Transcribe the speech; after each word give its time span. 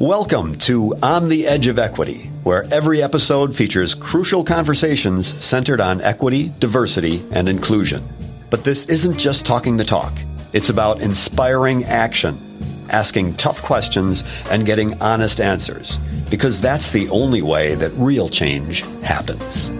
Welcome 0.00 0.56
to 0.60 0.94
On 1.02 1.28
the 1.28 1.46
Edge 1.46 1.66
of 1.66 1.78
Equity, 1.78 2.30
where 2.42 2.64
every 2.72 3.02
episode 3.02 3.54
features 3.54 3.94
crucial 3.94 4.42
conversations 4.42 5.26
centered 5.26 5.78
on 5.78 6.00
equity, 6.00 6.52
diversity, 6.58 7.22
and 7.32 7.50
inclusion. 7.50 8.02
But 8.48 8.64
this 8.64 8.88
isn't 8.88 9.18
just 9.18 9.44
talking 9.44 9.76
the 9.76 9.84
talk. 9.84 10.14
It's 10.54 10.70
about 10.70 11.02
inspiring 11.02 11.84
action, 11.84 12.38
asking 12.88 13.34
tough 13.34 13.60
questions, 13.60 14.24
and 14.50 14.64
getting 14.64 14.98
honest 15.02 15.38
answers, 15.38 15.98
because 16.30 16.62
that's 16.62 16.92
the 16.92 17.10
only 17.10 17.42
way 17.42 17.74
that 17.74 17.92
real 17.96 18.30
change 18.30 18.80
happens. 19.02 19.70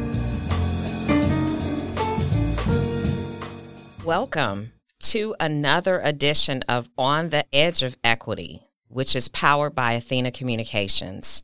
Welcome 4.04 4.72
to 5.04 5.34
another 5.40 5.98
edition 5.98 6.62
of 6.68 6.90
On 6.98 7.30
the 7.30 7.46
Edge 7.54 7.82
of 7.82 7.96
Equity, 8.04 8.60
which 8.90 9.16
is 9.16 9.28
powered 9.28 9.74
by 9.74 9.92
Athena 9.92 10.32
Communications. 10.32 11.42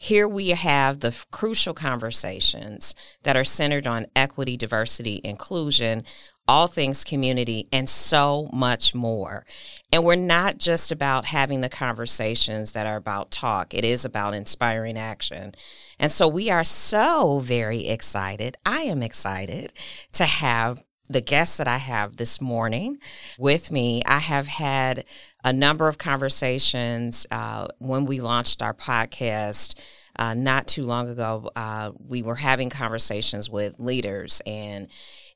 Here 0.00 0.28
we 0.28 0.50
have 0.50 1.00
the 1.00 1.16
crucial 1.32 1.74
conversations 1.74 2.94
that 3.24 3.36
are 3.36 3.44
centered 3.44 3.86
on 3.86 4.06
equity, 4.14 4.56
diversity, 4.56 5.20
inclusion, 5.24 6.04
all 6.46 6.68
things 6.68 7.02
community, 7.04 7.68
and 7.72 7.88
so 7.88 8.48
much 8.52 8.94
more. 8.94 9.44
And 9.92 10.04
we're 10.04 10.14
not 10.14 10.58
just 10.58 10.92
about 10.92 11.26
having 11.26 11.60
the 11.60 11.68
conversations 11.68 12.72
that 12.72 12.86
are 12.86 12.96
about 12.96 13.30
talk, 13.30 13.74
it 13.74 13.84
is 13.84 14.04
about 14.04 14.34
inspiring 14.34 14.96
action. 14.96 15.54
And 15.98 16.12
so 16.12 16.28
we 16.28 16.48
are 16.48 16.64
so 16.64 17.40
very 17.40 17.88
excited. 17.88 18.56
I 18.64 18.82
am 18.82 19.02
excited 19.02 19.72
to 20.12 20.24
have 20.24 20.84
the 21.08 21.20
guests 21.20 21.56
that 21.56 21.68
I 21.68 21.78
have 21.78 22.16
this 22.16 22.40
morning 22.40 22.98
with 23.38 23.70
me, 23.70 24.02
I 24.04 24.18
have 24.18 24.46
had 24.46 25.04
a 25.44 25.52
number 25.52 25.88
of 25.88 25.98
conversations 25.98 27.26
uh, 27.30 27.68
when 27.78 28.04
we 28.04 28.20
launched 28.20 28.62
our 28.62 28.74
podcast. 28.74 29.74
Uh, 30.16 30.34
not 30.34 30.66
too 30.66 30.82
long 30.82 31.08
ago, 31.08 31.48
uh, 31.54 31.92
we 31.96 32.22
were 32.22 32.34
having 32.34 32.70
conversations 32.70 33.48
with 33.48 33.78
leaders 33.78 34.42
and 34.44 34.88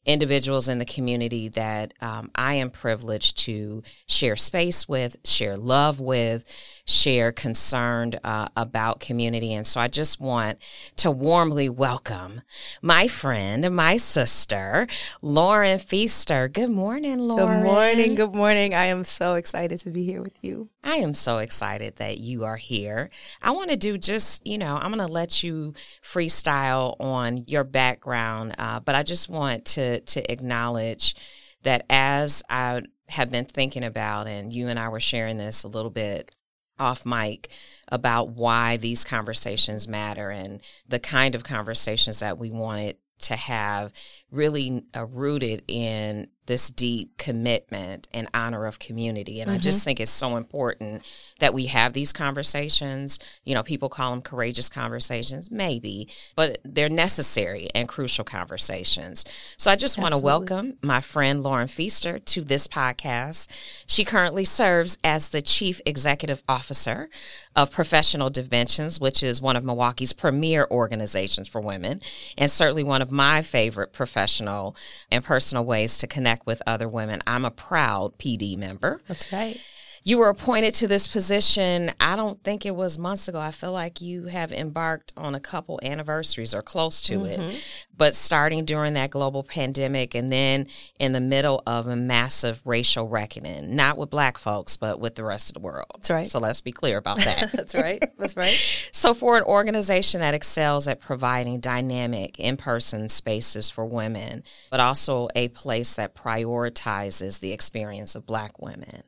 individuals 0.05 0.69
in 0.69 0.79
the 0.79 0.85
community 0.85 1.49
that 1.49 1.95
um, 2.01 2.31
I 2.35 2.55
am 2.55 2.71
privileged 2.71 3.39
to 3.39 3.83
share 4.07 4.37
space 4.37 4.89
with, 4.89 5.17
share 5.25 5.57
love 5.57 6.01
with, 6.01 6.45
share 6.85 7.31
concern 7.31 8.15
uh, 8.25 8.49
about 8.57 9.01
community. 9.01 9.55
And 9.55 9.67
so 9.67 9.81
I 9.81 9.89
just 9.89 10.21
want 10.21 10.59
to 10.97 11.11
warmly 11.11 11.69
welcome 11.69 12.43
my 12.81 13.07
friend, 13.07 13.75
my 13.75 13.97
sister, 13.97 14.89
Lauren 15.21 15.79
Feaster. 15.79 16.49
Good 16.49 16.71
morning, 16.71 17.19
Lauren. 17.19 17.63
Good 17.63 17.65
morning. 17.65 18.15
Good 18.17 18.35
morning. 18.35 18.75
I 18.75 18.87
am 18.87 19.05
so 19.05 19.35
excited 19.35 19.79
to 19.81 19.91
be 19.91 20.05
here 20.05 20.23
with 20.23 20.43
you. 20.43 20.71
I 20.83 20.97
am 20.97 21.15
so 21.15 21.39
excited 21.39 21.97
that 21.97 22.19
you 22.19 22.45
are 22.45 22.57
here. 22.57 23.11
I 23.41 23.53
want 23.53 23.71
to 23.71 23.77
do 23.77 23.97
just, 23.97 24.45
you 24.45 24.59
know, 24.59 24.77
I'm 24.77 24.93
going 24.93 25.07
to 25.07 25.13
let 25.13 25.43
you 25.43 25.75
freestyle 26.03 27.01
on 27.01 27.45
your 27.47 27.65
background, 27.65 28.57
uh, 28.59 28.81
but 28.81 28.95
I 28.95 29.03
just 29.03 29.29
want 29.29 29.65
to 29.67 30.01
to 30.01 30.33
acknowledge 30.33 31.15
that 31.63 31.85
as 31.89 32.43
I 32.51 32.83
have 33.09 33.31
been 33.31 33.45
thinking 33.45 33.85
about, 33.85 34.27
and 34.27 34.53
you 34.53 34.69
and 34.69 34.79
I 34.79 34.89
were 34.89 35.01
sharing 35.01 35.37
this 35.37 35.65
a 35.65 35.69
little 35.69 35.91
bit 35.91 36.35
off 36.79 37.07
mic 37.07 37.49
about 37.89 38.31
why 38.31 38.77
these 38.77 39.05
conversations 39.05 39.87
matter 39.87 40.31
and 40.31 40.61
the 40.89 40.99
kind 40.99 41.35
of 41.35 41.45
conversations 41.45 42.21
that 42.21 42.39
we 42.39 42.51
wanted 42.51 42.97
to 43.19 43.37
have 43.37 43.93
really 44.31 44.85
uh, 44.97 45.05
rooted 45.07 45.63
in 45.69 46.29
this 46.47 46.71
deep 46.71 47.17
commitment 47.19 48.09
and 48.13 48.29
honor 48.35 48.67
of 48.67 48.79
community. 48.79 49.41
And 49.41 49.49
mm-hmm. 49.49 49.57
I 49.57 49.59
just 49.59 49.81
mm-hmm. 49.81 49.85
think 49.85 50.01
it's 50.01 50.11
so 50.11 50.37
important 50.37 51.03
that 51.39 51.55
we 51.55 51.67
have 51.67 51.93
these 51.93 52.13
conversations. 52.13 53.19
You 53.45 53.55
know, 53.55 53.63
people 53.63 53.89
call 53.89 54.11
them 54.11 54.23
courageous 54.23 54.69
conversations, 54.69 55.51
maybe, 55.51 56.09
but 56.35 56.59
they're 56.65 56.89
necessary 56.89 57.69
and 57.75 57.89
crucial 57.89 58.25
conversations. 58.25 59.25
So 59.57 59.71
I 59.71 59.77
just 59.77 59.99
want 59.99 60.15
to 60.15 60.21
welcome 60.21 60.79
my 60.83 61.01
friend 61.01 61.43
Lauren 61.43 61.69
Feaster 61.69 62.19
to 62.19 62.43
this 62.43 62.67
podcast. 62.67 63.49
She 63.87 64.05
currently 64.05 64.45
serves 64.45 64.99
as 65.05 65.29
the 65.29 65.43
Chief 65.43 65.81
Executive 65.87 66.43
Officer 66.49 67.09
of 67.55 67.71
Professional 67.71 68.31
Dimensions, 68.31 69.01
which 69.01 69.23
is 69.23 69.43
one 69.43 69.57
of 69.57 69.65
Milwaukee's 69.65 70.13
premier 70.13 70.67
organizations 70.71 71.49
for 71.49 71.61
women, 71.61 72.01
and 72.39 72.51
certainly 72.51 72.83
one 72.83 73.03
of 73.03 73.13
my 73.13 73.43
favorite 73.43 73.93
professional 73.93 74.75
and 75.11 75.25
personal 75.25 75.65
ways 75.65 75.99
to 75.99 76.07
connect 76.07 76.47
with 76.47 76.63
other 76.67 76.89
women. 76.89 77.23
I'm 77.27 77.45
a 77.45 77.51
proud 77.51 78.19
PD 78.19 78.57
member. 78.57 79.01
That's 79.07 79.33
right. 79.33 79.61
You 80.05 80.19
were 80.19 80.29
appointed 80.29 80.75
to 80.75 80.89
this 80.89 81.07
position, 81.07 81.93
I 82.01 82.17
don't 82.17 82.43
think 82.43 82.67
it 82.67 82.75
was 82.75 82.99
months 82.99 83.29
ago. 83.29 83.39
I 83.39 83.53
feel 83.53 83.71
like 83.71 84.01
you 84.01 84.25
have 84.25 84.51
embarked 84.51 85.13
on 85.17 85.37
a 85.37 85.41
couple 85.41 85.79
anniversaries 85.83 86.53
or 86.53 86.63
close 86.63 87.01
to 87.03 87.21
mm-hmm. 87.21 87.43
it. 87.43 87.65
But 87.97 88.17
starting 88.17 88.65
during 88.65 88.95
that 88.95 89.11
global 89.11 89.45
pandemic 89.45 90.17
and 90.17 90.33
then 90.33 90.67
in 90.99 91.13
the 91.13 91.21
middle 91.21 91.63
of 91.69 91.87
a 91.87 91.95
massive 91.95 92.63
racial 92.67 93.07
reckoning, 93.07 93.77
not 93.77 93.97
with 93.97 94.11
black 94.11 94.39
folks, 94.39 94.77
but 94.77 94.99
with 94.99 95.15
the 95.15 95.23
rest 95.23 95.51
of 95.51 95.55
the 95.55 95.61
world. 95.61 95.87
That's 95.95 96.11
right. 96.11 96.27
So 96.27 96.41
let's 96.41 96.63
be 96.63 96.73
clear 96.73 96.99
about 96.99 97.19
that. 97.25 97.53
That's 97.53 97.77
right. 97.77 98.03
That's 98.19 98.37
right. 98.37 98.59
so, 98.91 99.15
for 99.15 99.37
an 99.37 99.45
organization 99.45 100.21
that 100.21 100.35
excels 100.35 100.89
at 100.89 101.01
providing 101.01 101.61
dynamic 101.61 102.41
in 102.41 102.57
person 102.57 103.09
spaces 103.09 103.71
for 103.71 103.85
women, 103.85 104.43
but 104.69 104.81
also 104.81 105.29
a 105.37 105.49
place 105.49 105.95
that 105.95 106.17
prioritizes 106.17 107.39
the 107.39 107.53
experience 107.53 108.17
of 108.17 108.27
black 108.27 108.61
women 108.61 109.05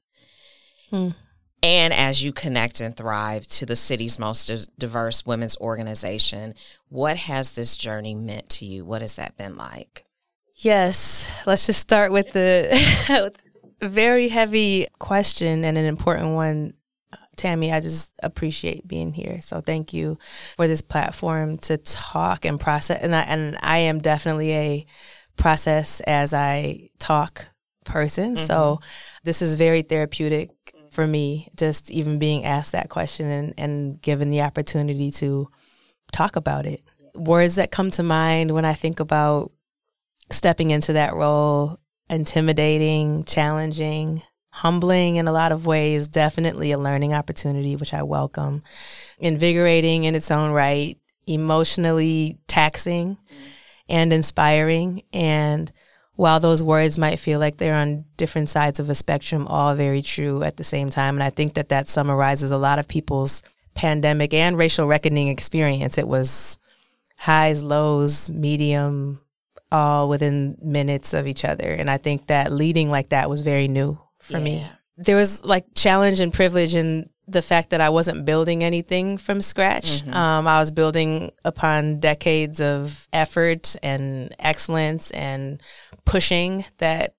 And 1.63 1.95
as 1.95 2.23
you 2.23 2.33
connect 2.33 2.81
and 2.81 2.95
thrive 2.95 3.47
to 3.47 3.65
the 3.65 3.75
city's 3.75 4.19
most 4.19 4.51
diverse 4.79 5.25
women's 5.25 5.57
organization, 5.57 6.55
what 6.91 7.17
has 7.17 7.55
this 7.55 7.75
journey 7.75 8.15
meant 8.15 8.51
to 8.51 8.67
you? 8.67 8.85
What 8.85 9.01
has 9.01 9.17
that 9.17 9.39
been 9.39 9.57
like? 9.57 10.05
Yes, 10.57 11.43
let's 11.47 11.67
just 11.67 11.81
start 11.81 12.13
with 12.13 12.33
the 12.33 13.33
very 13.81 14.29
heavy 14.29 14.87
question 14.99 15.65
and 15.65 15.79
an 15.79 15.87
important 15.87 16.35
one. 16.35 16.75
Tammy, 17.37 17.73
I 17.73 17.81
just 17.81 18.13
appreciate 18.23 18.87
being 18.87 19.13
here. 19.13 19.41
So 19.41 19.61
thank 19.61 19.93
you 19.93 20.19
for 20.57 20.69
this 20.69 20.83
platform 20.83 21.59
to 21.59 21.79
talk 21.79 22.45
and 22.45 22.61
process. 22.61 23.03
And 23.03 23.17
I, 23.17 23.23
and 23.23 23.57
I 23.61 23.79
am 23.79 24.01
definitely 24.01 24.53
a 24.53 24.87
process 25.37 26.01
as 26.01 26.33
I 26.33 26.91
talk 26.99 27.47
person. 27.85 28.37
Mm-hmm. 28.37 28.45
So 28.45 28.81
this 29.25 29.43
is 29.43 29.57
very 29.57 29.83
therapeutic 29.83 30.51
for 30.95 31.07
me, 31.07 31.49
just 31.57 31.91
even 31.91 32.19
being 32.19 32.45
asked 32.45 32.73
that 32.73 32.89
question 32.89 33.27
and, 33.27 33.55
and 33.59 34.01
given 34.01 34.31
the 34.31 34.43
opportunity 34.43 35.11
to 35.11 35.49
talk 36.13 36.37
about 36.37 36.65
it. 36.65 36.83
Words 37.15 37.57
that 37.57 37.71
come 37.71 37.91
to 37.93 38.03
mind 38.03 38.53
when 38.53 38.65
I 38.65 38.75
think 38.75 39.01
about 39.01 39.53
stepping 40.31 40.71
into 40.71 40.95
that 40.95 41.15
role 41.15 41.79
intimidating, 42.09 43.25
challenging, 43.25 44.23
humbling 44.51 45.17
in 45.17 45.27
a 45.27 45.33
lot 45.33 45.53
of 45.53 45.67
ways, 45.67 46.09
definitely 46.09 46.73
a 46.73 46.79
learning 46.79 47.13
opportunity, 47.13 47.77
which 47.77 47.95
I 47.95 48.03
welcome, 48.03 48.63
invigorating 49.19 50.05
in 50.05 50.15
its 50.15 50.31
own 50.31 50.53
right, 50.53 50.99
emotionally 51.27 52.39
taxing 52.47 53.17
and 53.89 54.13
inspiring, 54.13 55.03
and 55.13 55.73
while 56.17 56.41
those 56.41 56.63
words 56.63 56.97
might 56.97 57.19
feel 57.19 57.41
like 57.41 57.57
they're 57.57 57.75
on 57.75 58.05
different 58.17 58.49
sides 58.49 58.79
of 58.79 58.89
a 58.89 58.95
spectrum, 58.95 59.47
all 59.49 59.75
very 59.75 60.03
true 60.03 60.43
at 60.43 60.57
the 60.57 60.65
same 60.65 60.91
time. 60.91 61.17
And 61.17 61.23
I 61.23 61.31
think 61.31 61.55
that 61.55 61.71
that 61.71 61.89
summarizes 61.89 62.51
a 62.51 62.59
lot 62.59 62.79
of 62.79 62.87
people's 62.87 63.43
pandemic 63.75 64.33
and 64.33 64.57
racial 64.57 64.87
reckoning 64.87 65.29
experience. 65.29 65.99
It 65.99 66.07
was 66.07 66.59
highs, 67.17 67.63
lows, 67.63 68.31
medium, 68.31 69.21
all 69.73 70.09
within 70.09 70.57
minutes 70.63 71.15
of 71.15 71.27
each 71.27 71.45
other. 71.45 71.69
And 71.69 71.91
I 71.91 71.97
think 71.97 72.29
that 72.29 72.53
leading 72.53 72.91
like 72.91 73.09
that 73.09 73.29
was 73.29 73.43
very 73.43 73.67
new 73.67 73.99
for 74.19 74.39
yeah. 74.39 74.45
me. 74.45 74.67
There 74.97 75.17
was 75.17 75.45
like 75.45 75.67
challenge 75.75 76.21
and 76.21 76.33
privilege 76.33 76.77
in 76.77 77.11
the 77.27 77.43
fact 77.43 77.71
that 77.71 77.81
I 77.81 77.89
wasn't 77.89 78.25
building 78.25 78.63
anything 78.63 79.17
from 79.17 79.41
scratch. 79.41 80.03
Mm-hmm. 80.03 80.15
Um, 80.15 80.47
I 80.47 80.61
was 80.61 80.71
building 80.71 81.33
upon 81.45 81.99
decades 81.99 82.61
of 82.61 83.09
effort 83.13 83.77
and 83.83 84.35
excellence 84.39 85.11
and 85.11 85.63
pushing 86.05 86.65
that 86.79 87.15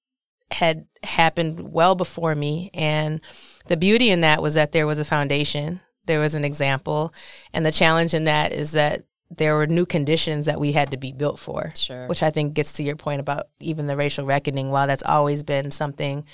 had 0.51 0.85
happened 1.03 1.71
well 1.71 1.95
before 1.95 2.35
me. 2.35 2.69
And 2.73 3.21
the 3.67 3.77
beauty 3.77 4.09
in 4.09 4.21
that 4.21 4.41
was 4.41 4.53
that 4.53 4.71
there 4.71 4.87
was 4.87 4.99
a 4.99 5.05
foundation, 5.05 5.81
there 6.05 6.19
was 6.19 6.35
an 6.35 6.45
example. 6.45 7.13
And 7.53 7.65
the 7.65 7.71
challenge 7.71 8.13
in 8.13 8.25
that 8.25 8.51
is 8.51 8.73
that 8.73 9.03
there 9.31 9.55
were 9.55 9.67
new 9.67 9.85
conditions 9.85 10.45
that 10.45 10.59
we 10.59 10.71
had 10.71 10.91
to 10.91 10.97
be 10.97 11.11
built 11.11 11.39
for, 11.39 11.71
sure. 11.75 12.07
which 12.07 12.21
I 12.21 12.29
think 12.29 12.53
gets 12.53 12.73
to 12.73 12.83
your 12.83 12.95
point 12.95 13.19
about 13.19 13.47
even 13.59 13.87
the 13.87 13.97
racial 13.97 14.25
reckoning. 14.25 14.69
While 14.69 14.87
that's 14.87 15.03
always 15.03 15.43
been 15.43 15.71
something 15.71 16.25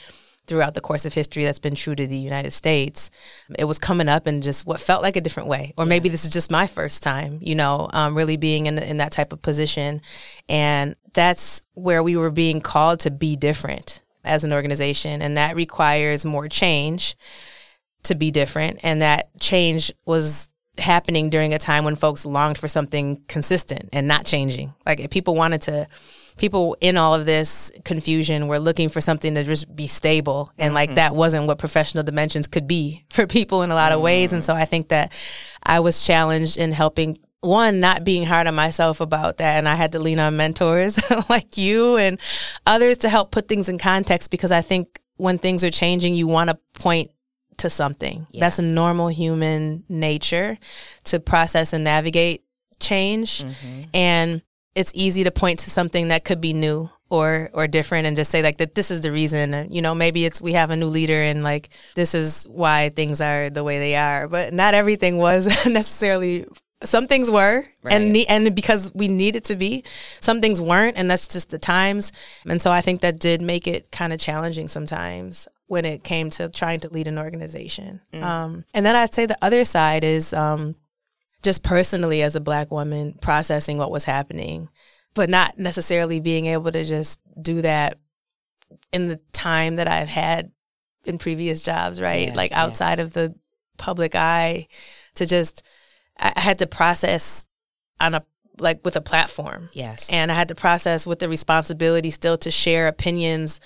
throughout 0.48 0.74
the 0.74 0.81
course 0.81 1.06
of 1.06 1.13
history 1.13 1.44
that's 1.44 1.59
been 1.59 1.75
true 1.75 1.95
to 1.95 2.07
the 2.07 2.18
United 2.18 2.51
States. 2.51 3.12
It 3.57 3.65
was 3.65 3.80
coming 3.80 4.09
up 4.09 4.27
in 4.27 4.42
just 4.42 4.65
what 4.65 4.81
felt 4.81 5.03
like 5.03 5.15
a 5.15 5.21
different 5.21 5.48
way. 5.48 5.74
Or 5.77 5.86
maybe 5.86 6.09
this 6.09 6.25
is 6.25 6.31
just 6.31 6.51
my 6.51 6.68
first 6.68 7.03
time, 7.03 7.39
you 7.42 7.56
know, 7.56 7.89
um, 7.94 8.15
really 8.15 8.38
being 8.38 8.65
in, 8.65 8.77
in 8.80 8.98
that 8.98 9.12
type 9.12 9.33
of 9.33 9.42
position. 9.42 10.01
And 10.50 10.95
that's 11.13 11.62
where 11.74 12.04
we 12.04 12.16
were 12.16 12.31
being 12.31 12.62
called 12.62 13.02
to 13.02 13.12
be 13.12 13.36
different 13.36 14.02
as 14.24 14.44
an 14.44 14.54
organization. 14.54 15.22
And 15.22 15.38
that 15.38 15.56
requires 15.56 16.25
more 16.25 16.48
change. 16.48 17.16
to 18.04 18.16
be 18.16 18.31
different 18.31 18.80
and 18.81 19.02
that 19.02 19.30
change 19.40 19.94
was 20.06 20.50
happening 20.78 21.30
during 21.30 21.54
a 21.54 21.60
time 21.60 21.84
when 21.84 21.96
folks 21.96 22.25
longed 22.25 22.58
for 22.58 22.68
something 22.68 23.22
consistent 23.28 23.90
and 23.94 24.08
not 24.08 24.25
changing. 24.25 24.74
Like 24.86 25.10
people 25.12 25.36
wanted 25.36 25.62
to 25.63 25.88
people 26.38 26.78
in 26.80 26.98
all 26.98 27.13
of 27.13 27.25
this 27.25 27.72
confusion 27.84 28.48
were 28.48 28.58
looking 28.58 28.90
for 28.90 29.02
something 29.02 29.36
to 29.36 29.44
just 29.44 29.74
be 29.75 29.86
stable 29.86 30.50
and 30.58 30.69
mm-hmm. 30.69 30.75
like 30.75 30.96
that 30.96 31.13
wasn't 31.13 31.46
what 31.46 31.58
professional 31.58 32.04
dimensions 32.04 32.48
could 32.48 32.68
be 32.68 33.04
for 33.10 33.28
people 33.28 33.63
in 33.63 33.72
a 33.72 33.75
lot 33.75 33.92
of 33.92 34.02
ways 34.02 34.34
and 34.34 34.44
so 34.44 34.54
I 34.54 34.66
think 34.66 34.88
that 34.88 35.12
I 35.62 35.81
was 35.81 36.06
challenged 36.06 36.58
in 36.58 36.72
helping 36.72 37.18
one 37.42 37.80
not 37.80 38.04
being 38.04 38.24
hard 38.24 38.48
on 38.48 38.56
myself 38.56 39.02
about 39.02 39.38
that 39.38 39.58
and 39.58 39.68
i 39.68 39.76
had 39.76 39.92
to 39.92 40.00
lean 40.00 40.20
on 40.20 40.38
mentors 40.38 41.00
like 41.30 41.58
you 41.58 41.98
and 41.98 42.20
others 42.66 43.00
to 43.00 43.10
help 43.10 43.32
put 43.32 43.48
things 43.48 43.68
in 43.68 43.78
context 43.78 44.32
because 44.32 44.52
i 44.52 44.62
think 44.62 45.02
when 45.18 45.38
things 45.38 45.64
are 45.64 45.72
changing 45.72 46.16
you 46.16 46.28
want 46.28 46.50
to 46.50 46.58
point 46.80 47.10
to 47.58 47.70
something 47.70 48.26
yeah. 48.32 48.40
that's 48.40 48.60
a 48.60 48.64
normal 48.64 49.08
human 49.08 49.84
nature 49.90 50.58
to 51.04 51.20
process 51.20 51.74
and 51.74 51.84
navigate 51.84 52.44
change 52.80 53.44
mm-hmm. 53.44 53.84
and 53.94 54.42
it's 54.74 54.92
easy 54.96 55.24
to 55.24 55.32
point 55.32 55.60
to 55.60 55.70
something 55.70 56.08
that 56.10 56.24
could 56.24 56.42
be 56.42 56.54
new 56.54 56.90
or 57.10 57.50
or 57.54 57.68
different 57.68 58.08
and 58.08 58.16
just 58.16 58.32
say 58.32 58.42
like 58.42 58.58
that 58.58 58.74
this 58.74 58.90
is 58.90 59.02
the 59.02 59.12
reason 59.12 59.68
you 59.72 59.82
know 59.82 59.94
maybe 59.94 60.26
it's 60.26 60.42
we 60.42 60.54
have 60.54 60.72
a 60.72 60.76
new 60.76 60.88
leader 60.88 61.22
and 61.22 61.44
like 61.44 61.70
this 61.96 62.16
is 62.16 62.46
why 62.46 62.90
things 62.90 63.20
are 63.20 63.50
the 63.50 63.64
way 63.64 63.80
they 63.80 63.96
are 63.96 64.28
but 64.28 64.54
not 64.54 64.74
everything 64.74 65.18
was 65.18 65.48
necessarily 65.68 66.46
some 66.83 67.07
things 67.07 67.30
were 67.30 67.66
right. 67.83 67.94
and 67.94 68.13
ne- 68.13 68.25
and 68.25 68.56
because 68.56 68.92
we 68.94 69.07
needed 69.07 69.44
to 69.44 69.56
be 69.56 69.83
some 70.19 70.42
things 70.42 70.60
weren't 70.60 70.98
and 70.98 71.10
that's 71.10 71.28
just 71.28 71.50
the 71.50 71.60
times 71.60 72.12
and 72.48 72.62
so 72.62 72.72
i 72.72 72.81
think 72.81 73.01
that 73.01 73.19
did 73.19 73.42
make 73.42 73.68
it 73.68 73.92
kind 73.92 74.13
of 74.13 74.19
challenging 74.19 74.68
sometimes 74.68 75.48
when 75.68 75.86
it 75.86 76.04
came 76.04 76.30
to 76.30 76.50
trying 76.50 76.80
to 76.80 76.89
lead 76.89 77.07
an 77.07 77.18
organization 77.18 78.01
mm. 78.13 78.22
um, 78.22 78.66
and 78.74 78.86
then 78.86 78.95
i'd 78.95 79.13
say 79.13 79.25
the 79.25 79.38
other 79.42 79.63
side 79.63 80.04
is 80.04 80.33
um, 80.33 80.75
just 81.44 81.63
personally 81.63 82.22
as 82.22 82.36
a 82.36 82.42
black 82.42 82.72
woman 82.72 83.13
processing 83.22 83.77
what 83.77 83.92
was 83.92 84.06
happening 84.06 84.69
but 85.13 85.30
not 85.30 85.57
necessarily 85.57 86.19
being 86.19 86.45
able 86.45 86.72
to 86.72 86.84
just 86.84 87.19
do 87.42 87.62
that 87.62 87.98
in 88.92 89.07
the 89.07 89.19
time 89.31 89.75
that 89.75 89.88
i've 89.88 90.10
had 90.10 90.51
in 91.06 91.18
previous 91.18 91.62
jobs 91.62 92.01
right 92.01 92.30
yeah, 92.30 92.36
like 92.36 92.51
outside 92.51 92.98
yeah. 92.98 93.04
of 93.04 93.13
the 93.13 93.34
public 93.77 94.16
eye 94.16 94.68
to 95.16 95.25
just 95.25 95.63
I 96.22 96.40
had 96.40 96.60
to 96.60 96.68
process 96.68 97.48
on 98.00 98.14
a 98.14 98.24
like 98.60 98.82
with 98.86 98.96
a 98.96 99.02
platform. 99.02 99.70
Yes. 99.74 100.12
And 100.12 100.32
I 100.32 100.36
had 100.36 100.50
to 100.50 100.56
process 100.56 101.08
with 101.08 101.20
the 101.20 101.30
responsibility 101.30 102.12
still 102.12 102.38
to 102.40 102.52
share 102.52 102.88
opinions 102.88 103.60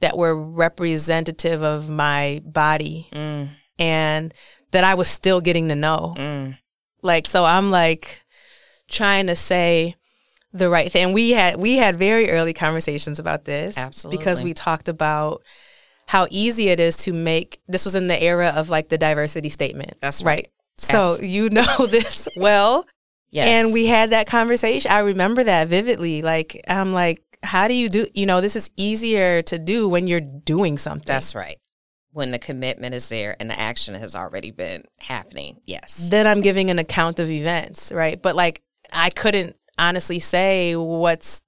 that 0.00 0.16
were 0.16 0.36
representative 0.36 1.62
of 1.62 1.88
my 1.88 2.42
body 2.44 3.08
mm. 3.12 3.48
and 3.78 4.34
that 4.72 4.84
I 4.84 4.94
was 4.94 5.08
still 5.08 5.40
getting 5.40 5.68
to 5.68 5.74
know. 5.74 6.14
Mm. 6.16 6.58
Like 7.02 7.26
so 7.26 7.44
I'm 7.44 7.70
like 7.70 8.22
trying 8.88 9.28
to 9.28 9.36
say 9.36 9.96
the 10.52 10.68
right 10.68 10.92
thing. 10.92 11.06
And 11.06 11.14
we 11.14 11.30
had 11.30 11.56
we 11.56 11.76
had 11.76 11.96
very 11.96 12.30
early 12.30 12.52
conversations 12.52 13.18
about 13.18 13.44
this. 13.44 13.78
Absolutely. 13.78 14.18
Because 14.18 14.44
we 14.44 14.54
talked 14.54 14.88
about 14.88 15.42
how 16.06 16.26
easy 16.30 16.68
it 16.68 16.80
is 16.80 16.96
to 16.98 17.12
make 17.12 17.60
this 17.68 17.84
was 17.84 17.94
in 17.94 18.06
the 18.06 18.22
era 18.22 18.52
of 18.54 18.68
like 18.68 18.88
the 18.88 18.98
diversity 18.98 19.48
statement. 19.48 19.94
That's 20.00 20.22
right. 20.22 20.26
right? 20.26 20.48
So 20.78 21.18
you 21.20 21.50
know 21.50 21.86
this 21.88 22.28
well. 22.36 22.86
Yes. 23.30 23.48
And 23.48 23.72
we 23.72 23.86
had 23.86 24.10
that 24.10 24.26
conversation. 24.26 24.90
I 24.90 24.98
remember 24.98 25.42
that 25.44 25.68
vividly. 25.68 26.20
Like, 26.20 26.60
I'm 26.68 26.92
like, 26.92 27.22
how 27.42 27.66
do 27.66 27.74
you 27.74 27.88
do, 27.88 28.06
you 28.14 28.26
know, 28.26 28.42
this 28.42 28.56
is 28.56 28.70
easier 28.76 29.40
to 29.42 29.58
do 29.58 29.88
when 29.88 30.06
you're 30.06 30.20
doing 30.20 30.76
something. 30.76 31.06
That's 31.06 31.34
right. 31.34 31.56
When 32.12 32.30
the 32.30 32.38
commitment 32.38 32.94
is 32.94 33.08
there 33.08 33.34
and 33.40 33.48
the 33.50 33.58
action 33.58 33.94
has 33.94 34.14
already 34.14 34.50
been 34.50 34.84
happening. 35.00 35.60
Yes. 35.64 36.10
Then 36.10 36.26
I'm 36.26 36.42
giving 36.42 36.70
an 36.70 36.78
account 36.78 37.18
of 37.18 37.30
events, 37.30 37.90
right? 37.90 38.20
But 38.20 38.36
like, 38.36 38.62
I 38.92 39.08
couldn't 39.08 39.56
honestly 39.78 40.20
say 40.20 40.76
what's, 40.76 41.42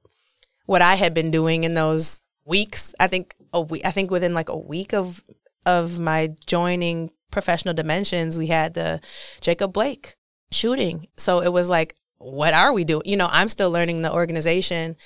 what 0.64 0.80
I 0.80 0.94
had 0.94 1.12
been 1.12 1.30
doing 1.30 1.64
in 1.64 1.74
those 1.74 2.22
weeks. 2.46 2.94
I 2.98 3.08
think 3.08 3.34
a 3.52 3.60
week, 3.60 3.84
I 3.84 3.90
think 3.90 4.10
within 4.10 4.32
like 4.32 4.48
a 4.48 4.56
week 4.56 4.94
of, 4.94 5.22
of 5.66 6.00
my 6.00 6.34
joining 6.46 7.10
professional 7.30 7.74
dimensions, 7.74 8.38
we 8.38 8.46
had 8.46 8.74
the 8.74 9.00
Jacob 9.40 9.72
Blake 9.72 10.16
shooting. 10.50 11.08
So 11.16 11.40
it 11.40 11.52
was 11.52 11.68
like, 11.68 11.94
what 12.18 12.54
are 12.54 12.72
we 12.72 12.84
doing? 12.84 13.02
You 13.04 13.16
know, 13.16 13.28
I'm 13.30 13.48
still 13.48 13.70
learning 13.70 14.02
the 14.02 14.12
organization. 14.12 14.96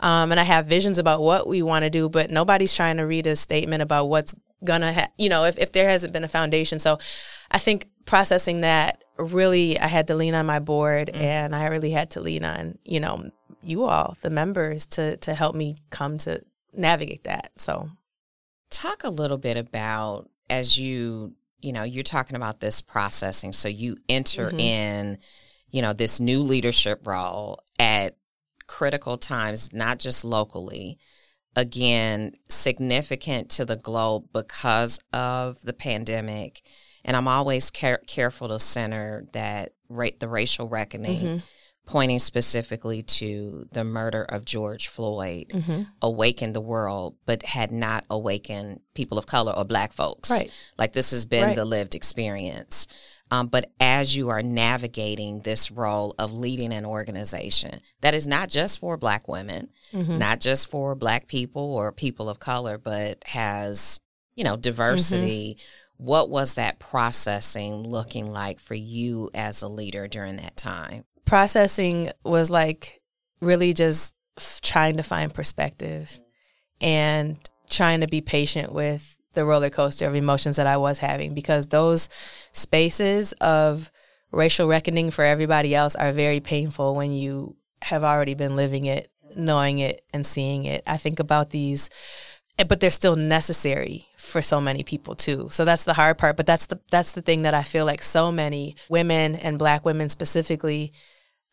Um, 0.00 0.30
and 0.30 0.38
I 0.38 0.44
have 0.44 0.66
visions 0.66 0.98
about 0.98 1.22
what 1.22 1.48
we 1.48 1.62
want 1.62 1.82
to 1.84 1.90
do, 1.90 2.08
but 2.08 2.30
nobody's 2.30 2.74
trying 2.74 2.98
to 2.98 3.02
read 3.02 3.26
a 3.26 3.34
statement 3.34 3.82
about 3.82 4.06
what's 4.06 4.34
gonna, 4.64 4.92
ha- 4.92 5.08
you 5.18 5.28
know, 5.28 5.44
if, 5.44 5.58
if 5.58 5.72
there 5.72 5.88
hasn't 5.88 6.12
been 6.12 6.24
a 6.24 6.28
foundation. 6.28 6.78
So 6.78 6.98
I 7.50 7.58
think 7.58 7.88
processing 8.04 8.60
that 8.60 9.02
really, 9.18 9.78
I 9.78 9.86
had 9.86 10.06
to 10.08 10.14
lean 10.14 10.34
on 10.34 10.46
my 10.46 10.60
board 10.60 11.10
mm. 11.12 11.20
and 11.20 11.54
I 11.54 11.66
really 11.66 11.90
had 11.90 12.10
to 12.10 12.20
lean 12.20 12.44
on, 12.44 12.78
you 12.84 13.00
know, 13.00 13.30
you 13.62 13.84
all, 13.84 14.16
the 14.22 14.30
members 14.30 14.86
to, 14.86 15.16
to 15.18 15.34
help 15.34 15.56
me 15.56 15.76
come 15.90 16.18
to 16.18 16.40
navigate 16.72 17.24
that. 17.24 17.50
So 17.56 17.90
talk 18.70 19.02
a 19.02 19.10
little 19.10 19.38
bit 19.38 19.56
about 19.56 20.30
as 20.48 20.78
you 20.78 21.34
you 21.60 21.72
know, 21.72 21.82
you're 21.82 22.02
talking 22.04 22.36
about 22.36 22.60
this 22.60 22.80
processing. 22.80 23.52
So 23.52 23.68
you 23.68 23.96
enter 24.08 24.48
mm-hmm. 24.48 24.60
in, 24.60 25.18
you 25.70 25.82
know, 25.82 25.92
this 25.92 26.20
new 26.20 26.42
leadership 26.42 27.06
role 27.06 27.60
at 27.78 28.16
critical 28.66 29.18
times, 29.18 29.72
not 29.72 29.98
just 29.98 30.24
locally. 30.24 30.98
Again, 31.56 32.32
significant 32.48 33.50
to 33.50 33.64
the 33.64 33.76
globe 33.76 34.26
because 34.32 35.00
of 35.12 35.60
the 35.62 35.72
pandemic. 35.72 36.62
And 37.04 37.16
I'm 37.16 37.26
always 37.26 37.70
care- 37.70 38.02
careful 38.06 38.48
to 38.48 38.58
center 38.58 39.26
that 39.32 39.72
rate 39.88 40.20
the 40.20 40.28
racial 40.28 40.68
reckoning. 40.68 41.20
Mm-hmm 41.20 41.38
pointing 41.88 42.18
specifically 42.18 43.02
to 43.02 43.66
the 43.72 43.82
murder 43.82 44.22
of 44.22 44.44
George 44.44 44.88
Floyd, 44.88 45.46
mm-hmm. 45.48 45.82
awakened 46.02 46.54
the 46.54 46.60
world, 46.60 47.16
but 47.24 47.42
had 47.42 47.72
not 47.72 48.04
awakened 48.10 48.80
people 48.94 49.16
of 49.16 49.24
color 49.24 49.54
or 49.56 49.64
black 49.64 49.94
folks. 49.94 50.30
Right. 50.30 50.52
Like 50.76 50.92
this 50.92 51.12
has 51.12 51.24
been 51.24 51.44
right. 51.44 51.56
the 51.56 51.64
lived 51.64 51.94
experience. 51.94 52.88
Um, 53.30 53.46
but 53.46 53.70
as 53.80 54.14
you 54.14 54.28
are 54.28 54.42
navigating 54.42 55.40
this 55.40 55.70
role 55.70 56.14
of 56.18 56.30
leading 56.30 56.74
an 56.74 56.84
organization 56.84 57.80
that 58.02 58.14
is 58.14 58.28
not 58.28 58.50
just 58.50 58.80
for 58.80 58.98
black 58.98 59.26
women, 59.26 59.70
mm-hmm. 59.90 60.18
not 60.18 60.40
just 60.40 60.70
for 60.70 60.94
black 60.94 61.26
people 61.26 61.74
or 61.74 61.90
people 61.90 62.28
of 62.28 62.38
color, 62.38 62.76
but 62.76 63.22
has, 63.26 63.98
you 64.34 64.44
know, 64.44 64.56
diversity. 64.56 65.56
Mm-hmm. 65.56 66.04
What 66.04 66.30
was 66.30 66.54
that 66.54 66.78
processing 66.78 67.82
looking 67.82 68.30
like 68.30 68.60
for 68.60 68.74
you 68.74 69.30
as 69.34 69.62
a 69.62 69.68
leader 69.68 70.06
during 70.06 70.36
that 70.36 70.56
time? 70.56 71.04
Processing 71.28 72.10
was 72.24 72.50
like 72.50 73.00
really 73.40 73.74
just 73.74 74.14
f- 74.38 74.60
trying 74.62 74.96
to 74.96 75.02
find 75.02 75.32
perspective 75.32 76.18
and 76.80 77.38
trying 77.68 78.00
to 78.00 78.06
be 78.06 78.20
patient 78.20 78.72
with 78.72 79.18
the 79.34 79.44
roller 79.44 79.70
coaster 79.70 80.06
of 80.06 80.14
emotions 80.14 80.56
that 80.56 80.66
I 80.66 80.78
was 80.78 80.98
having 80.98 81.34
because 81.34 81.68
those 81.68 82.08
spaces 82.52 83.32
of 83.34 83.90
racial 84.32 84.66
reckoning 84.66 85.10
for 85.10 85.22
everybody 85.22 85.74
else 85.74 85.94
are 85.94 86.12
very 86.12 86.40
painful 86.40 86.94
when 86.94 87.12
you 87.12 87.56
have 87.82 88.02
already 88.02 88.34
been 88.34 88.56
living 88.56 88.86
it, 88.86 89.10
knowing 89.36 89.78
it, 89.80 90.02
and 90.12 90.24
seeing 90.24 90.64
it. 90.64 90.82
I 90.86 90.96
think 90.96 91.20
about 91.20 91.50
these 91.50 91.90
eh, 92.58 92.64
but 92.64 92.80
they're 92.80 92.90
still 92.90 93.16
necessary 93.16 94.08
for 94.16 94.40
so 94.40 94.60
many 94.60 94.82
people 94.82 95.14
too. 95.14 95.48
So 95.50 95.64
that's 95.66 95.84
the 95.84 95.94
hard 95.94 96.16
part, 96.16 96.36
but 96.36 96.46
that's 96.46 96.66
the 96.66 96.80
that's 96.90 97.12
the 97.12 97.22
thing 97.22 97.42
that 97.42 97.54
I 97.54 97.62
feel 97.62 97.84
like 97.84 98.02
so 98.02 98.32
many 98.32 98.76
women 98.88 99.34
and 99.34 99.58
black 99.58 99.84
women 99.84 100.08
specifically 100.08 100.92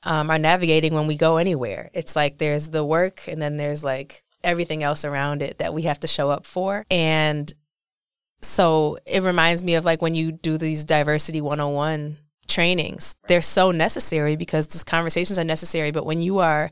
um, 0.05 0.29
are 0.29 0.39
navigating 0.39 0.93
when 0.93 1.07
we 1.07 1.17
go 1.17 1.37
anywhere. 1.37 1.89
It's 1.93 2.15
like 2.15 2.37
there's 2.37 2.69
the 2.69 2.85
work 2.85 3.27
and 3.27 3.41
then 3.41 3.57
there's 3.57 3.83
like 3.83 4.23
everything 4.43 4.83
else 4.83 5.03
around 5.03 5.41
it 5.41 5.57
that 5.57 5.73
we 5.73 5.81
have 5.83 5.99
to 5.99 6.07
show 6.07 6.29
up 6.29 6.45
for. 6.45 6.85
And 6.91 7.51
so 8.41 8.97
it 9.05 9.23
reminds 9.23 9.63
me 9.63 9.75
of 9.75 9.83
like 9.83 10.01
when 10.01 10.15
you 10.15 10.31
do 10.31 10.57
these 10.57 10.83
diversity 10.83 11.41
101 11.41 12.17
trainings, 12.47 13.15
they're 13.27 13.41
so 13.41 13.71
necessary 13.71 14.35
because 14.35 14.67
these 14.67 14.83
conversations 14.83 15.39
are 15.39 15.43
necessary. 15.43 15.89
But 15.91 16.05
when 16.05 16.21
you 16.21 16.39
are 16.39 16.69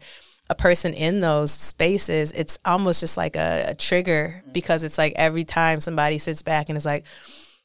a 0.49 0.55
person 0.55 0.93
in 0.93 1.19
those 1.19 1.51
spaces, 1.51 2.31
it's 2.33 2.59
almost 2.63 2.99
just 2.99 3.17
like 3.17 3.35
a, 3.35 3.65
a 3.69 3.75
trigger 3.75 4.43
because 4.51 4.83
it's 4.83 4.99
like 4.99 5.13
every 5.15 5.43
time 5.43 5.81
somebody 5.81 6.19
sits 6.19 6.43
back 6.43 6.69
and 6.69 6.77
is 6.77 6.85
like, 6.85 7.05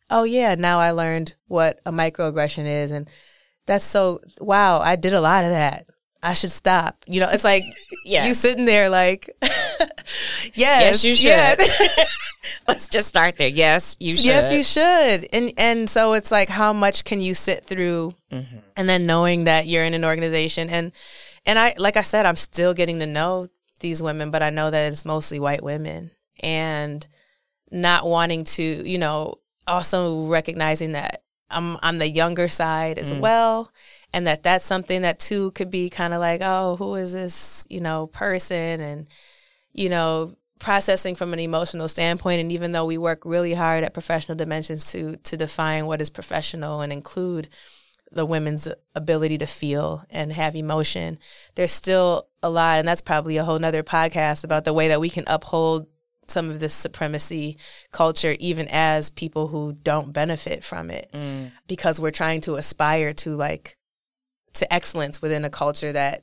oh 0.08 0.24
yeah, 0.24 0.54
now 0.54 0.78
I 0.78 0.92
learned 0.92 1.34
what 1.48 1.80
a 1.84 1.92
microaggression 1.92 2.64
is 2.64 2.90
and 2.90 3.10
that's 3.68 3.84
so 3.84 4.20
wow, 4.40 4.80
I 4.80 4.96
did 4.96 5.12
a 5.12 5.20
lot 5.20 5.44
of 5.44 5.50
that. 5.50 5.88
I 6.20 6.32
should 6.32 6.50
stop. 6.50 7.04
You 7.06 7.20
know, 7.20 7.28
it's 7.30 7.44
like 7.44 7.62
yeah, 8.04 8.26
you 8.26 8.34
sitting 8.34 8.64
there 8.64 8.88
like 8.88 9.30
yes, 9.42 10.56
yes, 10.56 11.04
you 11.04 11.14
should. 11.14 11.26
Yes. 11.28 12.14
Let's 12.68 12.88
just 12.88 13.08
start 13.08 13.36
there. 13.36 13.48
Yes, 13.48 13.96
you 14.00 14.14
should. 14.14 14.24
Yes, 14.24 14.50
you 14.50 14.62
should. 14.64 15.28
And 15.32 15.52
and 15.58 15.88
so 15.88 16.14
it's 16.14 16.32
like 16.32 16.48
how 16.48 16.72
much 16.72 17.04
can 17.04 17.20
you 17.20 17.34
sit 17.34 17.64
through 17.64 18.14
mm-hmm. 18.32 18.56
and 18.76 18.88
then 18.88 19.06
knowing 19.06 19.44
that 19.44 19.66
you're 19.66 19.84
in 19.84 19.94
an 19.94 20.04
organization 20.04 20.70
and 20.70 20.90
and 21.44 21.58
I 21.58 21.74
like 21.78 21.96
I 21.96 22.02
said, 22.02 22.26
I'm 22.26 22.36
still 22.36 22.74
getting 22.74 23.00
to 23.00 23.06
know 23.06 23.48
these 23.80 24.02
women, 24.02 24.30
but 24.30 24.42
I 24.42 24.50
know 24.50 24.70
that 24.70 24.90
it's 24.90 25.04
mostly 25.04 25.38
white 25.38 25.62
women 25.62 26.10
and 26.40 27.06
not 27.70 28.06
wanting 28.06 28.44
to, 28.44 28.62
you 28.62 28.98
know, 28.98 29.34
also 29.66 30.26
recognizing 30.26 30.92
that 30.92 31.22
I'm 31.50 31.76
on 31.82 31.98
the 31.98 32.08
younger 32.08 32.48
side 32.48 32.98
as 32.98 33.12
mm. 33.12 33.20
well 33.20 33.70
and 34.12 34.26
that 34.26 34.42
that's 34.42 34.64
something 34.64 35.02
that 35.02 35.18
too 35.18 35.50
could 35.52 35.70
be 35.70 35.90
kind 35.90 36.14
of 36.14 36.20
like 36.20 36.40
oh 36.42 36.76
who 36.76 36.94
is 36.94 37.12
this 37.12 37.66
you 37.68 37.80
know 37.80 38.06
person 38.08 38.80
and 38.80 39.06
you 39.72 39.88
know 39.88 40.34
processing 40.58 41.14
from 41.14 41.32
an 41.32 41.38
emotional 41.38 41.88
standpoint 41.88 42.40
and 42.40 42.50
even 42.50 42.72
though 42.72 42.84
we 42.84 42.98
work 42.98 43.22
really 43.24 43.54
hard 43.54 43.84
at 43.84 43.94
professional 43.94 44.36
dimensions 44.36 44.90
to 44.90 45.16
to 45.18 45.36
define 45.36 45.86
what 45.86 46.00
is 46.00 46.10
professional 46.10 46.80
and 46.80 46.92
include 46.92 47.48
the 48.10 48.26
women's 48.26 48.66
ability 48.94 49.38
to 49.38 49.46
feel 49.46 50.04
and 50.10 50.32
have 50.32 50.56
emotion 50.56 51.18
there's 51.54 51.70
still 51.70 52.26
a 52.42 52.48
lot 52.48 52.78
and 52.78 52.88
that's 52.88 53.02
probably 53.02 53.36
a 53.36 53.44
whole 53.44 53.58
nother 53.58 53.82
podcast 53.82 54.42
about 54.44 54.64
the 54.64 54.72
way 54.72 54.88
that 54.88 55.00
we 55.00 55.10
can 55.10 55.24
uphold 55.26 55.86
some 56.30 56.50
of 56.50 56.60
this 56.60 56.74
supremacy 56.74 57.56
culture 57.92 58.36
even 58.38 58.68
as 58.70 59.10
people 59.10 59.48
who 59.48 59.72
don't 59.82 60.12
benefit 60.12 60.62
from 60.62 60.90
it 60.90 61.08
mm. 61.12 61.50
because 61.66 62.00
we're 62.00 62.10
trying 62.10 62.40
to 62.40 62.54
aspire 62.54 63.12
to 63.12 63.34
like 63.36 63.76
to 64.54 64.72
excellence 64.72 65.22
within 65.22 65.44
a 65.44 65.50
culture 65.50 65.92
that 65.92 66.22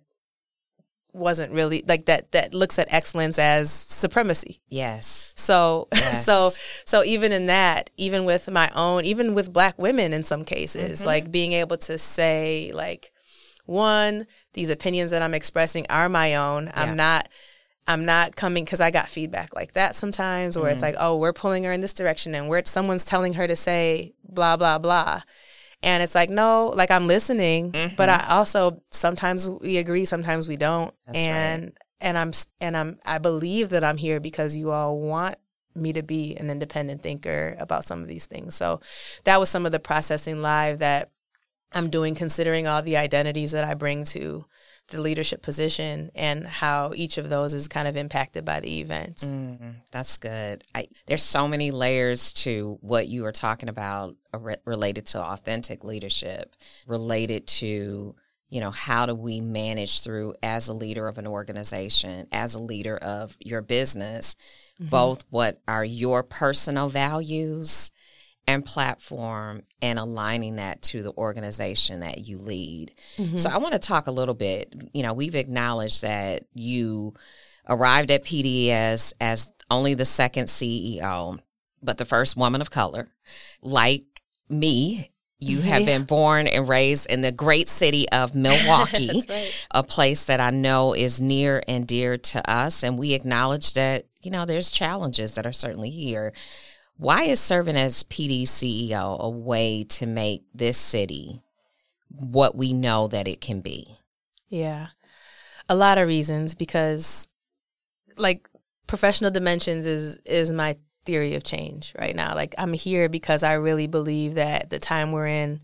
wasn't 1.15 1.51
really 1.53 1.81
like 1.87 2.05
that 2.05 2.31
that 2.33 2.53
looks 2.53 2.77
at 2.77 2.91
excellence 2.91 3.39
as 3.39 3.71
supremacy. 3.71 4.59
Yes. 4.67 5.33
So 5.37 5.87
yes. 5.93 6.25
so 6.25 6.49
so 6.85 7.03
even 7.03 7.31
in 7.31 7.45
that, 7.45 7.89
even 7.97 8.25
with 8.25 8.49
my 8.49 8.69
own, 8.75 9.05
even 9.05 9.33
with 9.33 9.53
black 9.53 9.79
women 9.79 10.13
in 10.13 10.23
some 10.23 10.43
cases, 10.43 10.99
mm-hmm. 10.99 11.07
like 11.07 11.31
being 11.31 11.53
able 11.53 11.77
to 11.77 11.97
say 11.97 12.71
like 12.73 13.11
one, 13.65 14.27
these 14.53 14.69
opinions 14.69 15.11
that 15.11 15.21
I'm 15.21 15.33
expressing 15.33 15.85
are 15.89 16.09
my 16.09 16.35
own. 16.35 16.65
Yeah. 16.65 16.73
I'm 16.75 16.95
not 16.95 17.29
I'm 17.87 18.05
not 18.05 18.35
coming 18.35 18.65
because 18.65 18.81
I 18.81 18.89
got 18.91 19.09
feedback 19.09 19.55
like 19.55 19.73
that 19.73 19.95
sometimes 19.95 20.57
where 20.57 20.65
mm-hmm. 20.65 20.73
it's 20.73 20.81
like, 20.81 20.95
oh, 20.97 21.17
we're 21.17 21.33
pulling 21.33 21.63
her 21.65 21.71
in 21.71 21.81
this 21.81 21.93
direction 21.93 22.33
and 22.33 22.47
where 22.47 22.63
someone's 22.65 23.05
telling 23.05 23.33
her 23.33 23.47
to 23.47 23.55
say 23.55 24.13
blah 24.27 24.57
blah 24.57 24.79
blah. 24.79 25.21
And 25.83 26.01
it's 26.01 26.15
like, 26.15 26.29
no, 26.29 26.73
like 26.75 26.89
I'm 26.89 27.05
listening, 27.05 27.71
mm-hmm. 27.71 27.95
but 27.95 28.09
I 28.09 28.25
also 28.29 28.77
sometimes 28.89 29.49
we 29.49 29.77
agree, 29.77 30.05
sometimes 30.05 30.47
we 30.47 30.57
don't. 30.57 30.93
That's 31.05 31.19
and 31.19 31.63
right. 31.63 31.73
and 32.01 32.17
I'm 32.17 32.31
and 32.59 32.75
I'm 32.75 32.99
I 33.05 33.19
believe 33.19 33.69
that 33.69 33.83
I'm 33.83 33.97
here 33.97 34.19
because 34.19 34.57
you 34.57 34.71
all 34.71 34.99
want 34.99 35.37
me 35.75 35.93
to 35.93 36.01
be 36.01 36.35
an 36.37 36.49
independent 36.49 37.03
thinker 37.03 37.55
about 37.59 37.85
some 37.85 38.01
of 38.01 38.07
these 38.07 38.25
things. 38.25 38.55
So 38.55 38.79
that 39.25 39.39
was 39.39 39.49
some 39.49 39.65
of 39.65 39.71
the 39.71 39.79
processing 39.79 40.41
live 40.41 40.79
that 40.79 41.11
I'm 41.71 41.89
doing 41.89 42.15
considering 42.15 42.65
all 42.65 42.81
the 42.81 42.97
identities 42.97 43.51
that 43.51 43.65
I 43.65 43.73
bring 43.73 44.05
to 44.05 44.45
the 44.89 45.01
leadership 45.01 45.41
position 45.41 46.11
and 46.13 46.45
how 46.45 46.91
each 46.95 47.17
of 47.17 47.29
those 47.29 47.53
is 47.53 47.67
kind 47.67 47.87
of 47.87 47.97
impacted 47.97 48.45
by 48.45 48.59
the 48.59 48.79
events. 48.79 49.25
Mm, 49.25 49.75
that's 49.91 50.17
good. 50.17 50.63
I, 50.75 50.87
there's 51.07 51.23
so 51.23 51.47
many 51.47 51.71
layers 51.71 52.31
to 52.33 52.77
what 52.81 53.07
you 53.07 53.25
are 53.25 53.31
talking 53.31 53.69
about 53.69 54.15
re- 54.37 54.57
related 54.65 55.07
to 55.07 55.21
authentic 55.21 55.83
leadership, 55.83 56.55
related 56.87 57.47
to 57.47 58.15
you 58.49 58.61
know 58.61 58.71
how 58.71 59.05
do 59.05 59.15
we 59.15 59.41
manage 59.41 60.01
through 60.01 60.35
as 60.43 60.67
a 60.67 60.73
leader 60.73 61.07
of 61.07 61.17
an 61.17 61.25
organization 61.25 62.27
as 62.31 62.53
a 62.53 62.61
leader 62.61 62.95
of 62.95 63.35
your 63.39 63.61
business 63.61 64.35
mm-hmm. 64.79 64.89
both 64.89 65.25
what 65.31 65.61
are 65.67 65.83
your 65.83 66.21
personal 66.21 66.87
values 66.87 67.91
and 68.47 68.63
platform 68.63 69.63
and 69.81 69.97
aligning 69.97 70.57
that 70.57 70.81
to 70.81 71.01
the 71.01 71.11
organization 71.13 72.01
that 72.01 72.19
you 72.19 72.37
lead. 72.37 72.93
Mm-hmm. 73.17 73.37
So 73.37 73.49
I 73.49 73.57
want 73.57 73.73
to 73.73 73.79
talk 73.79 74.07
a 74.07 74.11
little 74.11 74.35
bit, 74.35 74.73
you 74.93 75.03
know, 75.03 75.13
we've 75.13 75.35
acknowledged 75.35 76.03
that 76.03 76.45
you 76.53 77.13
arrived 77.67 78.11
at 78.11 78.23
PD 78.23 78.69
as 78.69 79.13
as 79.19 79.51
only 79.71 79.95
the 79.95 80.05
second 80.05 80.45
CEO, 80.45 81.39
but 81.81 81.97
the 81.97 82.05
first 82.05 82.37
woman 82.37 82.61
of 82.61 82.69
color. 82.69 83.09
Like 83.61 84.03
me, 84.47 85.09
you 85.39 85.61
have 85.61 85.81
yeah. 85.81 85.85
been 85.85 86.03
born 86.03 86.47
and 86.47 86.67
raised 86.67 87.09
in 87.09 87.21
the 87.21 87.31
great 87.31 87.67
city 87.67 88.07
of 88.09 88.35
Milwaukee, 88.35 89.23
right. 89.27 89.67
a 89.71 89.83
place 89.83 90.25
that 90.25 90.39
I 90.39 90.51
know 90.51 90.93
is 90.93 91.19
near 91.19 91.63
and 91.67 91.87
dear 91.87 92.17
to 92.17 92.49
us. 92.49 92.83
And 92.83 92.97
we 92.97 93.13
acknowledge 93.13 93.73
that, 93.73 94.05
you 94.21 94.31
know, 94.31 94.45
there's 94.45 94.71
challenges 94.71 95.35
that 95.35 95.45
are 95.45 95.53
certainly 95.53 95.89
here. 95.89 96.33
Why 96.97 97.23
is 97.23 97.39
serving 97.39 97.75
as 97.75 98.03
PD 98.03 98.43
CEO 98.43 99.19
a 99.19 99.29
way 99.29 99.83
to 99.89 100.05
make 100.05 100.43
this 100.53 100.77
city 100.77 101.41
what 102.09 102.55
we 102.55 102.73
know 102.73 103.07
that 103.07 103.27
it 103.27 103.41
can 103.41 103.61
be? 103.61 103.97
Yeah. 104.47 104.87
A 105.67 105.75
lot 105.75 105.97
of 105.97 106.07
reasons 106.07 106.55
because 106.55 107.27
like 108.17 108.47
professional 108.87 109.31
dimensions 109.31 109.85
is 109.85 110.19
is 110.25 110.51
my 110.51 110.77
theory 111.05 111.35
of 111.35 111.43
change 111.43 111.93
right 111.99 112.15
now. 112.15 112.33
Like 112.33 112.55
I'm 112.57 112.73
here 112.73 113.09
because 113.09 113.43
I 113.43 113.53
really 113.53 113.87
believe 113.87 114.35
that 114.35 114.69
the 114.69 114.79
time 114.79 115.11
we're 115.11 115.27
in 115.27 115.61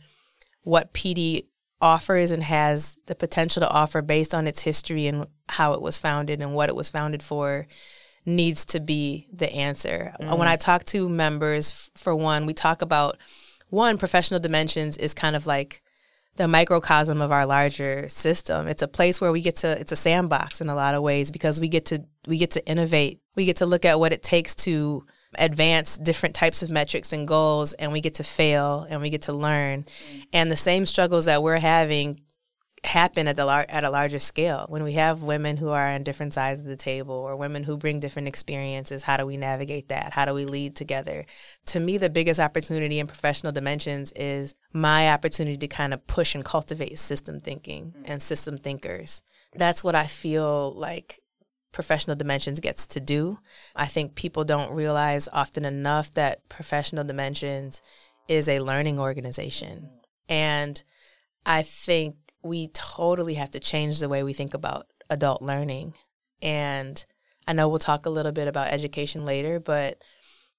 what 0.63 0.93
PD 0.93 1.45
offers 1.81 2.31
and 2.31 2.43
has 2.43 2.97
the 3.07 3.15
potential 3.15 3.61
to 3.61 3.69
offer 3.69 4.01
based 4.01 4.35
on 4.35 4.47
its 4.47 4.61
history 4.61 5.07
and 5.07 5.25
how 5.49 5.73
it 5.73 5.81
was 5.81 5.97
founded 5.97 6.41
and 6.41 6.53
what 6.53 6.69
it 6.69 6.75
was 6.75 6.89
founded 6.89 7.23
for 7.23 7.67
needs 8.25 8.65
to 8.65 8.79
be 8.79 9.27
the 9.33 9.51
answer. 9.51 10.13
Mm. 10.19 10.37
When 10.37 10.47
I 10.47 10.55
talk 10.55 10.83
to 10.85 11.09
members, 11.09 11.89
for 11.95 12.15
one, 12.15 12.45
we 12.45 12.53
talk 12.53 12.81
about 12.81 13.17
one, 13.69 13.97
professional 13.97 14.39
dimensions 14.39 14.97
is 14.97 15.13
kind 15.13 15.35
of 15.35 15.47
like 15.47 15.81
the 16.35 16.47
microcosm 16.47 17.21
of 17.21 17.31
our 17.31 17.45
larger 17.45 18.07
system. 18.09 18.67
It's 18.67 18.81
a 18.81 18.87
place 18.87 19.19
where 19.19 19.31
we 19.31 19.41
get 19.41 19.57
to 19.57 19.79
it's 19.79 19.91
a 19.91 19.97
sandbox 19.97 20.61
in 20.61 20.69
a 20.69 20.75
lot 20.75 20.93
of 20.93 21.03
ways 21.03 21.31
because 21.31 21.59
we 21.59 21.67
get 21.67 21.85
to 21.87 22.03
we 22.27 22.37
get 22.37 22.51
to 22.51 22.65
innovate. 22.67 23.19
We 23.35 23.45
get 23.45 23.57
to 23.57 23.65
look 23.65 23.85
at 23.85 23.99
what 23.99 24.13
it 24.13 24.23
takes 24.23 24.55
to 24.55 25.05
advance 25.35 25.97
different 25.97 26.35
types 26.35 26.61
of 26.61 26.69
metrics 26.69 27.13
and 27.13 27.27
goals 27.27 27.73
and 27.73 27.91
we 27.91 28.01
get 28.01 28.15
to 28.15 28.23
fail 28.23 28.85
and 28.89 29.01
we 29.01 29.09
get 29.09 29.23
to 29.23 29.33
learn. 29.33 29.83
Mm. 29.83 30.23
And 30.33 30.51
the 30.51 30.55
same 30.55 30.85
struggles 30.85 31.25
that 31.25 31.43
we're 31.43 31.59
having 31.59 32.21
happen 32.83 33.27
at 33.27 33.35
the 33.35 33.45
lar- 33.45 33.65
at 33.69 33.83
a 33.83 33.89
larger 33.89 34.17
scale. 34.17 34.65
When 34.67 34.83
we 34.83 34.93
have 34.93 35.21
women 35.21 35.57
who 35.57 35.69
are 35.69 35.89
on 35.89 36.03
different 36.03 36.33
sides 36.33 36.59
of 36.59 36.65
the 36.65 36.75
table 36.75 37.13
or 37.15 37.35
women 37.35 37.63
who 37.63 37.77
bring 37.77 37.99
different 37.99 38.27
experiences 38.27 39.03
how 39.03 39.17
do 39.17 39.25
we 39.25 39.37
navigate 39.37 39.89
that? 39.89 40.13
How 40.13 40.25
do 40.25 40.33
we 40.33 40.45
lead 40.45 40.75
together? 40.75 41.25
To 41.67 41.79
me 41.79 41.97
the 41.97 42.09
biggest 42.09 42.39
opportunity 42.39 42.99
in 42.99 43.07
professional 43.07 43.51
dimensions 43.51 44.11
is 44.13 44.55
my 44.73 45.11
opportunity 45.11 45.57
to 45.57 45.67
kind 45.67 45.93
of 45.93 46.05
push 46.07 46.33
and 46.33 46.43
cultivate 46.43 46.97
system 46.97 47.39
thinking 47.39 47.93
mm. 47.97 48.03
and 48.05 48.21
system 48.21 48.57
thinkers. 48.57 49.21
That's 49.53 49.83
what 49.83 49.95
i 49.95 50.07
feel 50.07 50.73
like 50.73 51.19
professional 51.71 52.15
dimensions 52.15 52.59
gets 52.59 52.87
to 52.87 52.99
do. 52.99 53.39
I 53.75 53.85
think 53.85 54.15
people 54.15 54.43
don't 54.43 54.73
realize 54.73 55.29
often 55.31 55.65
enough 55.65 56.11
that 56.15 56.49
professional 56.49 57.03
dimensions 57.03 57.81
is 58.27 58.49
a 58.49 58.59
learning 58.59 58.99
organization. 58.99 59.83
Mm. 59.83 60.33
And 60.33 60.83
i 61.45 61.61
think 61.61 62.15
we 62.43 62.69
totally 62.69 63.35
have 63.35 63.51
to 63.51 63.59
change 63.59 63.99
the 63.99 64.09
way 64.09 64.23
we 64.23 64.33
think 64.33 64.53
about 64.53 64.87
adult 65.09 65.41
learning. 65.41 65.93
And 66.41 67.03
I 67.47 67.53
know 67.53 67.69
we'll 67.69 67.79
talk 67.79 68.05
a 68.05 68.09
little 68.09 68.31
bit 68.31 68.47
about 68.47 68.71
education 68.71 69.25
later, 69.25 69.59
but 69.59 70.01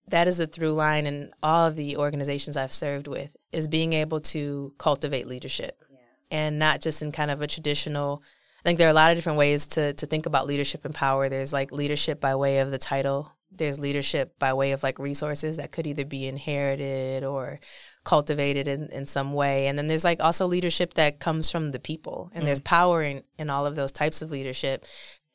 that 0.09 0.29
is 0.29 0.39
the 0.39 0.47
through 0.47 0.73
line 0.73 1.07
in 1.07 1.31
all 1.43 1.67
of 1.67 1.77
the 1.77 1.97
organizations 1.97 2.57
I've 2.57 2.73
served 2.73 3.07
with 3.07 3.37
is 3.53 3.69
being 3.69 3.93
able 3.93 4.21
to 4.21 4.75
cultivate 4.79 5.27
leadership 5.27 5.83
yeah. 5.91 5.99
and 6.31 6.59
not 6.59 6.81
just 6.81 7.03
in 7.03 7.13
kind 7.13 7.31
of 7.31 7.41
a 7.41 7.47
traditional 7.47 8.23
I 8.65 8.69
think 8.69 8.79
there 8.79 8.87
are 8.87 8.93
a 8.93 8.95
lot 8.95 9.11
of 9.11 9.17
different 9.17 9.39
ways 9.39 9.67
to 9.69 9.93
to 9.95 10.07
think 10.07 10.27
about 10.27 10.47
leadership 10.47 10.85
and 10.85 10.95
power. 10.95 11.29
There's 11.29 11.53
like 11.53 11.73
leadership 11.73 12.21
by 12.21 12.37
way 12.37 12.59
of 12.59 12.71
the 12.71 12.79
title. 12.79 13.33
There's 13.51 13.81
leadership 13.81 14.39
by 14.39 14.53
way 14.53 14.71
of 14.71 14.85
like 14.85 15.01
resources 15.01 15.57
that 15.57 15.73
could 15.73 15.87
either 15.87 16.05
be 16.05 16.29
inherited 16.29 17.25
or 17.25 17.59
cultivated 18.05 18.67
in, 18.69 18.89
in 18.89 19.07
some 19.07 19.33
way. 19.33 19.67
And 19.67 19.79
then 19.79 19.87
there's 19.87 20.05
like 20.05 20.23
also 20.23 20.47
leadership 20.47 20.95
that 20.95 21.21
comes 21.21 21.51
from 21.51 21.71
the 21.71 21.79
people 21.79 22.31
and 22.35 22.43
mm. 22.43 22.47
there's 22.47 22.61
power 22.61 23.03
in, 23.03 23.23
in 23.39 23.51
all 23.51 23.67
of 23.67 23.77
those 23.77 23.93
types 23.93 24.23
of 24.23 24.31
leadership. 24.31 24.85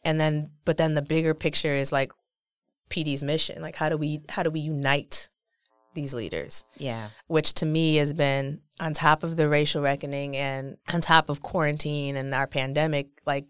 And 0.04 0.20
then 0.20 0.52
but 0.66 0.78
then 0.78 0.94
the 0.94 1.02
bigger 1.02 1.34
picture 1.34 1.74
is 1.74 1.92
like 1.92 2.12
PD's 2.90 3.24
mission. 3.24 3.62
Like 3.62 3.76
how 3.76 3.90
do 3.90 3.98
we 3.98 4.22
how 4.30 4.44
do 4.44 4.50
we 4.50 4.60
unite 4.60 5.30
these 5.94 6.14
leaders? 6.14 6.64
Yeah. 6.78 7.10
Which 7.28 7.54
to 7.56 7.66
me 7.66 7.96
has 7.96 8.14
been 8.14 8.62
on 8.80 8.94
top 8.94 9.24
of 9.24 9.38
the 9.38 9.50
racial 9.50 9.82
reckoning 9.82 10.36
and 10.36 10.78
on 10.94 11.02
top 11.02 11.30
of 11.30 11.42
quarantine 11.42 12.16
and 12.16 12.34
our 12.34 12.48
pandemic, 12.48 13.08
like 13.26 13.46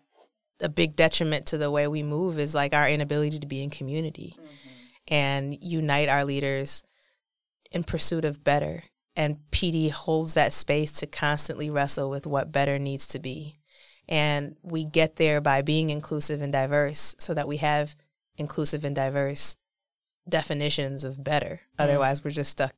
a 0.62 0.70
big 0.70 0.96
detriment 0.96 1.48
to 1.48 1.58
the 1.58 1.70
way 1.70 1.88
we 1.88 2.04
move 2.04 2.40
is 2.40 2.56
like 2.56 2.74
our 2.74 2.90
inability 2.90 3.40
to 3.40 3.48
be 3.48 3.64
in 3.64 3.70
community 3.70 4.36
mm-hmm. 4.36 5.14
and 5.14 5.58
unite 5.62 6.10
our 6.10 6.24
leaders 6.24 6.84
in 7.72 7.84
pursuit 7.84 8.26
of 8.26 8.44
better 8.44 8.84
and 9.18 9.40
PD 9.52 9.90
holds 9.90 10.36
that 10.36 10.54
space 10.54 10.92
to 10.94 11.08
constantly 11.08 11.72
wrestle 11.72 12.10
with 12.10 12.28
what 12.28 12.52
better 12.52 12.78
needs 12.78 13.08
to 13.08 13.20
be. 13.20 13.58
And 14.08 14.56
we 14.62 14.86
get 14.86 15.16
there 15.16 15.42
by 15.42 15.64
being 15.64 15.90
inclusive 15.90 16.40
and 16.40 16.54
diverse 16.54 17.16
so 17.18 17.34
that 17.34 17.48
we 17.48 17.58
have 17.58 17.96
inclusive 18.38 18.86
and 18.86 18.96
diverse 18.96 19.58
definitions 20.30 21.04
of 21.04 21.24
better. 21.24 21.62
Mm. 21.78 21.84
Otherwise, 21.84 22.24
we're 22.24 22.30
just 22.30 22.52
stuck 22.52 22.74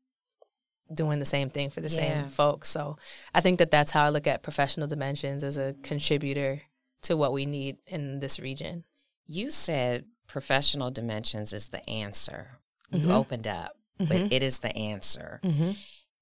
doing 0.95 1.19
the 1.19 1.25
same 1.25 1.49
thing 1.49 1.69
for 1.69 1.81
the 1.81 1.89
yeah. 1.89 1.95
same 1.95 2.27
folks. 2.29 2.69
So 2.69 2.97
I 3.33 3.41
think 3.41 3.59
that 3.59 3.69
that's 3.69 3.91
how 3.91 4.05
I 4.05 4.09
look 4.09 4.25
at 4.25 4.41
professional 4.41 4.87
dimensions 4.87 5.43
as 5.43 5.57
a 5.57 5.75
contributor 5.83 6.61
to 7.03 7.17
what 7.17 7.33
we 7.33 7.45
need 7.45 7.81
in 7.85 8.21
this 8.21 8.39
region. 8.39 8.85
You 9.27 9.51
said 9.51 10.05
professional 10.25 10.89
dimensions 10.89 11.51
is 11.51 11.67
the 11.67 11.87
answer. 11.87 12.59
You 12.91 13.01
mm-hmm. 13.01 13.11
opened 13.11 13.45
up 13.45 13.75
but 13.99 14.17
Mhm. 14.17 14.31
it 14.31 14.41
is 14.41 14.59
the 14.59 14.75
answer. 14.75 15.41
Mm-hmm. 15.43 15.71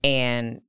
And 0.04 0.62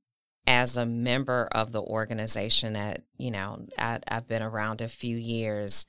as 0.47 0.77
a 0.77 0.85
member 0.85 1.47
of 1.51 1.71
the 1.71 1.81
organization 1.81 2.73
that, 2.73 3.03
you 3.17 3.31
know, 3.31 3.67
I, 3.77 3.99
I've 4.07 4.27
been 4.27 4.41
around 4.41 4.81
a 4.81 4.87
few 4.87 5.15
years, 5.15 5.85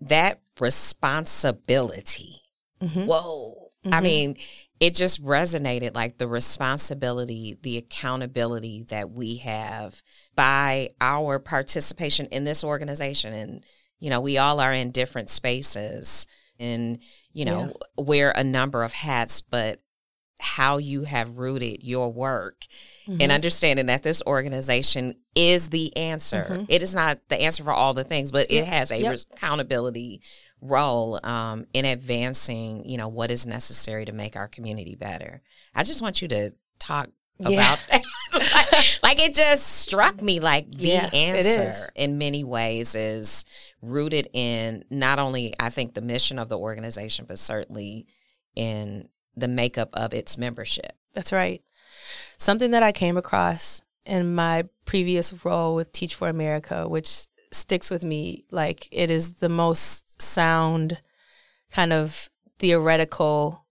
that 0.00 0.40
responsibility, 0.58 2.42
Mm-hmm. 2.82 3.04
whoa. 3.04 3.72
I 3.92 4.00
Mhm. 4.00 4.02
mean, 4.02 4.36
it 4.78 4.94
just 4.94 5.22
resonated 5.22 5.94
like 5.94 6.18
the 6.18 6.28
responsibility, 6.28 7.58
the 7.62 7.76
accountability 7.76 8.84
that 8.84 9.10
we 9.10 9.36
have 9.36 10.02
by 10.34 10.90
our 11.00 11.38
participation 11.38 12.26
in 12.26 12.44
this 12.44 12.64
organization. 12.64 13.34
And, 13.34 13.66
you 13.98 14.08
know, 14.10 14.20
we 14.20 14.38
all 14.38 14.60
are 14.60 14.72
in 14.72 14.90
different 14.92 15.28
spaces 15.30 16.26
and, 16.58 16.98
you 17.32 17.44
know, 17.44 17.72
wear 17.96 18.30
a 18.32 18.44
number 18.44 18.82
of 18.82 18.92
hats, 18.92 19.40
but 19.42 19.80
how 20.40 20.78
you 20.78 21.04
have 21.04 21.36
rooted 21.38 21.82
your 21.84 22.12
work 22.12 22.64
Mm-hmm. 23.06 23.22
and 23.22 23.32
understanding 23.32 23.86
that 23.86 24.02
this 24.02 24.22
organization 24.26 25.14
is 25.34 25.70
the 25.70 25.96
answer. 25.96 26.46
Mhm. 26.50 26.66
It 26.68 26.82
is 26.82 26.94
not 26.94 27.18
the 27.28 27.40
answer 27.40 27.64
for 27.64 27.72
all 27.72 27.92
the 27.94 28.04
things, 28.04 28.30
but 28.30 28.50
it 28.52 28.64
has 28.66 28.90
a 28.92 29.00
Yep. 29.00 29.16
accountability 29.32 30.20
role 30.60 31.18
um, 31.24 31.66
in 31.72 31.84
advancing, 31.86 32.88
you 32.88 32.96
know, 32.98 33.08
what 33.08 33.30
is 33.30 33.46
necessary 33.46 34.04
to 34.04 34.12
make 34.12 34.36
our 34.36 34.46
community 34.48 34.94
better. 34.94 35.42
I 35.74 35.82
just 35.82 36.02
want 36.02 36.22
you 36.22 36.28
to 36.28 36.52
talk 36.78 37.08
Yeah. 37.38 37.48
about 37.48 37.78
that. 37.90 38.02
like, 38.32 39.02
like, 39.02 39.20
it 39.28 39.34
just 39.34 39.66
struck 39.66 40.22
me 40.22 40.38
like 40.38 40.70
the 40.70 40.86
Yeah, 40.88 41.10
answer 41.12 41.90
in 41.96 42.16
many 42.18 42.44
ways 42.44 42.94
is 42.94 43.44
rooted 43.82 44.28
in 44.34 44.84
not 44.90 45.18
only 45.18 45.54
I 45.58 45.70
think 45.70 45.94
the 45.94 46.00
mission 46.02 46.38
of 46.38 46.48
the 46.48 46.58
organization, 46.58 47.24
but 47.26 47.38
certainly 47.38 48.06
in 48.54 49.08
the 49.40 49.48
makeup 49.48 49.90
of 49.92 50.12
its 50.12 50.38
membership. 50.38 50.92
That's 51.14 51.32
right. 51.32 51.62
Something 52.38 52.70
that 52.70 52.82
I 52.82 52.92
came 52.92 53.16
across 53.16 53.82
in 54.06 54.34
my 54.34 54.64
previous 54.84 55.44
role 55.44 55.74
with 55.74 55.92
Teach 55.92 56.14
for 56.14 56.28
America, 56.28 56.88
which 56.88 57.26
sticks 57.52 57.90
with 57.90 58.04
me, 58.04 58.44
like 58.50 58.88
it 58.90 59.10
is 59.10 59.34
the 59.34 59.48
most 59.48 60.22
sound 60.22 61.00
kind 61.72 61.92
of 61.92 62.28
theoretical 62.58 63.64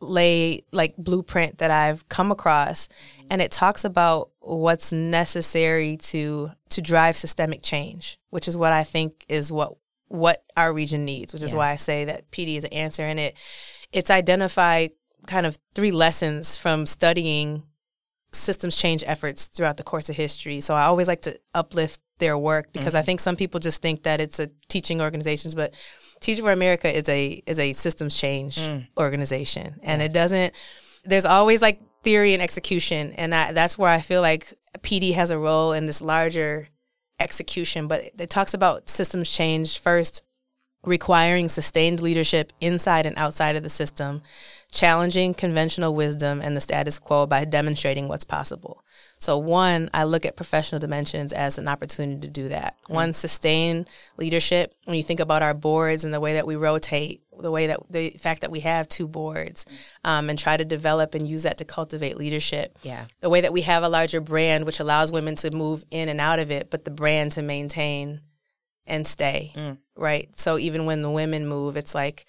lay 0.00 0.60
like 0.70 0.96
blueprint 0.96 1.58
that 1.58 1.70
I've 1.70 2.08
come 2.08 2.30
across 2.30 2.88
and 3.30 3.40
it 3.40 3.50
talks 3.50 3.84
about 3.84 4.30
what's 4.40 4.92
necessary 4.92 5.96
to 5.96 6.50
to 6.70 6.82
drive 6.82 7.16
systemic 7.16 7.62
change, 7.62 8.18
which 8.30 8.48
is 8.48 8.56
what 8.56 8.72
I 8.72 8.84
think 8.84 9.24
is 9.28 9.50
what 9.50 9.74
what 10.08 10.42
our 10.56 10.72
region 10.72 11.04
needs, 11.04 11.32
which 11.32 11.42
is 11.42 11.54
why 11.54 11.70
I 11.70 11.76
say 11.76 12.04
that 12.04 12.30
PD 12.30 12.56
is 12.56 12.64
an 12.64 12.72
answer 12.72 13.02
and 13.02 13.18
it 13.18 13.34
it's 13.94 14.10
identified 14.10 14.90
kind 15.26 15.46
of 15.46 15.58
three 15.74 15.90
lessons 15.90 16.56
from 16.56 16.84
studying 16.84 17.62
systems 18.32 18.76
change 18.76 19.02
efforts 19.06 19.46
throughout 19.46 19.76
the 19.76 19.82
course 19.82 20.10
of 20.10 20.16
history. 20.16 20.60
So 20.60 20.74
I 20.74 20.84
always 20.84 21.08
like 21.08 21.22
to 21.22 21.38
uplift 21.54 22.00
their 22.18 22.36
work 22.36 22.72
because 22.72 22.94
I 22.94 22.98
mm-hmm. 22.98 23.06
think 23.06 23.20
some 23.20 23.36
people 23.36 23.60
just 23.60 23.80
think 23.80 24.02
that 24.02 24.20
it's 24.20 24.38
a 24.38 24.50
teaching 24.68 25.00
organizations, 25.00 25.54
but 25.54 25.74
Teach 26.24 26.40
for 26.40 26.52
America 26.52 26.90
is 26.90 27.06
a 27.10 27.42
is 27.46 27.58
a 27.58 27.74
systems 27.74 28.16
change 28.16 28.56
mm. 28.56 28.86
organization, 28.96 29.78
and 29.82 30.00
it 30.00 30.14
doesn't. 30.14 30.54
There's 31.04 31.26
always 31.26 31.60
like 31.60 31.82
theory 32.02 32.32
and 32.32 32.42
execution, 32.42 33.12
and 33.12 33.34
I, 33.34 33.52
that's 33.52 33.76
where 33.76 33.90
I 33.90 34.00
feel 34.00 34.22
like 34.22 34.54
PD 34.78 35.12
has 35.14 35.30
a 35.30 35.38
role 35.38 35.72
in 35.72 35.84
this 35.84 36.00
larger 36.00 36.68
execution. 37.20 37.88
But 37.88 38.04
it 38.18 38.30
talks 38.30 38.54
about 38.54 38.88
systems 38.88 39.30
change 39.30 39.78
first, 39.78 40.22
requiring 40.84 41.48
sustained 41.48 42.00
leadership 42.00 42.52
inside 42.60 43.06
and 43.06 43.16
outside 43.18 43.56
of 43.56 43.62
the 43.62 43.68
system, 43.68 44.22
challenging 44.70 45.34
conventional 45.34 45.94
wisdom 45.94 46.40
and 46.40 46.56
the 46.56 46.60
status 46.60 46.98
quo 46.98 47.26
by 47.26 47.44
demonstrating 47.44 48.08
what's 48.08 48.24
possible. 48.24 48.82
So, 49.18 49.38
one, 49.38 49.88
I 49.94 50.04
look 50.04 50.26
at 50.26 50.36
professional 50.36 50.80
dimensions 50.80 51.32
as 51.32 51.56
an 51.56 51.68
opportunity 51.68 52.20
to 52.20 52.28
do 52.28 52.48
that. 52.48 52.76
Mm-hmm. 52.82 52.94
One, 52.94 53.12
sustain 53.14 53.86
leadership. 54.18 54.74
When 54.84 54.96
you 54.96 55.02
think 55.02 55.20
about 55.20 55.42
our 55.42 55.54
boards 55.54 56.04
and 56.04 56.12
the 56.12 56.20
way 56.20 56.34
that 56.34 56.46
we 56.46 56.56
rotate, 56.56 57.22
the 57.38 57.50
way 57.50 57.68
that 57.68 57.80
the 57.88 58.10
fact 58.10 58.42
that 58.42 58.50
we 58.50 58.60
have 58.60 58.88
two 58.88 59.08
boards, 59.08 59.64
mm-hmm. 59.64 60.10
um, 60.10 60.28
and 60.30 60.38
try 60.38 60.56
to 60.56 60.64
develop 60.64 61.14
and 61.14 61.26
use 61.26 61.44
that 61.44 61.58
to 61.58 61.64
cultivate 61.64 62.18
leadership 62.18 62.78
Yeah. 62.82 63.06
the 63.20 63.30
way 63.30 63.40
that 63.42 63.52
we 63.52 63.62
have 63.62 63.84
a 63.84 63.88
larger 63.88 64.20
brand, 64.20 64.66
which 64.66 64.80
allows 64.80 65.12
women 65.12 65.36
to 65.36 65.50
move 65.50 65.84
in 65.90 66.08
and 66.08 66.20
out 66.20 66.40
of 66.40 66.50
it, 66.50 66.70
but 66.70 66.84
the 66.84 66.90
brand 66.90 67.32
to 67.32 67.42
maintain 67.42 68.20
and 68.86 69.06
stay, 69.06 69.52
mm. 69.56 69.78
Right? 69.96 70.28
So 70.38 70.58
even 70.58 70.86
when 70.86 71.02
the 71.02 71.10
women 71.10 71.46
move, 71.46 71.76
it's 71.76 71.94
like 71.94 72.26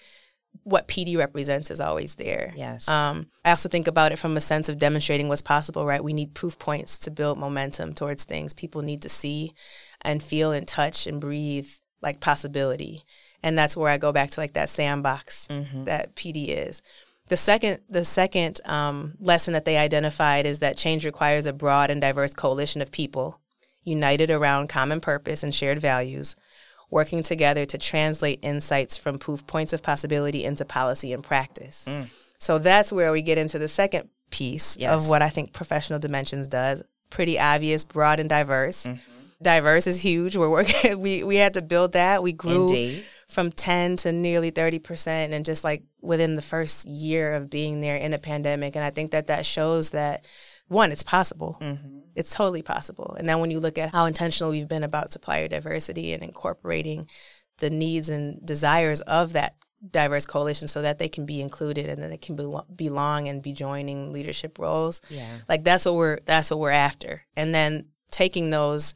what 0.64 0.88
PD 0.88 1.18
represents 1.18 1.70
is 1.70 1.82
always 1.82 2.16
there. 2.16 2.54
Yes. 2.56 2.88
Um, 2.88 3.28
I 3.44 3.50
also 3.50 3.70
think 3.70 3.88
about 3.88 4.12
it 4.12 4.20
from 4.20 4.38
a 4.38 4.42
sense 4.42 4.70
of 4.70 4.80
demonstrating 4.80 5.28
what's 5.28 5.42
possible, 5.42 5.86
right? 5.86 6.04
We 6.04 6.14
need 6.14 6.34
proof 6.34 6.58
points 6.58 6.98
to 7.00 7.12
build 7.12 7.38
momentum 7.38 7.94
towards 7.94 8.24
things. 8.24 8.54
People 8.54 8.82
need 8.82 9.02
to 9.02 9.10
see 9.10 9.54
and 10.02 10.24
feel 10.24 10.52
and 10.52 10.68
touch 10.68 11.08
and 11.08 11.20
breathe 11.20 11.68
like 12.02 12.20
possibility. 12.20 13.04
And 13.44 13.58
that's 13.58 13.76
where 13.78 13.92
I 13.92 13.98
go 13.98 14.12
back 14.12 14.32
to 14.32 14.40
like 14.40 14.54
that 14.54 14.70
sandbox 14.70 15.48
that 15.86 16.16
PD 16.16 16.48
is. 16.50 16.82
The 17.28 17.38
second, 17.38 17.80
the 17.90 18.06
second 18.06 18.62
um, 18.66 19.16
lesson 19.20 19.54
that 19.54 19.66
they 19.66 19.78
identified 19.78 20.46
is 20.46 20.60
that 20.60 20.78
change 20.78 21.06
requires 21.06 21.48
a 21.48 21.54
broad 21.54 21.90
and 21.90 22.00
diverse 22.00 22.34
coalition 22.34 22.82
of 22.82 22.92
people 22.92 23.40
united 23.84 24.32
around 24.32 24.70
common 24.70 25.00
purpose 25.00 25.44
and 25.44 25.54
shared 25.54 25.80
values, 25.80 26.36
working 26.90 27.24
together 27.24 27.66
to 27.66 27.78
translate 27.78 28.40
insights 28.42 28.98
from 28.98 29.18
proof 29.20 29.46
points 29.48 29.74
of 29.74 29.82
possibility 29.84 30.44
into 30.44 30.66
policy 30.66 31.12
and 31.14 31.24
practice. 31.24 31.86
Mm. 31.88 32.10
So 32.38 32.58
that's 32.60 32.92
where 32.92 33.12
we 33.12 33.22
get 33.22 33.38
into 33.38 33.58
the 33.60 33.68
second 33.68 34.10
piece 34.30 34.78
Yes. 34.78 34.92
of 34.94 35.10
what 35.10 35.22
I 35.22 35.30
think 35.30 35.54
professional 35.54 36.00
dimensions 36.00 36.48
does. 36.48 36.84
Pretty 37.10 37.40
obvious, 37.40 37.84
broad 37.84 38.20
and 38.20 38.30
diverse. 38.30 38.86
Mm-hmm. 38.86 39.00
Diverse 39.42 39.88
is 39.88 40.02
huge. 40.02 40.36
We're 40.38 40.50
working. 40.50 41.00
We 41.06 41.24
we 41.24 41.36
had 41.36 41.54
to 41.56 41.62
build 41.62 41.94
that. 41.94 42.24
We 42.24 42.32
grew 42.34 42.64
Indeed. 42.68 43.06
from 43.28 43.52
10 43.52 43.98
to 43.98 44.12
nearly 44.12 44.52
30% 44.52 45.08
and 45.34 45.44
just 45.46 45.64
like 45.64 45.84
within 46.02 46.36
the 46.36 46.42
first 46.42 46.88
year 46.88 47.34
of 47.34 47.50
being 47.50 47.82
there 47.82 47.98
in 47.98 48.14
a 48.14 48.20
pandemic 48.20 48.76
and 48.76 48.86
i 48.86 48.92
think 48.92 49.10
that 49.12 49.28
that 49.28 49.44
shows 49.46 49.90
that 49.92 50.24
one 50.68 50.92
it's 50.92 51.04
possible. 51.04 51.58
Mm-hmm. 51.62 52.00
It's 52.16 52.34
totally 52.34 52.62
possible. 52.62 53.16
And 53.20 53.28
then 53.28 53.40
when 53.40 53.52
you 53.52 53.60
look 53.60 53.78
at 53.78 53.92
how 53.92 54.06
intentional 54.06 54.52
we've 54.52 54.68
been 54.68 54.84
about 54.84 55.12
supplier 55.12 55.48
diversity 55.48 56.14
and 56.14 56.24
incorporating 56.24 57.08
the 57.58 57.70
needs 57.70 58.10
and 58.10 58.46
desires 58.46 59.02
of 59.02 59.34
that 59.34 59.56
diverse 59.92 60.26
coalition 60.26 60.68
so 60.68 60.82
that 60.82 60.98
they 60.98 61.10
can 61.10 61.26
be 61.26 61.42
included 61.42 61.88
and 61.88 62.02
that 62.02 62.10
they 62.10 62.18
can 62.18 62.36
belo- 62.36 62.66
belong 62.76 63.28
and 63.28 63.44
be 63.44 63.52
joining 63.52 64.14
leadership 64.14 64.58
roles. 64.58 65.02
Yeah. 65.10 65.28
like 65.48 65.64
that's 65.64 65.86
what 65.86 65.96
we're 65.96 66.20
that's 66.26 66.50
what 66.50 66.60
we're 66.60 66.72
after. 66.72 67.26
And 67.36 67.54
then 67.54 67.88
taking 68.12 68.50
those 68.50 68.96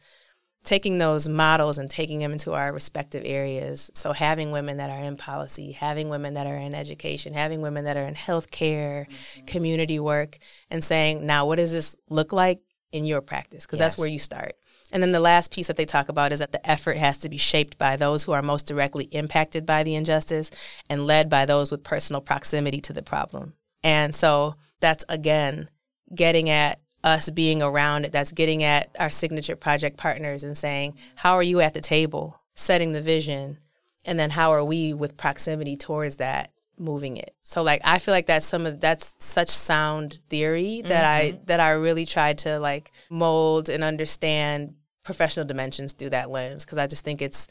taking 0.65 0.97
those 0.97 1.29
models 1.29 1.77
and 1.77 1.89
taking 1.89 2.19
them 2.19 2.31
into 2.31 2.53
our 2.53 2.73
respective 2.73 3.23
areas. 3.25 3.89
So 3.93 4.11
having 4.11 4.51
women 4.51 4.77
that 4.77 4.89
are 4.89 5.03
in 5.03 5.17
policy, 5.17 5.71
having 5.71 6.09
women 6.09 6.33
that 6.33 6.47
are 6.47 6.57
in 6.57 6.75
education, 6.75 7.33
having 7.33 7.61
women 7.61 7.85
that 7.85 7.97
are 7.97 8.05
in 8.05 8.15
healthcare, 8.15 9.07
mm-hmm. 9.07 9.45
community 9.45 9.99
work, 9.99 10.37
and 10.69 10.83
saying, 10.83 11.25
now 11.25 11.45
what 11.45 11.57
does 11.57 11.71
this 11.71 11.95
look 12.09 12.33
like 12.33 12.59
in 12.91 13.05
your 13.05 13.21
practice? 13.21 13.65
Because 13.65 13.79
that's 13.79 13.97
where 13.97 14.09
you 14.09 14.19
start. 14.19 14.55
And 14.91 15.03
then 15.03 15.11
the 15.11 15.19
last 15.19 15.53
piece 15.53 15.67
that 15.67 15.77
they 15.77 15.85
talk 15.85 16.09
about 16.09 16.31
is 16.31 16.39
that 16.39 16.51
the 16.51 16.69
effort 16.69 16.97
has 16.97 17.17
to 17.19 17.29
be 17.29 17.37
shaped 17.37 17.77
by 17.77 17.95
those 17.95 18.23
who 18.23 18.31
are 18.31 18.41
most 18.41 18.65
directly 18.65 19.05
impacted 19.05 19.65
by 19.65 19.83
the 19.83 19.95
injustice 19.95 20.51
and 20.89 21.05
led 21.05 21.29
by 21.29 21.45
those 21.45 21.71
with 21.71 21.83
personal 21.83 22.21
proximity 22.21 22.81
to 22.81 22.93
the 22.93 23.03
problem. 23.03 23.53
And 23.83 24.13
so 24.15 24.55
that's 24.79 25.05
again 25.07 25.69
getting 26.13 26.49
at 26.49 26.81
us 27.03 27.29
being 27.29 27.61
around 27.61 28.05
it. 28.05 28.11
That's 28.11 28.31
getting 28.31 28.63
at 28.63 28.95
our 28.99 29.09
signature 29.09 29.55
project 29.55 29.97
partners 29.97 30.43
and 30.43 30.57
saying, 30.57 30.95
how 31.15 31.33
are 31.33 31.43
you 31.43 31.61
at 31.61 31.73
the 31.73 31.81
table 31.81 32.41
setting 32.55 32.91
the 32.91 33.01
vision? 33.01 33.57
And 34.05 34.19
then 34.19 34.31
how 34.31 34.51
are 34.51 34.63
we 34.63 34.93
with 34.93 35.17
proximity 35.17 35.77
towards 35.77 36.17
that 36.17 36.51
moving 36.77 37.17
it? 37.17 37.33
So 37.43 37.63
like 37.63 37.81
I 37.83 37.99
feel 37.99 38.13
like 38.13 38.27
that's 38.27 38.45
some 38.45 38.65
of 38.65 38.81
that's 38.81 39.15
such 39.17 39.49
sound 39.49 40.19
theory 40.29 40.81
that 40.81 41.05
I 41.05 41.31
mm-hmm. 41.31 41.45
that 41.45 41.59
I 41.59 41.71
really 41.71 42.05
tried 42.05 42.39
to 42.39 42.59
like 42.59 42.91
mold 43.09 43.69
and 43.69 43.83
understand 43.83 44.75
professional 45.03 45.45
dimensions 45.45 45.93
through 45.93 46.11
that 46.11 46.29
lens 46.29 46.65
because 46.65 46.77
I 46.77 46.87
just 46.87 47.05
think 47.05 47.21
it's 47.21 47.47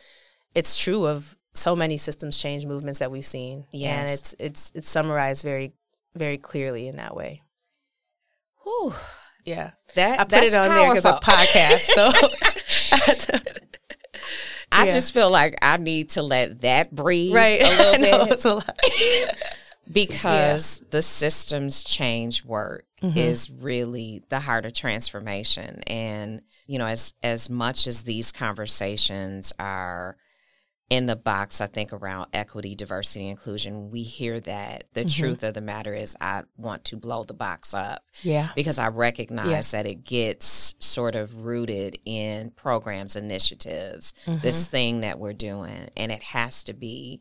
it's 0.54 0.82
true 0.82 1.06
of 1.06 1.36
so 1.54 1.74
many 1.74 1.98
systems 1.98 2.38
change 2.38 2.66
movements 2.66 2.98
that 3.00 3.10
we've 3.10 3.26
seen. 3.26 3.66
And 4.00 4.10
it's 4.10 4.34
it's 4.38 4.72
it's 4.74 4.88
summarized 4.88 5.42
very 5.42 5.72
very 6.14 6.38
clearly 6.38 6.88
in 6.88 6.96
that 6.96 7.16
way. 7.16 7.42
Whew. 8.62 8.94
Yeah. 9.48 9.70
That 9.94 10.20
I 10.20 10.24
put 10.24 10.30
that's 10.30 10.52
it 10.52 10.56
on 10.56 10.68
there 10.68 10.88
because 10.94 11.04
a 11.04 11.18
powerful. 11.20 11.34
podcast. 11.34 11.80
So 11.80 12.10
I 12.92 12.96
had 13.06 13.18
to- 13.20 13.42
I 14.70 14.84
Yeah. 14.86 14.92
just 14.92 15.12
feel 15.14 15.30
like 15.30 15.56
I 15.62 15.76
need 15.78 16.10
to 16.10 16.22
let 16.22 16.60
that 16.60 16.94
breathe 16.94 17.34
right. 17.34 17.60
a 17.62 17.68
little 17.68 17.98
know 18.10 18.24
bit 18.26 18.44
a 18.44 18.62
because 19.90 20.82
the 20.90 21.02
systems 21.02 21.82
change 21.82 22.44
work 22.44 22.84
Mm-hmm. 23.00 23.16
is 23.16 23.48
really 23.48 24.24
the 24.28 24.40
heart 24.40 24.66
of 24.66 24.72
transformation 24.72 25.84
and 25.86 26.42
you 26.66 26.80
know 26.80 26.86
as 26.86 27.14
as 27.22 27.48
much 27.48 27.86
as 27.86 28.02
these 28.02 28.32
conversations 28.32 29.52
are 29.60 30.16
in 30.90 31.04
the 31.04 31.16
box, 31.16 31.60
I 31.60 31.66
think 31.66 31.92
around 31.92 32.28
equity, 32.32 32.74
diversity, 32.74 33.28
inclusion, 33.28 33.90
we 33.90 34.02
hear 34.02 34.40
that. 34.40 34.84
The 34.94 35.02
mm-hmm. 35.02 35.20
truth 35.20 35.42
of 35.42 35.52
the 35.52 35.60
matter 35.60 35.94
is, 35.94 36.16
I 36.18 36.44
want 36.56 36.84
to 36.86 36.96
blow 36.96 37.24
the 37.24 37.34
box 37.34 37.74
up. 37.74 38.02
Yeah. 38.22 38.48
Because 38.54 38.78
I 38.78 38.88
recognize 38.88 39.70
that 39.72 39.86
it 39.86 40.04
gets 40.04 40.74
sort 40.78 41.14
of 41.14 41.44
rooted 41.44 41.98
in 42.06 42.52
programs, 42.52 43.16
initiatives, 43.16 44.14
mm-hmm. 44.24 44.40
this 44.40 44.70
thing 44.70 45.02
that 45.02 45.18
we're 45.18 45.34
doing, 45.34 45.90
and 45.94 46.10
it 46.10 46.22
has 46.22 46.64
to 46.64 46.72
be 46.72 47.20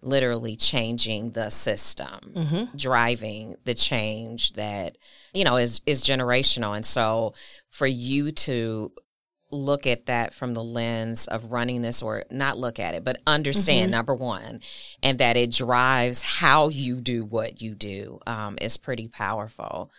literally 0.00 0.56
changing 0.56 1.32
the 1.32 1.50
system, 1.50 2.18
mm-hmm. 2.34 2.76
driving 2.76 3.56
the 3.64 3.74
change 3.74 4.54
that 4.54 4.96
you 5.32 5.44
know 5.44 5.56
is 5.56 5.80
is 5.86 6.02
generational. 6.02 6.74
And 6.74 6.86
so, 6.86 7.34
for 7.70 7.86
you 7.86 8.32
to 8.32 8.92
look 9.52 9.86
at 9.86 10.06
that 10.06 10.32
from 10.34 10.54
the 10.54 10.62
lens 10.62 11.28
of 11.28 11.52
running 11.52 11.82
this 11.82 12.02
or 12.02 12.24
not 12.30 12.58
look 12.58 12.78
at 12.78 12.94
it 12.94 13.04
but 13.04 13.18
understand 13.26 13.84
mm-hmm. 13.84 13.92
number 13.92 14.14
one 14.14 14.60
and 15.02 15.18
that 15.18 15.36
it 15.36 15.52
drives 15.52 16.22
how 16.22 16.68
you 16.68 17.00
do 17.00 17.24
what 17.24 17.60
you 17.60 17.74
do 17.74 18.18
um, 18.26 18.56
is 18.60 18.76
pretty 18.76 19.08
powerful 19.08 19.90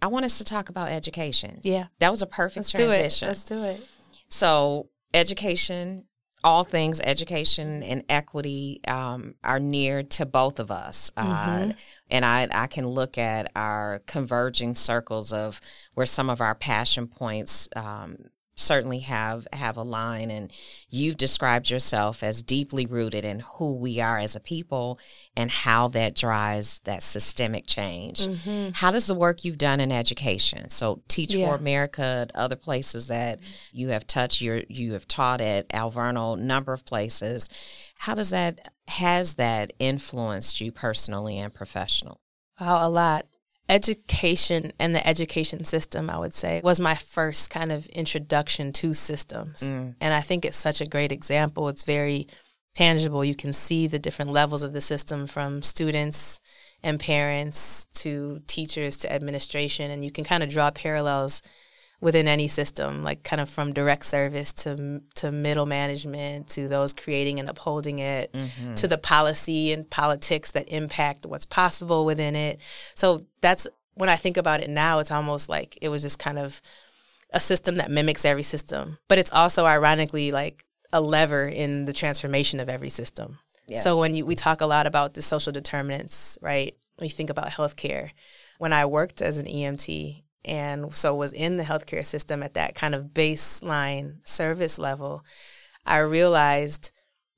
i 0.00 0.06
want 0.06 0.24
us 0.24 0.38
to 0.38 0.44
talk 0.44 0.68
about 0.68 0.88
education 0.88 1.60
yeah 1.62 1.86
that 1.98 2.10
was 2.10 2.22
a 2.22 2.26
perfect 2.26 2.56
Let's 2.56 2.72
transition 2.72 3.26
do 3.26 3.30
let's 3.30 3.44
do 3.44 3.62
it 3.62 3.88
so 4.28 4.88
education 5.12 6.04
all 6.46 6.62
things 6.62 7.00
education 7.00 7.82
and 7.82 8.04
equity 8.08 8.80
um, 8.86 9.34
are 9.42 9.58
near 9.58 10.04
to 10.04 10.24
both 10.24 10.60
of 10.60 10.70
us. 10.70 11.10
Mm-hmm. 11.16 11.70
Uh, 11.70 11.72
and 12.08 12.24
I, 12.24 12.46
I 12.52 12.66
can 12.68 12.86
look 12.86 13.18
at 13.18 13.50
our 13.56 14.00
converging 14.06 14.76
circles 14.76 15.32
of 15.32 15.60
where 15.94 16.06
some 16.06 16.30
of 16.30 16.40
our 16.40 16.54
passion 16.54 17.08
points 17.08 17.68
um, 17.74 18.16
certainly 18.56 19.00
have 19.00 19.46
have 19.52 19.76
a 19.76 19.82
line 19.82 20.30
and 20.30 20.50
you've 20.88 21.18
described 21.18 21.68
yourself 21.68 22.22
as 22.22 22.42
deeply 22.42 22.86
rooted 22.86 23.22
in 23.22 23.40
who 23.40 23.74
we 23.74 24.00
are 24.00 24.18
as 24.18 24.34
a 24.34 24.40
people 24.40 24.98
and 25.36 25.50
how 25.50 25.88
that 25.88 26.14
drives 26.14 26.78
that 26.80 27.02
systemic 27.02 27.66
change 27.66 28.26
mm-hmm. 28.26 28.70
how 28.72 28.90
does 28.90 29.06
the 29.06 29.14
work 29.14 29.44
you've 29.44 29.58
done 29.58 29.78
in 29.78 29.92
education 29.92 30.70
so 30.70 31.02
teach 31.06 31.34
yeah. 31.34 31.46
for 31.46 31.54
america 31.54 32.26
other 32.34 32.56
places 32.56 33.08
that 33.08 33.38
you 33.72 33.88
have 33.88 34.06
touched 34.06 34.40
you 34.40 34.64
you 34.68 34.94
have 34.94 35.06
taught 35.06 35.42
at 35.42 35.68
alverno 35.68 36.38
number 36.38 36.72
of 36.72 36.86
places 36.86 37.50
how 37.98 38.14
does 38.14 38.30
that 38.30 38.72
has 38.88 39.34
that 39.34 39.70
influenced 39.78 40.62
you 40.62 40.72
personally 40.72 41.38
and 41.38 41.52
professional 41.52 42.22
wow 42.58 42.86
a 42.86 42.88
lot 42.88 43.26
education 43.68 44.72
and 44.78 44.94
the 44.94 45.06
education 45.06 45.64
system, 45.64 46.08
I 46.08 46.18
would 46.18 46.34
say, 46.34 46.60
was 46.62 46.80
my 46.80 46.94
first 46.94 47.50
kind 47.50 47.72
of 47.72 47.86
introduction 47.88 48.72
to 48.74 48.94
systems. 48.94 49.62
Mm. 49.62 49.94
And 50.00 50.14
I 50.14 50.20
think 50.20 50.44
it's 50.44 50.56
such 50.56 50.80
a 50.80 50.86
great 50.86 51.12
example. 51.12 51.68
It's 51.68 51.84
very 51.84 52.28
tangible. 52.74 53.24
You 53.24 53.34
can 53.34 53.52
see 53.52 53.86
the 53.86 53.98
different 53.98 54.30
levels 54.30 54.62
of 54.62 54.72
the 54.72 54.80
system 54.80 55.26
from 55.26 55.62
students 55.62 56.40
and 56.82 57.00
parents 57.00 57.86
to 57.94 58.40
teachers 58.46 58.98
to 58.98 59.12
administration, 59.12 59.90
and 59.90 60.04
you 60.04 60.12
can 60.12 60.24
kind 60.24 60.42
of 60.42 60.50
draw 60.50 60.70
parallels 60.70 61.42
within 62.00 62.28
any 62.28 62.48
system, 62.48 63.02
like 63.02 63.22
kind 63.22 63.40
of 63.40 63.48
from 63.48 63.72
direct 63.72 64.04
service 64.04 64.52
to 64.52 65.00
to 65.14 65.32
middle 65.32 65.66
management 65.66 66.48
to 66.50 66.68
those 66.68 66.92
creating 66.92 67.40
and 67.40 67.48
upholding 67.48 67.98
it 67.98 68.32
mm-hmm. 68.32 68.74
to 68.74 68.86
the 68.86 68.98
policy 68.98 69.72
and 69.72 69.88
politics 69.90 70.52
that 70.52 70.68
impact 70.68 71.26
what's 71.26 71.46
possible 71.46 72.04
within 72.04 72.36
it. 72.36 72.60
So 72.94 73.26
that's 73.40 73.66
when 73.94 74.10
I 74.10 74.16
think 74.16 74.36
about 74.36 74.60
it 74.60 74.68
now, 74.68 74.98
it's 74.98 75.10
almost 75.10 75.48
like 75.48 75.78
it 75.80 75.88
was 75.88 76.02
just 76.02 76.18
kind 76.18 76.38
of 76.38 76.60
a 77.30 77.40
system 77.40 77.76
that 77.76 77.90
mimics 77.90 78.24
every 78.24 78.42
system, 78.42 78.98
but 79.08 79.18
it's 79.18 79.32
also 79.32 79.64
ironically 79.64 80.32
like 80.32 80.64
a 80.92 81.00
lever 81.00 81.46
in 81.46 81.86
the 81.86 81.92
transformation 81.92 82.60
of 82.60 82.68
every 82.68 82.90
system. 82.90 83.38
Yes. 83.66 83.82
So 83.82 83.98
when 83.98 84.14
you, 84.14 84.24
we 84.24 84.34
talk 84.34 84.60
a 84.60 84.66
lot 84.66 84.86
about 84.86 85.14
the 85.14 85.22
social 85.22 85.52
determinants, 85.52 86.38
right? 86.40 86.76
When 86.96 87.06
you 87.06 87.10
think 87.10 87.30
about 87.30 87.48
healthcare, 87.48 88.10
when 88.58 88.72
I 88.72 88.86
worked 88.86 89.20
as 89.22 89.38
an 89.38 89.46
EMT 89.46 90.22
and 90.46 90.94
so 90.94 91.14
was 91.14 91.32
in 91.32 91.56
the 91.56 91.64
healthcare 91.64 92.06
system 92.06 92.42
at 92.42 92.54
that 92.54 92.74
kind 92.74 92.94
of 92.94 93.06
baseline 93.06 94.26
service 94.26 94.78
level, 94.78 95.24
I 95.84 95.98
realized 95.98 96.92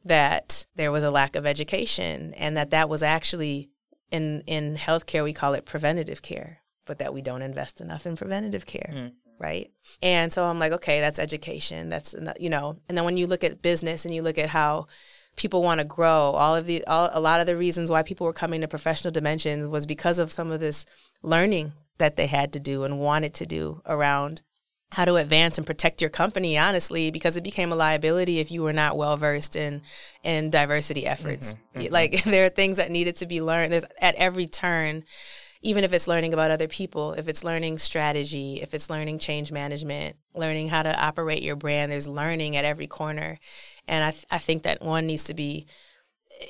that 0.05 0.67
there 0.77 0.93
was 0.93 1.03
a 1.03 1.11
lack 1.11 1.37
of 1.37 1.47
education 1.47 2.35
and 2.35 2.57
that 2.57 2.71
that 2.71 2.89
was 2.89 3.03
actually 3.03 3.71
in 4.11 4.43
in 4.47 4.77
healthcare 4.77 5.25
we 5.25 5.33
call 5.33 5.55
it 5.55 5.65
preventative 5.65 6.23
care, 6.23 6.61
but 6.87 6.99
that 6.99 7.13
we 7.13 7.23
don't 7.23 7.43
invest 7.43 7.81
enough 7.81 8.07
in 8.07 8.17
preventative 8.17 8.67
care. 8.67 8.91
Mm. 8.95 9.13
Right. 9.41 9.71
And 10.03 10.33
so 10.33 10.45
I'm 10.45 10.59
like, 10.59 10.73
okay, 10.73 11.01
that's 11.01 11.21
education. 11.21 11.91
That's, 11.91 12.13
you 12.41 12.51
know, 12.51 12.81
and 12.89 12.99
then 12.99 13.05
when 13.05 13.17
you 13.17 13.29
look 13.29 13.45
at 13.45 13.63
business 13.63 14.05
and 14.05 14.13
you 14.13 14.21
look 14.21 14.37
at 14.37 14.49
how 14.49 14.89
people 15.37 15.63
want 15.63 15.79
to 15.81 15.85
grow, 15.85 16.33
all 16.33 16.57
of 16.57 16.67
the, 16.67 16.85
all, 16.87 17.09
a 17.13 17.21
lot 17.21 17.41
of 17.41 17.47
the 17.47 17.57
reasons 17.57 17.89
why 17.89 18.03
people 18.03 18.27
were 18.27 18.33
coming 18.33 18.63
to 18.63 18.67
professional 18.69 19.13
dimensions 19.13 19.69
was 19.69 19.87
because 19.87 20.19
of 20.19 20.33
some 20.33 20.51
of 20.51 20.59
this 20.59 20.87
learning 21.23 21.73
that 21.99 22.17
they 22.17 22.27
had 22.27 22.53
to 22.53 22.61
do 22.61 22.85
and 22.85 23.01
wanted 23.01 23.35
to 23.35 23.47
do 23.47 23.83
around 23.87 24.43
how 24.93 25.05
to 25.05 25.17
advance 25.17 25.59
and 25.59 25.67
protect 25.67 26.01
your 26.01 26.09
company 26.09 26.57
honestly 26.57 27.11
because 27.11 27.37
it 27.37 27.45
became 27.45 27.73
a 27.73 27.77
liability 27.77 28.39
if 28.39 28.51
you 28.51 28.63
were 28.63 28.73
not 28.73 28.97
well 28.97 29.17
versed 29.17 29.55
in 29.55 29.83
in 30.23 30.51
diversity 30.51 31.07
efforts. 31.07 31.55
Mm-hmm, 31.55 31.81
mm-hmm. 31.81 31.93
like 31.93 32.23
there 32.25 32.47
are 32.47 32.51
things 32.51 32.79
that 32.79 32.91
needed 32.91 33.17
to 33.17 33.27
be 33.27 33.43
learned. 33.43 33.73
There's 33.73 33.85
at 34.01 34.15
every 34.15 34.47
turn 34.47 35.05
even 35.61 35.83
if 35.83 35.93
it's 35.93 36.07
learning 36.07 36.33
about 36.33 36.51
other 36.51 36.69
people 36.69 37.13
if 37.15 37.29
it's 37.29 37.45
learning 37.45 37.79
strategy 37.79 38.61
if 38.63 38.75
it's 38.75 38.89
learning 38.89 39.19
change 39.19 39.51
management 39.51 40.17
learning 40.35 40.69
how 40.69 40.85
to 40.85 41.05
operate 41.05 41.43
your 41.43 41.57
brand 41.57 41.91
there's 41.91 42.09
learning 42.09 42.57
at 42.57 42.65
every 42.65 42.87
corner. 42.87 43.39
And 43.87 44.05
i 44.05 44.11
th- 44.11 44.27
i 44.31 44.39
think 44.39 44.63
that 44.63 44.83
one 44.83 45.07
needs 45.07 45.25
to 45.25 45.35
be 45.35 45.67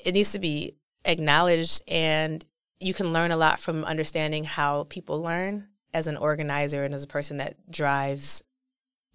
it 0.05 0.15
needs 0.15 0.33
to 0.33 0.39
be 0.39 0.75
acknowledged 1.05 1.83
and 1.89 2.45
you 2.81 2.95
can 2.95 3.13
learn 3.13 3.31
a 3.31 3.37
lot 3.37 3.59
from 3.59 3.85
understanding 3.85 4.45
how 4.45 4.85
people 4.85 5.21
learn 5.21 5.69
as 5.95 6.07
an 6.07 6.17
organizer 6.17 6.85
and 6.85 6.95
as 6.95 7.05
a 7.05 7.09
person 7.09 7.39
that 7.39 7.55
drives 7.71 8.43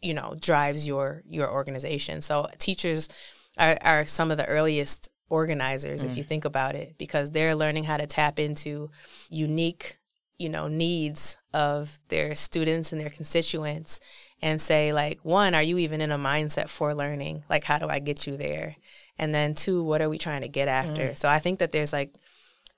you 0.02 0.14
know 0.14 0.36
drives 0.42 0.88
your 0.88 1.24
your 1.28 1.50
organization 1.52 2.22
so 2.22 2.48
teachers 2.58 3.10
are, 3.58 3.78
are 3.82 4.06
some 4.06 4.32
of 4.32 4.38
the 4.38 4.46
earliest 4.46 5.10
organizers 5.30 6.04
mm. 6.04 6.10
if 6.10 6.18
you 6.18 6.24
think 6.24 6.46
about 6.46 6.76
it 6.76 6.96
because 6.98 7.32
they're 7.32 7.56
learning 7.56 7.84
how 7.84 7.98
to 7.98 8.06
tap 8.06 8.40
into 8.40 8.90
unique 9.30 9.98
you 10.38 10.50
know 10.50 10.68
needs 10.68 11.38
of 11.54 12.00
their 12.10 12.36
students 12.36 12.92
and 12.92 13.00
their 13.00 13.10
constituents 13.10 14.00
and 14.42 14.60
say 14.60 14.92
like 14.92 15.20
one 15.24 15.56
are 15.56 15.64
you 15.64 15.78
even 15.78 16.02
in 16.02 16.12
a 16.12 16.18
mindset 16.18 16.70
for 16.70 16.94
learning 16.94 17.44
like 17.50 17.64
how 17.64 17.78
do 17.78 17.88
i 17.88 18.00
get 18.00 18.28
you 18.28 18.36
there 18.36 18.76
and 19.18 19.34
then 19.34 19.54
two 19.54 19.84
what 19.84 20.02
are 20.02 20.10
we 20.10 20.18
trying 20.18 20.42
to 20.42 20.48
get 20.48 20.68
after 20.68 21.10
mm. 21.10 21.18
so 21.18 21.30
i 21.30 21.40
think 21.40 21.60
that 21.60 21.72
there's 21.72 21.94
like 21.94 22.14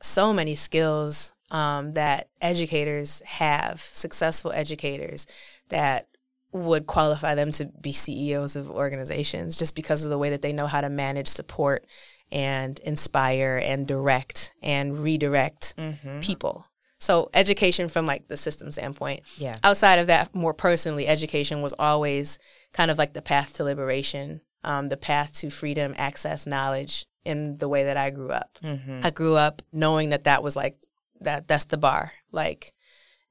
so 0.01 0.34
many 0.34 0.55
skills 0.55 1.34
um, 1.51 1.93
that 1.93 2.29
educators 2.41 3.21
have, 3.25 3.81
successful 3.81 4.51
educators 4.51 5.25
that 5.69 6.08
would 6.51 6.88
qualify 6.88 7.36
them 7.36 7.51
to 7.51 7.65
be 7.65 7.91
CEOs 7.91 8.55
of 8.55 8.71
organizations 8.71 9.58
just 9.58 9.75
because 9.75 10.05
of 10.05 10.10
the 10.10 10.17
way 10.17 10.29
that 10.29 10.41
they 10.41 10.53
know 10.53 10.67
how 10.67 10.81
to 10.81 10.89
manage, 10.89 11.27
support, 11.27 11.86
and 12.31 12.79
inspire 12.79 13.62
and 13.63 13.88
direct 13.88 14.53
and 14.63 14.97
redirect 14.97 15.75
mm-hmm. 15.77 16.19
people. 16.21 16.65
So 16.97 17.29
education 17.34 17.89
from 17.89 18.05
like 18.05 18.27
the 18.27 18.38
system 18.38 18.71
standpoint. 18.71 19.23
Yeah. 19.38 19.58
Outside 19.63 19.99
of 19.99 20.08
that, 20.08 20.34
more 20.34 20.53
personally, 20.53 21.08
education 21.08 21.62
was 21.62 21.73
always 21.77 22.39
kind 22.73 22.89
of 22.89 22.97
like 22.97 23.13
the 23.13 23.21
path 23.21 23.53
to 23.53 23.63
liberation, 23.63 24.41
um, 24.63 24.89
the 24.89 24.97
path 24.97 25.34
to 25.39 25.49
freedom, 25.49 25.93
access, 25.97 26.47
knowledge, 26.47 27.05
in 27.25 27.57
the 27.57 27.67
way 27.67 27.85
that 27.85 27.97
I 27.97 28.11
grew 28.11 28.29
up. 28.29 28.57
Mm-hmm. 28.63 29.01
I 29.03 29.09
grew 29.09 29.35
up 29.35 29.61
knowing 29.73 30.09
that 30.09 30.25
that 30.25 30.43
was 30.43 30.55
like 30.55 30.77
that 31.21 31.47
that's 31.47 31.65
the 31.65 31.77
bar. 31.77 32.13
Like 32.31 32.73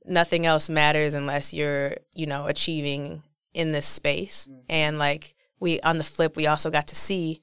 nothing 0.04 0.44
else 0.44 0.68
matters 0.68 1.14
unless 1.14 1.54
you're, 1.54 1.96
you 2.12 2.26
know, 2.26 2.46
achieving 2.46 3.22
in 3.54 3.72
this 3.72 3.86
space. 3.86 4.48
Mm-hmm. 4.50 4.60
And 4.68 4.98
like 4.98 5.34
we 5.60 5.80
on 5.80 5.98
the 5.98 6.04
flip, 6.04 6.36
we 6.36 6.46
also 6.46 6.70
got 6.70 6.88
to 6.88 6.96
see 6.96 7.40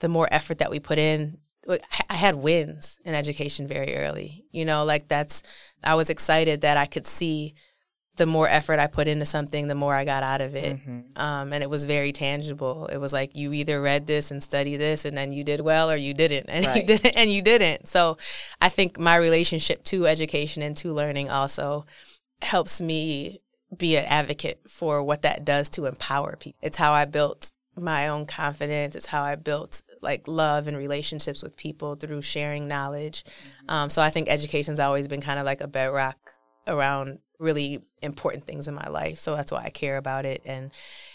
the 0.00 0.08
more 0.08 0.28
effort 0.30 0.58
that 0.58 0.70
we 0.70 0.78
put 0.78 0.98
in. 0.98 1.38
I 2.08 2.14
had 2.14 2.36
wins 2.36 3.00
in 3.04 3.14
education 3.14 3.66
very 3.66 3.96
early. 3.96 4.44
You 4.52 4.64
know, 4.64 4.84
like 4.84 5.08
that's 5.08 5.42
I 5.82 5.94
was 5.94 6.10
excited 6.10 6.60
that 6.60 6.76
I 6.76 6.86
could 6.86 7.06
see 7.06 7.54
the 8.16 8.26
more 8.26 8.48
effort 8.48 8.78
I 8.78 8.86
put 8.86 9.08
into 9.08 9.26
something, 9.26 9.68
the 9.68 9.74
more 9.74 9.94
I 9.94 10.04
got 10.04 10.22
out 10.22 10.40
of 10.40 10.54
it. 10.54 10.76
Mm-hmm. 10.76 11.20
Um, 11.20 11.52
and 11.52 11.62
it 11.62 11.70
was 11.70 11.84
very 11.84 12.12
tangible. 12.12 12.86
It 12.86 12.96
was 12.96 13.12
like 13.12 13.36
you 13.36 13.52
either 13.52 13.80
read 13.80 14.06
this 14.06 14.30
and 14.30 14.42
study 14.42 14.76
this, 14.76 15.04
and 15.04 15.16
then 15.16 15.32
you 15.32 15.44
did 15.44 15.60
well, 15.60 15.90
or 15.90 15.96
you 15.96 16.14
didn't, 16.14 16.46
and 16.48 16.66
right. 16.66 16.76
you 16.76 16.86
didn't, 16.86 17.16
and 17.16 17.30
you 17.30 17.42
didn't. 17.42 17.88
So, 17.88 18.16
I 18.60 18.68
think 18.68 18.98
my 18.98 19.16
relationship 19.16 19.84
to 19.84 20.06
education 20.06 20.62
and 20.62 20.76
to 20.78 20.92
learning 20.92 21.30
also 21.30 21.84
helps 22.42 22.80
me 22.80 23.40
be 23.76 23.96
an 23.96 24.04
advocate 24.06 24.60
for 24.68 25.02
what 25.02 25.22
that 25.22 25.44
does 25.44 25.68
to 25.70 25.86
empower 25.86 26.36
people. 26.36 26.58
It's 26.62 26.76
how 26.76 26.92
I 26.92 27.04
built 27.04 27.52
my 27.76 28.08
own 28.08 28.26
confidence. 28.26 28.94
It's 28.94 29.06
how 29.06 29.22
I 29.22 29.36
built 29.36 29.82
like 30.00 30.28
love 30.28 30.68
and 30.68 30.76
relationships 30.76 31.42
with 31.42 31.56
people 31.56 31.96
through 31.96 32.22
sharing 32.22 32.68
knowledge. 32.68 33.24
Mm-hmm. 33.24 33.70
Um, 33.70 33.90
so 33.90 34.02
I 34.02 34.10
think 34.10 34.28
education's 34.28 34.80
always 34.80 35.08
been 35.08 35.20
kind 35.20 35.38
of 35.38 35.44
like 35.44 35.60
a 35.60 35.66
bedrock 35.66 36.16
around 36.66 37.18
really 37.38 37.80
important 38.02 38.44
things 38.44 38.68
in 38.68 38.74
my 38.74 38.88
life. 38.88 39.18
So 39.18 39.34
that's 39.34 39.52
why 39.52 39.64
I 39.64 39.70
care 39.70 39.96
about 39.96 40.24
it. 40.24 40.42
And 40.44 40.72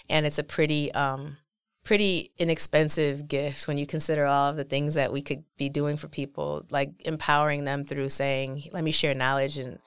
and 0.10 0.26
it's 0.26 0.40
a 0.40 0.44
pretty 0.44 0.92
um 0.94 1.38
pretty 1.84 2.32
inexpensive 2.38 3.28
gift 3.28 3.68
when 3.68 3.78
you 3.78 3.88
consider 3.88 4.26
all 4.26 4.50
of 4.50 4.56
the 4.56 4.64
things 4.64 4.94
that 4.94 5.12
we 5.12 5.22
could 5.22 5.44
be 5.58 5.70
doing 5.70 5.98
for 5.98 6.08
people, 6.08 6.64
like 6.70 6.92
empowering 7.06 7.64
them 7.64 7.84
through 7.84 8.10
saying, 8.10 8.70
"Let 8.72 8.84
me 8.84 8.92
share 8.92 9.14
knowledge 9.14 9.58
and." 9.58 9.80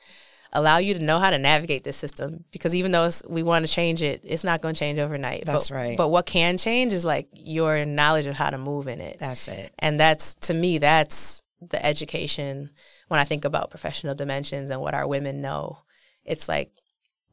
allow 0.55 0.79
you 0.79 0.95
to 0.95 1.01
know 1.01 1.19
how 1.19 1.31
to 1.31 1.39
navigate 1.39 1.83
this 1.83 1.97
system 1.97 2.45
because 2.53 2.75
even 2.75 2.93
though 2.93 3.11
we 3.29 3.43
want 3.43 3.67
to 3.67 3.73
change 3.73 4.03
it, 4.03 4.21
it's 4.23 4.45
not 4.45 4.63
going 4.63 4.73
to 4.73 4.79
change 4.79 4.99
overnight. 4.99 5.45
That's 5.45 5.69
but, 5.69 5.75
right. 5.75 5.97
But 5.97 6.09
what 6.09 6.27
can 6.27 6.57
change 6.57 6.93
is 6.93 7.05
like 7.05 7.29
your 7.33 7.85
knowledge 7.85 8.27
of 8.27 8.37
how 8.37 8.51
to 8.51 8.59
move 8.59 8.87
in 8.87 9.01
it. 9.01 9.19
That's 9.19 9.49
it. 9.49 9.75
And 9.81 9.99
that's 9.99 10.35
to 10.37 10.55
me, 10.55 10.79
that's 10.79 11.43
the 11.61 11.85
education 11.85 12.71
when 13.09 13.21
I 13.21 13.25
think 13.25 13.45
about 13.45 13.71
professional 13.71 14.15
dimensions 14.15 14.71
and 14.71 14.81
what 14.81 14.95
our 14.95 15.07
women 15.07 15.41
know. 15.41 15.79
It's 16.25 16.49
like 16.49 16.71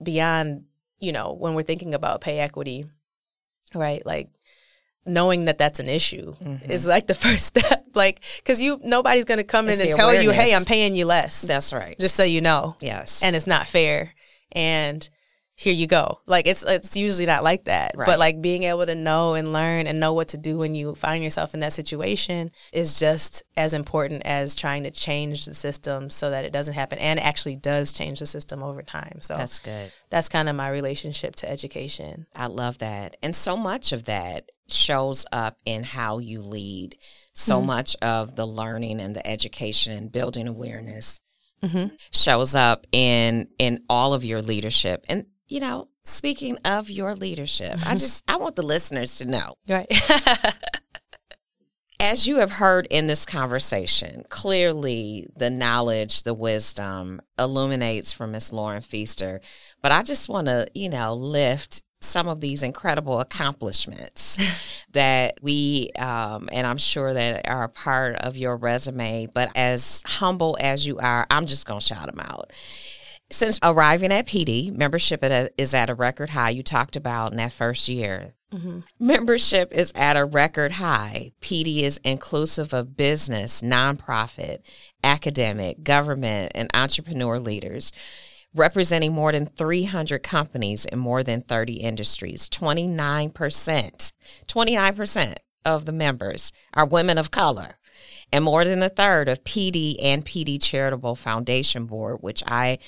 beyond, 0.02 0.66
you 1.00 1.12
know, 1.12 1.34
when 1.34 1.54
we're 1.54 1.64
thinking 1.64 1.94
about 1.94 2.22
pay 2.22 2.40
equity, 2.40 2.86
right? 3.74 4.06
Like 4.06 4.30
knowing 5.06 5.46
that 5.46 5.58
that's 5.58 5.80
an 5.80 5.88
issue 5.88 6.34
mm-hmm. 6.34 6.70
is 6.70 6.88
like 6.88 7.08
the 7.08 7.16
first 7.26 7.46
step. 7.46 7.86
Like, 7.94 8.24
because 8.38 8.62
you 8.62 8.80
nobody's 8.84 9.26
going 9.26 9.40
to 9.40 9.44
come 9.44 9.68
it's 9.68 9.80
in 9.80 9.88
and 9.88 9.96
tell 9.96 10.10
awareness. 10.10 10.26
you, 10.26 10.32
"Hey, 10.32 10.56
I'm 10.56 10.66
paying 10.66 10.96
you 10.96 11.06
less." 11.06 11.42
That's 11.42 11.74
right. 11.74 11.98
Just 12.00 12.16
so 12.16 12.24
you 12.24 12.42
know. 12.42 12.76
Yes. 12.80 13.24
And 13.24 13.36
it's 13.36 13.48
not 13.48 13.68
fair. 13.68 14.14
And 14.52 15.08
here 15.62 15.74
you 15.74 15.86
go. 15.86 16.20
Like 16.26 16.48
it's 16.48 16.64
it's 16.64 16.98
usually 16.98 17.28
not 17.28 17.44
like 17.44 17.66
that. 17.66 17.92
Right. 17.96 18.08
But 18.08 18.18
like 18.18 18.42
being 18.42 18.64
able 18.64 18.84
to 18.84 18.96
know 18.96 19.36
and 19.36 19.54
learn 19.54 19.86
and 19.86 20.00
know 20.00 20.12
what 20.12 20.30
to 20.30 20.38
do 20.40 20.58
when 20.58 20.74
you 20.74 20.96
find 20.96 21.24
yourself 21.24 21.54
in 21.54 21.60
that 21.60 21.72
situation 21.72 22.50
is 22.74 22.98
just 22.98 23.44
as 23.56 23.76
important 23.76 24.24
as 24.26 24.56
trying 24.56 24.82
to 24.86 24.92
change 24.92 25.46
the 25.46 25.54
system 25.54 26.10
so 26.10 26.32
that 26.32 26.46
it 26.46 26.52
doesn't 26.52 26.74
happen 26.74 26.98
and 26.98 27.20
actually 27.20 27.56
does 27.56 27.94
change 27.94 28.18
the 28.18 28.26
system 28.26 28.64
over 28.64 28.82
time. 28.82 29.22
So 29.22 29.38
That's 29.38 29.60
good. 29.60 29.92
That's 30.10 30.30
kind 30.30 30.50
of 30.50 30.56
my 30.56 30.68
relationship 30.68 31.36
to 31.38 31.50
education. 31.50 32.26
I 32.36 32.48
love 32.48 32.80
that. 32.80 33.18
And 33.22 33.36
so 33.36 33.56
much 33.56 33.92
of 33.92 34.06
that 34.06 34.50
shows 34.68 35.28
up 35.32 35.58
in 35.64 35.84
how 35.84 36.18
you 36.18 36.42
lead. 36.42 36.96
So 37.34 37.58
mm-hmm. 37.58 37.68
much 37.68 37.96
of 38.02 38.36
the 38.36 38.48
learning 38.48 39.00
and 39.00 39.16
the 39.16 39.28
education 39.28 39.94
and 39.94 40.12
building 40.12 40.48
awareness 40.48 41.22
Mm-hmm. 41.64 41.94
shows 42.10 42.56
up 42.56 42.88
in 42.92 43.48
in 43.60 43.84
all 43.88 44.16
of 44.16 44.26
your 44.26 44.42
leadership 44.42 45.06
and 45.08 45.28
you 45.52 45.60
know, 45.60 45.90
speaking 46.04 46.58
of 46.64 46.90
your 46.90 47.14
leadership, 47.14 47.78
I 47.86 47.92
just 47.98 48.24
I 48.32 48.38
want 48.38 48.56
the 48.56 48.64
listeners 48.64 49.18
to 49.18 49.26
know. 49.26 49.56
Right. 49.68 49.92
As 52.00 52.26
you 52.26 52.38
have 52.38 52.54
heard 52.54 52.88
in 52.90 53.06
this 53.06 53.26
conversation, 53.26 54.24
clearly 54.30 55.28
the 55.36 55.52
knowledge, 55.52 56.24
the 56.24 56.34
wisdom 56.34 57.22
illuminates 57.38 58.12
from 58.12 58.32
Miss 58.32 58.52
Lauren 58.52 58.82
Feaster. 58.82 59.40
But 59.84 59.92
I 59.92 60.02
just 60.02 60.28
want 60.28 60.48
to, 60.48 60.68
you 60.74 60.90
know, 60.90 61.14
lift 61.14 61.84
some 62.00 62.28
of 62.28 62.42
these 62.42 62.64
incredible 62.64 63.20
accomplishments 63.20 64.40
that 64.94 65.38
we, 65.44 65.92
um, 66.00 66.50
and 66.52 66.66
I'm 66.66 66.80
sure 66.80 67.14
that 67.14 67.48
are 67.48 67.66
a 67.66 67.70
part 67.70 68.16
of 68.16 68.36
your 68.36 68.58
resume. 68.58 69.28
But 69.32 69.52
as 69.56 70.02
humble 70.08 70.58
as 70.60 70.88
you 70.88 70.98
are, 70.98 71.28
I'm 71.30 71.46
just 71.46 71.68
going 71.68 71.82
to 71.82 71.86
shout 71.86 72.08
them 72.08 72.20
out. 72.20 72.52
Since 73.32 73.60
arriving 73.64 74.12
at 74.12 74.28
PD, 74.28 74.76
membership 74.76 75.24
is 75.58 75.74
at 75.74 75.90
a 75.90 75.96
record 75.96 76.32
high. 76.32 76.50
You 76.50 76.64
talked 76.64 76.96
about 76.96 77.32
in 77.32 77.38
that 77.38 77.54
first 77.54 77.88
year. 77.88 78.34
Mm-hmm. 78.54 78.80
Membership 79.00 79.72
is 79.72 79.94
at 79.96 80.18
a 80.18 80.26
record 80.26 80.74
high. 80.74 81.32
PD 81.40 81.84
is 81.84 81.98
inclusive 82.04 82.74
of 82.74 82.98
business, 82.98 83.62
nonprofit, 83.62 84.60
academic, 85.04 85.84
government, 85.84 86.52
and 86.54 86.70
entrepreneur 86.74 87.40
leaders, 87.40 87.94
representing 88.54 89.14
more 89.14 89.32
than 89.32 89.46
300 89.46 90.22
companies 90.22 90.84
in 90.84 91.00
more 91.00 91.24
than 91.24 91.42
30 91.42 91.76
industries. 91.76 92.50
29%, 92.50 94.14
29% 94.48 95.36
of 95.64 95.86
the 95.86 95.92
members 95.94 96.52
are 96.74 96.86
women 96.86 97.18
of 97.18 97.32
color 97.32 97.78
and 98.32 98.44
more 98.46 98.64
than 98.64 98.82
a 98.82 98.90
third 98.90 99.28
of 99.28 99.44
PD 99.44 99.98
and 100.02 100.26
PD 100.26 100.62
Charitable 100.62 101.16
Foundation 101.16 101.86
Board, 101.86 102.18
which 102.22 102.44
I 102.48 102.80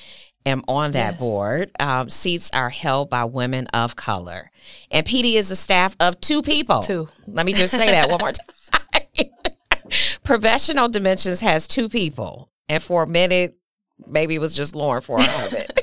am 0.46 0.64
on 0.68 0.92
that 0.92 1.14
yes. 1.14 1.20
board. 1.20 1.72
Um, 1.80 2.10
seats 2.10 2.52
are 2.54 2.70
held 2.70 3.10
by 3.10 3.26
women 3.26 3.68
of 3.68 3.96
color. 3.96 4.52
And 4.92 5.06
PD 5.06 5.36
is 5.36 5.52
a 5.52 5.56
staff 5.56 5.96
of 6.00 6.20
two 6.22 6.42
people. 6.42 6.82
Two. 6.82 7.10
Let 7.28 7.46
me 7.46 7.54
just 7.54 7.76
say 7.76 7.92
that 7.92 8.10
one 8.10 8.20
more 8.20 8.32
time. 8.32 9.28
Professional 10.24 10.90
Dimensions 10.90 11.42
has 11.42 11.68
two 11.68 11.90
people. 11.90 12.50
And 12.70 12.82
for 12.82 13.04
a 13.04 13.08
minute, 13.08 13.58
maybe 14.08 14.36
it 14.36 14.40
was 14.40 14.56
just 14.56 14.76
Lauren 14.76 15.02
for 15.02 15.18
a 15.18 15.28
moment. 15.42 15.82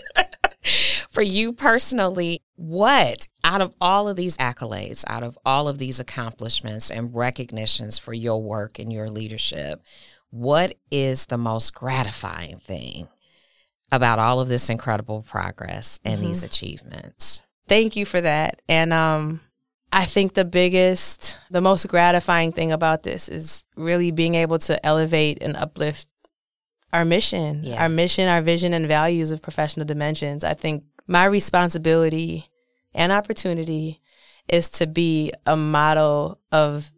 for 1.10 1.22
you 1.22 1.52
personally, 1.52 2.42
what 2.56 3.28
out 3.44 3.60
of 3.60 3.72
all 3.80 4.08
of 4.08 4.16
these 4.16 4.36
accolades, 4.38 5.04
out 5.06 5.22
of 5.22 5.38
all 5.44 5.68
of 5.68 5.78
these 5.78 6.00
accomplishments 6.00 6.90
and 6.90 7.14
recognitions 7.14 7.98
for 7.98 8.12
your 8.12 8.42
work 8.42 8.78
and 8.78 8.92
your 8.92 9.08
leadership, 9.08 9.82
what 10.30 10.74
is 10.90 11.26
the 11.26 11.38
most 11.38 11.74
gratifying 11.74 12.60
thing 12.60 13.08
about 13.92 14.18
all 14.18 14.40
of 14.40 14.48
this 14.48 14.70
incredible 14.70 15.22
progress 15.22 16.00
and 16.04 16.16
mm-hmm. 16.18 16.28
these 16.28 16.44
achievements. 16.44 17.42
Thank 17.66 17.96
you 17.96 18.04
for 18.04 18.20
that. 18.20 18.62
And 18.68 18.92
um, 18.92 19.40
I 19.92 20.04
think 20.04 20.34
the 20.34 20.44
biggest, 20.44 21.38
the 21.50 21.60
most 21.60 21.88
gratifying 21.88 22.52
thing 22.52 22.72
about 22.72 23.02
this 23.02 23.28
is 23.28 23.64
really 23.76 24.10
being 24.10 24.34
able 24.34 24.58
to 24.60 24.84
elevate 24.84 25.38
and 25.40 25.56
uplift 25.56 26.06
our 26.92 27.04
mission, 27.04 27.60
yeah. 27.62 27.82
our 27.82 27.88
mission, 27.88 28.28
our 28.28 28.40
vision, 28.42 28.72
and 28.72 28.88
values 28.88 29.30
of 29.30 29.42
professional 29.42 29.86
dimensions. 29.86 30.42
I 30.42 30.54
think 30.54 30.84
my 31.06 31.24
responsibility 31.24 32.46
and 32.94 33.12
opportunity 33.12 34.00
is 34.48 34.70
to 34.70 34.86
be 34.86 35.32
a 35.46 35.56
model 35.56 36.40
of 36.50 36.90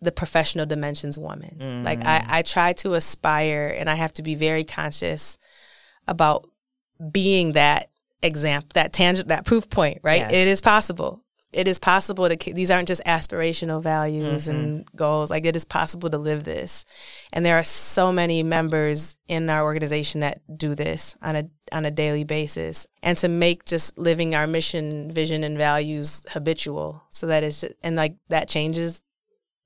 the 0.00 0.12
professional 0.12 0.66
dimensions 0.66 1.18
woman. 1.18 1.56
Mm. 1.60 1.84
Like 1.84 2.04
I, 2.04 2.24
I 2.28 2.42
try 2.42 2.72
to 2.74 2.94
aspire 2.94 3.74
and 3.76 3.90
I 3.90 3.94
have 3.94 4.14
to 4.14 4.22
be 4.22 4.34
very 4.34 4.64
conscious 4.64 5.36
about 6.06 6.48
being 7.10 7.52
that 7.52 7.90
example, 8.22 8.70
that 8.74 8.92
tangent, 8.92 9.28
that 9.28 9.44
proof 9.44 9.68
point, 9.70 10.00
right? 10.02 10.20
Yes. 10.20 10.32
It 10.32 10.48
is 10.48 10.60
possible. 10.60 11.22
It 11.52 11.66
is 11.66 11.80
possible 11.80 12.28
to, 12.28 12.52
these 12.52 12.70
aren't 12.70 12.86
just 12.86 13.02
aspirational 13.04 13.82
values 13.82 14.46
mm-hmm. 14.46 14.56
and 14.56 14.88
goals. 14.94 15.30
Like 15.30 15.44
it 15.44 15.56
is 15.56 15.64
possible 15.64 16.08
to 16.08 16.18
live 16.18 16.44
this. 16.44 16.84
And 17.32 17.44
there 17.44 17.58
are 17.58 17.64
so 17.64 18.12
many 18.12 18.44
members 18.44 19.16
in 19.26 19.50
our 19.50 19.64
organization 19.64 20.20
that 20.20 20.42
do 20.56 20.76
this 20.76 21.16
on 21.22 21.34
a, 21.34 21.48
on 21.72 21.84
a 21.84 21.90
daily 21.90 22.22
basis. 22.22 22.86
And 23.02 23.18
to 23.18 23.28
make 23.28 23.64
just 23.64 23.98
living 23.98 24.36
our 24.36 24.46
mission, 24.46 25.10
vision, 25.10 25.42
and 25.42 25.58
values 25.58 26.22
habitual 26.28 27.02
so 27.10 27.26
that 27.26 27.42
it's 27.42 27.62
just, 27.62 27.74
and 27.82 27.96
like 27.96 28.14
that 28.28 28.48
changes 28.48 29.02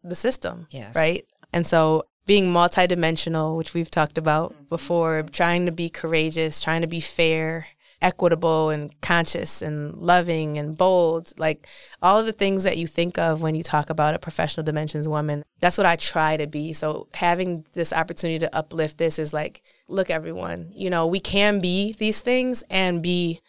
the 0.02 0.16
system. 0.16 0.66
Yes. 0.70 0.96
Right. 0.96 1.26
And 1.52 1.66
so 1.66 2.04
being 2.26 2.52
multidimensional, 2.52 3.56
which 3.56 3.74
we've 3.74 3.90
talked 3.90 4.18
about 4.18 4.52
mm-hmm. 4.52 4.64
before, 4.64 5.22
trying 5.32 5.66
to 5.66 5.72
be 5.72 5.88
courageous, 5.88 6.60
trying 6.60 6.80
to 6.80 6.86
be 6.86 7.00
fair, 7.00 7.66
equitable 8.04 8.68
and 8.68 9.00
conscious 9.00 9.62
and 9.62 9.96
loving 9.96 10.58
and 10.58 10.76
bold, 10.76 11.32
like 11.38 11.66
all 12.02 12.18
of 12.18 12.26
the 12.26 12.32
things 12.32 12.64
that 12.64 12.76
you 12.76 12.86
think 12.86 13.18
of 13.18 13.40
when 13.40 13.54
you 13.54 13.62
talk 13.62 13.88
about 13.88 14.14
a 14.14 14.18
professional 14.18 14.62
dimensions 14.62 15.08
woman. 15.08 15.42
That's 15.60 15.78
what 15.78 15.86
I 15.86 15.96
try 15.96 16.36
to 16.36 16.46
be. 16.46 16.74
So 16.74 17.08
having 17.14 17.64
this 17.72 17.92
opportunity 17.92 18.40
to 18.40 18.54
uplift 18.54 18.98
this 18.98 19.18
is 19.18 19.32
like, 19.32 19.62
look, 19.88 20.10
everyone, 20.10 20.70
you 20.74 20.90
know, 20.90 21.06
we 21.06 21.18
can 21.18 21.60
be 21.60 21.94
these 21.98 22.20
things 22.20 22.62
and 22.68 23.02
be 23.02 23.40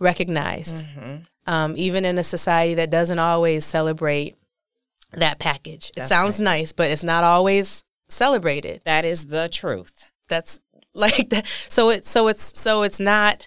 recognized. 0.00 0.86
Mm-hmm. 0.86 1.16
Um, 1.46 1.74
even 1.76 2.04
in 2.04 2.18
a 2.18 2.24
society 2.24 2.74
that 2.74 2.90
doesn't 2.90 3.18
always 3.18 3.64
celebrate 3.64 4.36
that 5.12 5.38
package. 5.38 5.90
That's 5.94 6.10
it 6.10 6.14
sounds 6.14 6.38
right. 6.38 6.44
nice, 6.44 6.72
but 6.72 6.90
it's 6.90 7.02
not 7.02 7.24
always 7.24 7.84
celebrated. 8.12 8.82
That 8.84 9.04
is 9.04 9.26
the 9.26 9.48
truth. 9.48 10.12
That's 10.28 10.60
like 10.94 11.30
that. 11.30 11.46
So 11.46 11.90
it's 11.90 12.08
so 12.08 12.28
it's 12.28 12.58
so 12.58 12.82
it's 12.82 13.00
not 13.00 13.46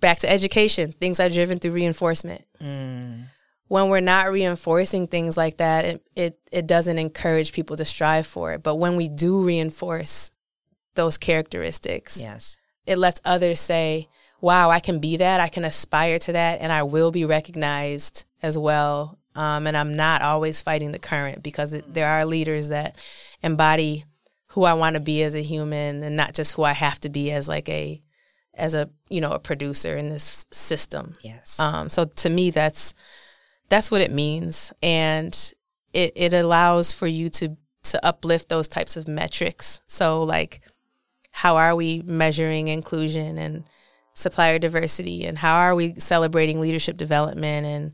back 0.00 0.18
to 0.20 0.30
education. 0.30 0.92
Things 0.92 1.20
are 1.20 1.28
driven 1.28 1.58
through 1.58 1.72
reinforcement. 1.72 2.44
Mm. 2.60 3.26
When 3.68 3.88
we're 3.88 4.00
not 4.00 4.30
reinforcing 4.30 5.06
things 5.06 5.36
like 5.36 5.56
that, 5.58 5.84
it, 5.84 6.02
it 6.14 6.38
it 6.50 6.66
doesn't 6.66 6.98
encourage 6.98 7.52
people 7.52 7.76
to 7.76 7.84
strive 7.84 8.26
for 8.26 8.52
it. 8.52 8.62
But 8.62 8.76
when 8.76 8.96
we 8.96 9.08
do 9.08 9.42
reinforce 9.42 10.30
those 10.94 11.16
characteristics, 11.16 12.20
yes, 12.20 12.58
it 12.86 12.98
lets 12.98 13.20
others 13.24 13.60
say, 13.60 14.08
"Wow, 14.40 14.68
I 14.70 14.80
can 14.80 14.98
be 14.98 15.16
that. 15.16 15.40
I 15.40 15.48
can 15.48 15.64
aspire 15.64 16.18
to 16.20 16.32
that, 16.32 16.60
and 16.60 16.70
I 16.70 16.82
will 16.82 17.10
be 17.10 17.24
recognized 17.24 18.24
as 18.42 18.58
well." 18.58 19.18
Um, 19.34 19.66
and 19.66 19.76
I'm 19.76 19.96
not 19.96 20.22
always 20.22 20.60
fighting 20.60 20.92
the 20.92 20.98
current 20.98 21.42
because 21.42 21.72
it, 21.72 21.92
there 21.92 22.08
are 22.08 22.24
leaders 22.24 22.68
that 22.68 22.96
embody 23.42 24.04
who 24.48 24.64
I 24.64 24.74
want 24.74 24.94
to 24.94 25.00
be 25.00 25.22
as 25.22 25.34
a 25.34 25.42
human 25.42 26.02
and 26.02 26.16
not 26.16 26.34
just 26.34 26.54
who 26.54 26.62
I 26.62 26.72
have 26.72 27.00
to 27.00 27.08
be 27.08 27.30
as 27.30 27.48
like 27.48 27.68
a 27.68 28.02
as 28.54 28.74
a 28.74 28.90
you 29.08 29.20
know 29.20 29.30
a 29.30 29.38
producer 29.38 29.96
in 29.96 30.08
this 30.08 30.46
system. 30.50 31.14
Yes. 31.22 31.58
Um, 31.58 31.88
so 31.88 32.04
to 32.04 32.28
me, 32.28 32.50
that's 32.50 32.94
that's 33.68 33.90
what 33.90 34.02
it 34.02 34.12
means, 34.12 34.72
and 34.82 35.54
it 35.92 36.12
it 36.14 36.34
allows 36.34 36.92
for 36.92 37.06
you 37.06 37.30
to 37.30 37.56
to 37.84 38.06
uplift 38.06 38.48
those 38.48 38.68
types 38.68 38.96
of 38.96 39.08
metrics. 39.08 39.80
So 39.86 40.22
like, 40.22 40.60
how 41.30 41.56
are 41.56 41.74
we 41.74 42.02
measuring 42.04 42.68
inclusion 42.68 43.38
and 43.38 43.64
supplier 44.14 44.58
diversity, 44.58 45.24
and 45.24 45.38
how 45.38 45.56
are 45.56 45.74
we 45.74 45.94
celebrating 45.94 46.60
leadership 46.60 46.98
development 46.98 47.66
and 47.66 47.92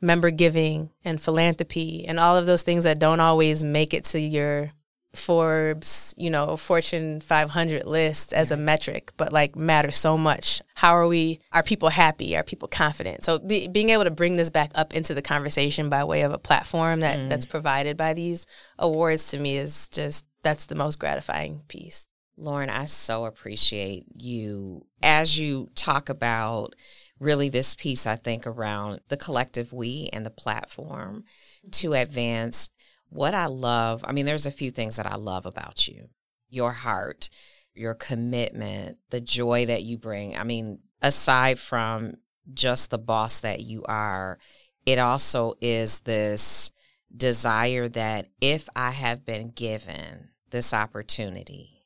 member 0.00 0.30
giving 0.30 0.90
and 1.04 1.20
philanthropy 1.20 2.06
and 2.06 2.18
all 2.18 2.36
of 2.36 2.46
those 2.46 2.62
things 2.62 2.84
that 2.84 2.98
don't 2.98 3.20
always 3.20 3.62
make 3.62 3.92
it 3.94 4.04
to 4.04 4.20
your 4.20 4.72
Forbes, 5.14 6.14
you 6.16 6.30
know, 6.30 6.56
Fortune 6.56 7.20
500 7.20 7.84
list 7.84 8.32
as 8.32 8.52
a 8.52 8.56
metric, 8.56 9.12
but 9.16 9.32
like 9.32 9.56
matter 9.56 9.90
so 9.90 10.16
much. 10.16 10.62
How 10.74 10.92
are 10.92 11.08
we? 11.08 11.40
Are 11.52 11.64
people 11.64 11.88
happy? 11.88 12.36
Are 12.36 12.44
people 12.44 12.68
confident? 12.68 13.24
So 13.24 13.38
the, 13.38 13.66
being 13.66 13.90
able 13.90 14.04
to 14.04 14.12
bring 14.12 14.36
this 14.36 14.50
back 14.50 14.70
up 14.76 14.94
into 14.94 15.12
the 15.12 15.22
conversation 15.22 15.88
by 15.88 16.04
way 16.04 16.22
of 16.22 16.32
a 16.32 16.38
platform 16.38 17.00
that 17.00 17.18
mm. 17.18 17.28
that's 17.28 17.44
provided 17.44 17.96
by 17.96 18.14
these 18.14 18.46
awards 18.78 19.28
to 19.28 19.40
me 19.40 19.56
is 19.56 19.88
just 19.88 20.26
that's 20.44 20.66
the 20.66 20.76
most 20.76 21.00
gratifying 21.00 21.62
piece. 21.66 22.06
Lauren, 22.36 22.70
I 22.70 22.84
so 22.84 23.24
appreciate 23.24 24.06
you 24.16 24.86
as 25.02 25.38
you 25.38 25.70
talk 25.74 26.08
about 26.08 26.74
really 27.20 27.48
this 27.48 27.74
piece, 27.76 28.06
I 28.06 28.16
think, 28.16 28.46
around 28.46 29.00
the 29.08 29.16
collective 29.16 29.72
we 29.72 30.08
and 30.12 30.26
the 30.26 30.30
platform 30.30 31.24
to 31.72 31.92
advance 31.92 32.70
what 33.10 33.34
I 33.34 33.46
love. 33.46 34.04
I 34.06 34.12
mean, 34.12 34.26
there's 34.26 34.46
a 34.46 34.50
few 34.50 34.70
things 34.70 34.96
that 34.96 35.06
I 35.06 35.16
love 35.16 35.46
about 35.46 35.86
you 35.86 36.08
your 36.52 36.72
heart, 36.72 37.30
your 37.74 37.94
commitment, 37.94 38.98
the 39.10 39.20
joy 39.20 39.66
that 39.66 39.84
you 39.84 39.96
bring. 39.96 40.36
I 40.36 40.42
mean, 40.42 40.80
aside 41.00 41.60
from 41.60 42.14
just 42.52 42.90
the 42.90 42.98
boss 42.98 43.38
that 43.40 43.60
you 43.60 43.84
are, 43.84 44.38
it 44.84 44.98
also 44.98 45.54
is 45.60 46.00
this 46.00 46.72
desire 47.16 47.88
that 47.88 48.26
if 48.40 48.68
I 48.74 48.90
have 48.90 49.24
been 49.24 49.48
given 49.48 50.30
this 50.50 50.74
opportunity 50.74 51.84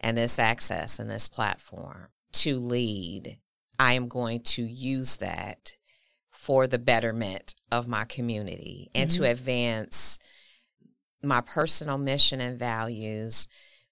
and 0.00 0.16
this 0.16 0.38
access 0.38 0.98
and 0.98 1.10
this 1.10 1.28
platform 1.28 2.08
to 2.32 2.58
lead, 2.58 3.38
I 3.80 3.94
am 3.94 4.08
going 4.08 4.42
to 4.42 4.62
use 4.62 5.16
that 5.16 5.74
for 6.30 6.66
the 6.66 6.78
betterment 6.78 7.54
of 7.72 7.88
my 7.88 8.04
community 8.04 8.90
and 8.94 9.08
mm-hmm. 9.08 9.22
to 9.22 9.30
advance 9.30 10.18
my 11.22 11.40
personal 11.40 11.96
mission 11.96 12.42
and 12.42 12.58
values, 12.58 13.48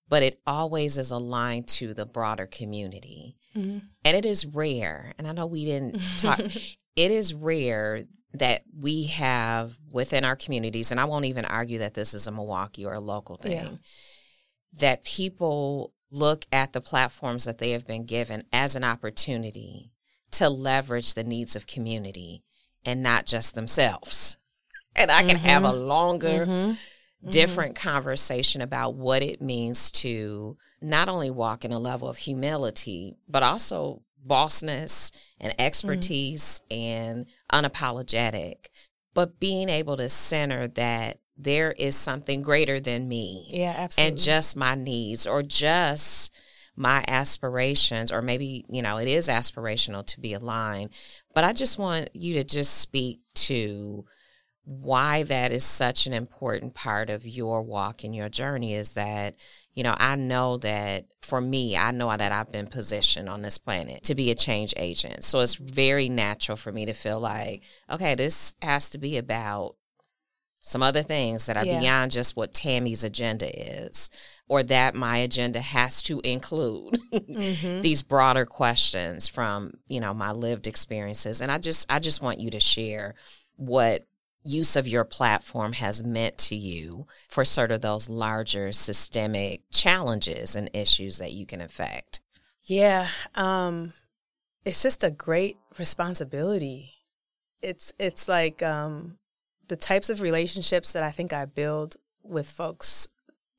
but 0.07 0.23
it 0.23 0.41
always 0.47 0.99
is 0.99 1.11
aligned 1.11 1.69
to 1.69 1.95
the 1.95 2.05
broader 2.05 2.45
community. 2.45 3.37
Mm-hmm. 3.57 3.79
And 4.05 4.17
it 4.17 4.27
is 4.27 4.45
rare, 4.45 5.15
and 5.17 5.27
I 5.27 5.33
know 5.33 5.47
we 5.47 5.65
didn't 5.65 5.99
talk, 6.19 6.39
it 6.97 7.11
is 7.11 7.33
rare 7.33 8.03
that 8.35 8.65
we 8.79 9.05
have 9.07 9.79
within 9.91 10.23
our 10.23 10.37
communities, 10.37 10.91
and 10.91 11.01
I 11.01 11.07
won't 11.07 11.25
even 11.25 11.47
argue 11.47 11.79
that 11.79 11.95
this 11.95 12.13
is 12.13 12.27
a 12.27 12.31
Milwaukee 12.31 12.85
or 12.85 12.93
a 12.93 13.01
local 13.01 13.37
thing, 13.37 13.53
yeah. 13.53 13.71
that 14.75 15.05
people 15.05 15.95
look 16.11 16.47
at 16.53 16.73
the 16.73 16.81
platforms 16.81 17.45
that 17.45 17.59
they 17.59 17.71
have 17.71 17.87
been 17.87 18.05
given 18.05 18.45
as 18.53 18.75
an 18.75 18.85
opportunity 18.85 19.91
to 20.31 20.49
leverage 20.49 21.15
the 21.15 21.25
needs 21.25 21.57
of 21.57 21.67
community 21.67 22.43
and 22.85 23.03
not 23.03 23.27
just 23.27 23.55
themselves. 23.55 24.37
And 24.97 25.11
I 25.11 25.23
can 25.23 25.37
mm-hmm. 25.37 25.47
have 25.47 25.65
a 25.65 25.69
mm-hmm. 25.69 25.87
longer, 25.87 26.47
mm-hmm. 26.47 27.31
different 27.31 27.75
mm-hmm. 27.75 27.89
conversation 27.89 28.61
about 28.61 28.95
what 28.95 29.23
it 29.23 29.41
means 29.41 29.91
to 29.93 30.57
not 30.81 31.09
only 31.09 31.31
walk 31.31 31.65
in 31.65 31.73
a 31.73 31.79
level 31.79 32.09
of 32.09 32.19
humility, 32.19 33.17
but 33.29 33.43
also 33.43 34.03
bossness 34.27 35.13
and 35.41 35.55
expertise 35.59 36.63
mm-hmm. 36.71 36.81
and 36.81 37.27
unapologetic, 37.53 38.67
but 39.15 39.41
being 39.41 39.69
able 39.69 39.97
to 39.97 40.09
center 40.09 40.69
that 40.69 41.19
there 41.39 41.73
is 41.73 41.97
something 41.97 42.43
greater 42.43 42.81
than 42.81 43.09
me. 43.09 43.47
Yeah, 43.51 43.75
absolutely. 43.77 44.11
And 44.11 44.19
just 44.19 44.57
my 44.57 44.75
needs 44.75 45.27
or 45.27 45.43
just 45.43 46.35
my 46.75 47.05
aspirations, 47.09 48.13
or 48.13 48.23
maybe, 48.23 48.65
you 48.69 48.83
know, 48.83 48.99
it 48.99 49.09
is 49.09 49.29
aspirational 49.29 50.05
to 50.07 50.21
be 50.21 50.33
aligned. 50.33 50.91
But 51.35 51.45
I 51.45 51.53
just 51.53 51.79
want 51.79 52.11
you 52.15 52.35
to 52.35 52.45
just 52.45 52.79
speak 52.79 53.21
to 53.35 54.05
why 54.65 55.23
that 55.23 55.51
is 55.51 55.65
such 55.65 56.07
an 56.07 56.13
important 56.13 56.75
part 56.75 57.09
of 57.09 57.27
your 57.27 57.63
walk 57.63 58.05
and 58.05 58.15
your 58.15 58.29
journey 58.29 58.75
is 58.75 58.93
that, 58.93 59.35
you 59.75 59.83
know, 59.83 59.95
I 59.99 60.15
know 60.15 60.59
that 60.59 61.07
for 61.23 61.41
me, 61.41 61.77
I 61.77 61.91
know 61.91 62.15
that 62.15 62.33
I've 62.33 62.53
been 62.53 62.67
positioned 62.67 63.29
on 63.29 63.43
this 63.43 63.59
planet 63.59 64.03
to 64.05 64.15
be 64.15 64.31
a 64.31 64.35
change 64.35 64.75
agent. 64.77 65.25
So 65.25 65.41
it's 65.41 65.55
very 65.55 66.09
natural 66.09 66.57
for 66.57 66.71
me 66.71 66.85
to 66.85 66.93
feel 66.93 67.19
like, 67.19 67.63
okay, 67.91 68.15
this 68.15 68.57
has 68.61 68.91
to 68.91 68.99
be 68.99 69.17
about 69.17 69.77
some 70.61 70.83
other 70.83 71.03
things 71.03 71.47
that 71.47 71.57
are 71.57 71.65
yeah. 71.65 71.81
beyond 71.81 72.11
just 72.11 72.37
what 72.37 72.53
Tammy's 72.55 73.05
agenda 73.05 73.49
is, 73.49 74.11
or 74.49 74.63
that 74.65 74.95
my 74.95 75.19
agenda 75.19 75.61
has 75.61 76.03
to 76.03 76.21
include 76.25 76.99
mm-hmm. 77.13 77.81
these 77.83 78.03
broader 78.03 78.45
questions 78.45 79.29
from 79.29 79.75
you 79.89 80.01
know 80.01 80.13
my 80.15 80.33
lived 80.33 80.67
experiences. 80.67 81.41
And 81.41 81.53
I 81.53 81.59
just 81.59 81.91
I 81.91 81.99
just 81.99 82.23
want 82.23 82.41
you 82.41 82.51
to 82.51 82.61
share 82.61 83.15
what 83.57 84.07
use 84.45 84.77
of 84.77 84.89
your 84.89 85.05
platform 85.05 85.75
has 85.75 86.03
meant 86.03 86.39
to 86.39 86.57
you 86.57 87.07
for 87.29 87.45
sort 87.45 87.71
of 87.71 87.81
those 87.81 88.09
larger 88.09 88.73
systemic 88.73 89.63
challenges 89.71 90.57
and 90.57 90.71
issues 90.73 91.19
that 91.19 91.33
you 91.33 91.45
can 91.45 91.61
affect. 91.61 92.21
Yeah, 92.65 93.09
um, 93.35 93.93
it's 94.65 94.83
just 94.83 95.05
a 95.05 95.11
great 95.11 95.57
responsibility. 95.79 96.93
It's 97.63 97.93
it's 97.99 98.29
like 98.29 98.63
um, 98.63 99.18
the 99.69 99.77
types 99.77 100.11
of 100.11 100.21
relationships 100.21 100.93
that 100.93 101.03
I 101.03 101.11
think 101.11 101.33
I 101.33 101.45
build 101.45 101.97
with 102.23 102.51
folks 102.51 103.09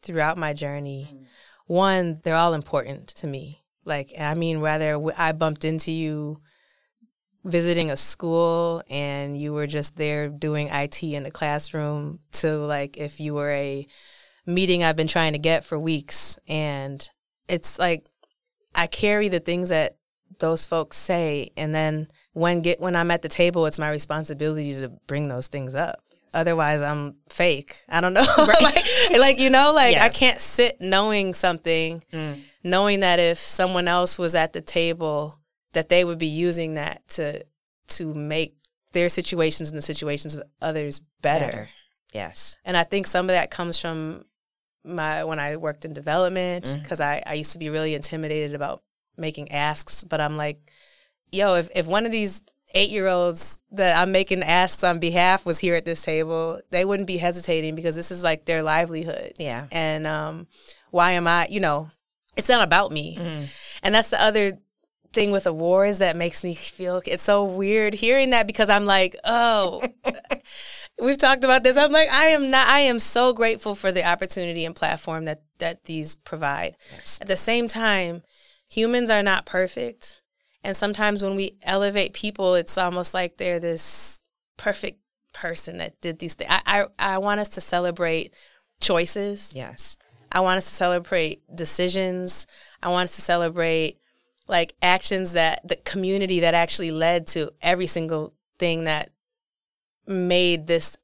throughout 0.01 0.37
my 0.37 0.53
journey, 0.53 1.09
mm. 1.13 1.25
one, 1.67 2.19
they're 2.23 2.35
all 2.35 2.53
important 2.53 3.07
to 3.07 3.27
me. 3.27 3.63
Like, 3.85 4.13
I 4.19 4.33
mean, 4.33 4.61
whether 4.61 4.99
I 5.17 5.31
bumped 5.31 5.65
into 5.65 5.91
you 5.91 6.37
visiting 7.43 7.89
a 7.89 7.97
school 7.97 8.83
and 8.89 9.39
you 9.39 9.53
were 9.53 9.67
just 9.67 9.95
there 9.95 10.27
doing 10.29 10.67
IT 10.67 11.01
in 11.01 11.23
the 11.23 11.31
classroom, 11.31 12.19
to 12.33 12.57
like 12.57 12.97
if 12.97 13.19
you 13.19 13.33
were 13.33 13.51
a 13.51 13.87
meeting 14.45 14.83
I've 14.83 14.95
been 14.95 15.07
trying 15.07 15.33
to 15.33 15.39
get 15.39 15.63
for 15.63 15.79
weeks. 15.79 16.37
And 16.47 17.07
it's 17.47 17.79
like, 17.79 18.07
I 18.75 18.87
carry 18.87 19.29
the 19.29 19.39
things 19.39 19.69
that 19.69 19.97
those 20.39 20.65
folks 20.65 20.97
say 20.97 21.51
and 21.57 21.73
then 21.73 22.07
when 22.33 22.61
get 22.61 22.79
when 22.79 22.95
I'm 22.95 23.11
at 23.11 23.21
the 23.21 23.29
table 23.29 23.65
it's 23.65 23.79
my 23.79 23.89
responsibility 23.89 24.73
to 24.81 24.89
bring 25.07 25.27
those 25.27 25.47
things 25.47 25.75
up 25.75 26.01
otherwise 26.33 26.81
I'm 26.81 27.15
fake 27.29 27.83
I 27.89 28.01
don't 28.01 28.13
know 28.13 28.25
like, 28.61 28.85
like 29.11 29.39
you 29.39 29.49
know 29.49 29.71
like 29.73 29.95
yes. 29.95 30.03
I 30.03 30.09
can't 30.09 30.39
sit 30.39 30.79
knowing 30.79 31.33
something 31.33 32.03
mm. 32.13 32.39
knowing 32.63 32.99
that 32.99 33.19
if 33.19 33.39
someone 33.39 33.87
else 33.87 34.19
was 34.19 34.35
at 34.35 34.53
the 34.53 34.61
table 34.61 35.39
that 35.73 35.89
they 35.89 36.03
would 36.03 36.19
be 36.19 36.27
using 36.27 36.75
that 36.75 37.07
to 37.09 37.45
to 37.87 38.13
make 38.13 38.55
their 38.91 39.09
situations 39.09 39.69
and 39.69 39.77
the 39.77 39.81
situations 39.81 40.35
of 40.35 40.43
others 40.61 40.99
better. 41.21 41.45
better. 41.45 41.69
Yes. 42.13 42.57
And 42.65 42.75
I 42.75 42.83
think 42.83 43.05
some 43.07 43.25
of 43.25 43.35
that 43.35 43.51
comes 43.51 43.79
from 43.79 44.25
my 44.83 45.23
when 45.23 45.39
I 45.39 45.57
worked 45.57 45.85
in 45.85 45.93
development 45.93 46.75
because 46.81 46.99
mm. 46.99 47.05
I, 47.05 47.23
I 47.25 47.33
used 47.33 47.53
to 47.53 47.59
be 47.59 47.69
really 47.69 47.93
intimidated 47.93 48.55
about 48.55 48.81
making 49.17 49.51
asks, 49.51 50.03
but 50.03 50.21
I'm 50.21 50.37
like, 50.37 50.59
yo, 51.31 51.55
if, 51.55 51.69
if 51.75 51.87
one 51.87 52.05
of 52.05 52.11
these 52.11 52.43
eight 52.75 52.89
year 52.89 53.07
olds 53.07 53.59
that 53.71 53.97
I'm 53.97 54.11
making 54.11 54.43
asks 54.43 54.83
on 54.83 54.99
behalf 54.99 55.45
was 55.45 55.59
here 55.59 55.75
at 55.75 55.85
this 55.85 56.03
table, 56.03 56.61
they 56.69 56.85
wouldn't 56.85 57.07
be 57.07 57.17
hesitating 57.17 57.75
because 57.75 57.95
this 57.95 58.11
is 58.11 58.23
like 58.23 58.45
their 58.45 58.63
livelihood. 58.63 59.33
Yeah. 59.37 59.67
And 59.71 60.05
um, 60.05 60.47
why 60.91 61.11
am 61.11 61.27
I, 61.27 61.47
you 61.49 61.59
know, 61.59 61.89
it's 62.35 62.49
not 62.49 62.63
about 62.63 62.91
me. 62.91 63.17
Mm. 63.19 63.79
And 63.83 63.95
that's 63.95 64.09
the 64.09 64.21
other 64.21 64.59
thing 65.11 65.31
with 65.31 65.47
awards 65.47 65.99
that 65.99 66.15
makes 66.15 66.43
me 66.43 66.53
feel 66.53 67.01
it's 67.05 67.23
so 67.23 67.43
weird 67.43 67.95
hearing 67.95 68.29
that 68.29 68.47
because 68.47 68.69
I'm 68.69 68.85
like, 68.85 69.15
oh, 69.23 69.83
we've 71.01 71.17
talked 71.17 71.43
about 71.43 71.63
this. 71.63 71.77
I'm 71.77 71.91
like, 71.91 72.09
I 72.09 72.27
am 72.27 72.51
not, 72.51 72.67
I 72.67 72.81
am 72.81 72.99
so 72.99 73.33
grateful 73.33 73.75
for 73.75 73.91
the 73.91 74.07
opportunity 74.07 74.65
and 74.65 74.75
platform 74.75 75.25
that, 75.25 75.41
that 75.57 75.85
these 75.85 76.15
provide. 76.17 76.77
Yes. 76.91 77.19
At 77.21 77.27
the 77.27 77.37
same 77.37 77.67
time, 77.67 78.21
humans 78.67 79.09
are 79.09 79.23
not 79.23 79.45
perfect. 79.45 80.18
And 80.63 80.75
sometimes 80.75 81.23
when 81.23 81.35
we 81.35 81.57
elevate 81.63 82.13
people, 82.13 82.55
it's 82.55 82.77
almost 82.77 83.13
like 83.13 83.37
they're 83.37 83.59
this 83.59 84.19
perfect 84.57 84.99
person 85.33 85.77
that 85.77 85.99
did 86.01 86.19
these 86.19 86.35
things. 86.35 86.51
I, 86.51 86.61
I, 86.99 87.13
I 87.15 87.17
want 87.19 87.39
us 87.39 87.49
to 87.49 87.61
celebrate 87.61 88.33
choices. 88.79 89.53
Yes. 89.55 89.97
I 90.31 90.41
want 90.41 90.57
us 90.57 90.65
to 90.65 90.75
celebrate 90.75 91.41
decisions. 91.53 92.45
I 92.83 92.89
want 92.89 93.05
us 93.05 93.15
to 93.15 93.21
celebrate 93.21 93.97
like 94.47 94.73
actions 94.81 95.33
that 95.33 95.67
the 95.67 95.75
community 95.77 96.41
that 96.41 96.53
actually 96.53 96.91
led 96.91 97.27
to 97.27 97.51
every 97.61 97.87
single 97.87 98.33
thing 98.57 98.85
that 98.85 99.11
made 100.07 100.67
this 100.67 100.97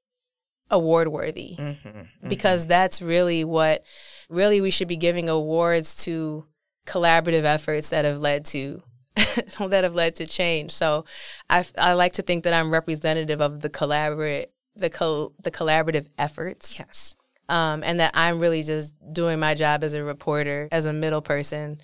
award 0.70 1.08
worthy. 1.08 1.56
Mm-hmm, 1.58 1.88
mm-hmm. 1.88 2.28
Because 2.28 2.68
that's 2.68 3.01
really 3.01 3.43
what 3.43 3.84
really 4.30 4.62
we 4.62 4.72
should 4.72 4.88
be 4.88 4.97
giving 4.97 5.30
awards 5.30 6.03
to 6.06 6.45
collaborative 6.86 7.43
efforts 7.43 7.89
that 7.89 8.06
have 8.06 8.20
led 8.20 8.45
to 8.45 8.82
that 9.70 9.84
have 9.84 9.95
led 9.95 10.16
to 10.16 10.26
change. 10.26 10.72
So 10.72 11.05
I, 11.49 11.66
I 11.78 11.93
like 11.93 12.13
to 12.13 12.22
think 12.22 12.43
that 12.43 12.53
I'm 12.53 12.72
representative 12.72 13.41
of 13.41 13.61
the 13.61 13.70
collaborate 13.70 14.51
the 14.76 14.89
co- 14.89 15.34
the 15.41 15.51
collaborative 15.51 16.09
efforts. 16.18 16.78
Yes. 16.78 17.16
Um, 17.47 17.84
and 17.84 17.99
that 17.99 18.11
I'm 18.13 18.39
really 18.39 18.63
just 18.63 18.93
doing 19.13 19.39
my 19.39 19.53
job 19.53 19.84
as 19.84 19.93
a 19.93 20.03
reporter, 20.03 20.68
as 20.72 20.86
a 20.86 20.93
middle 20.93 21.22
person, 21.22 21.80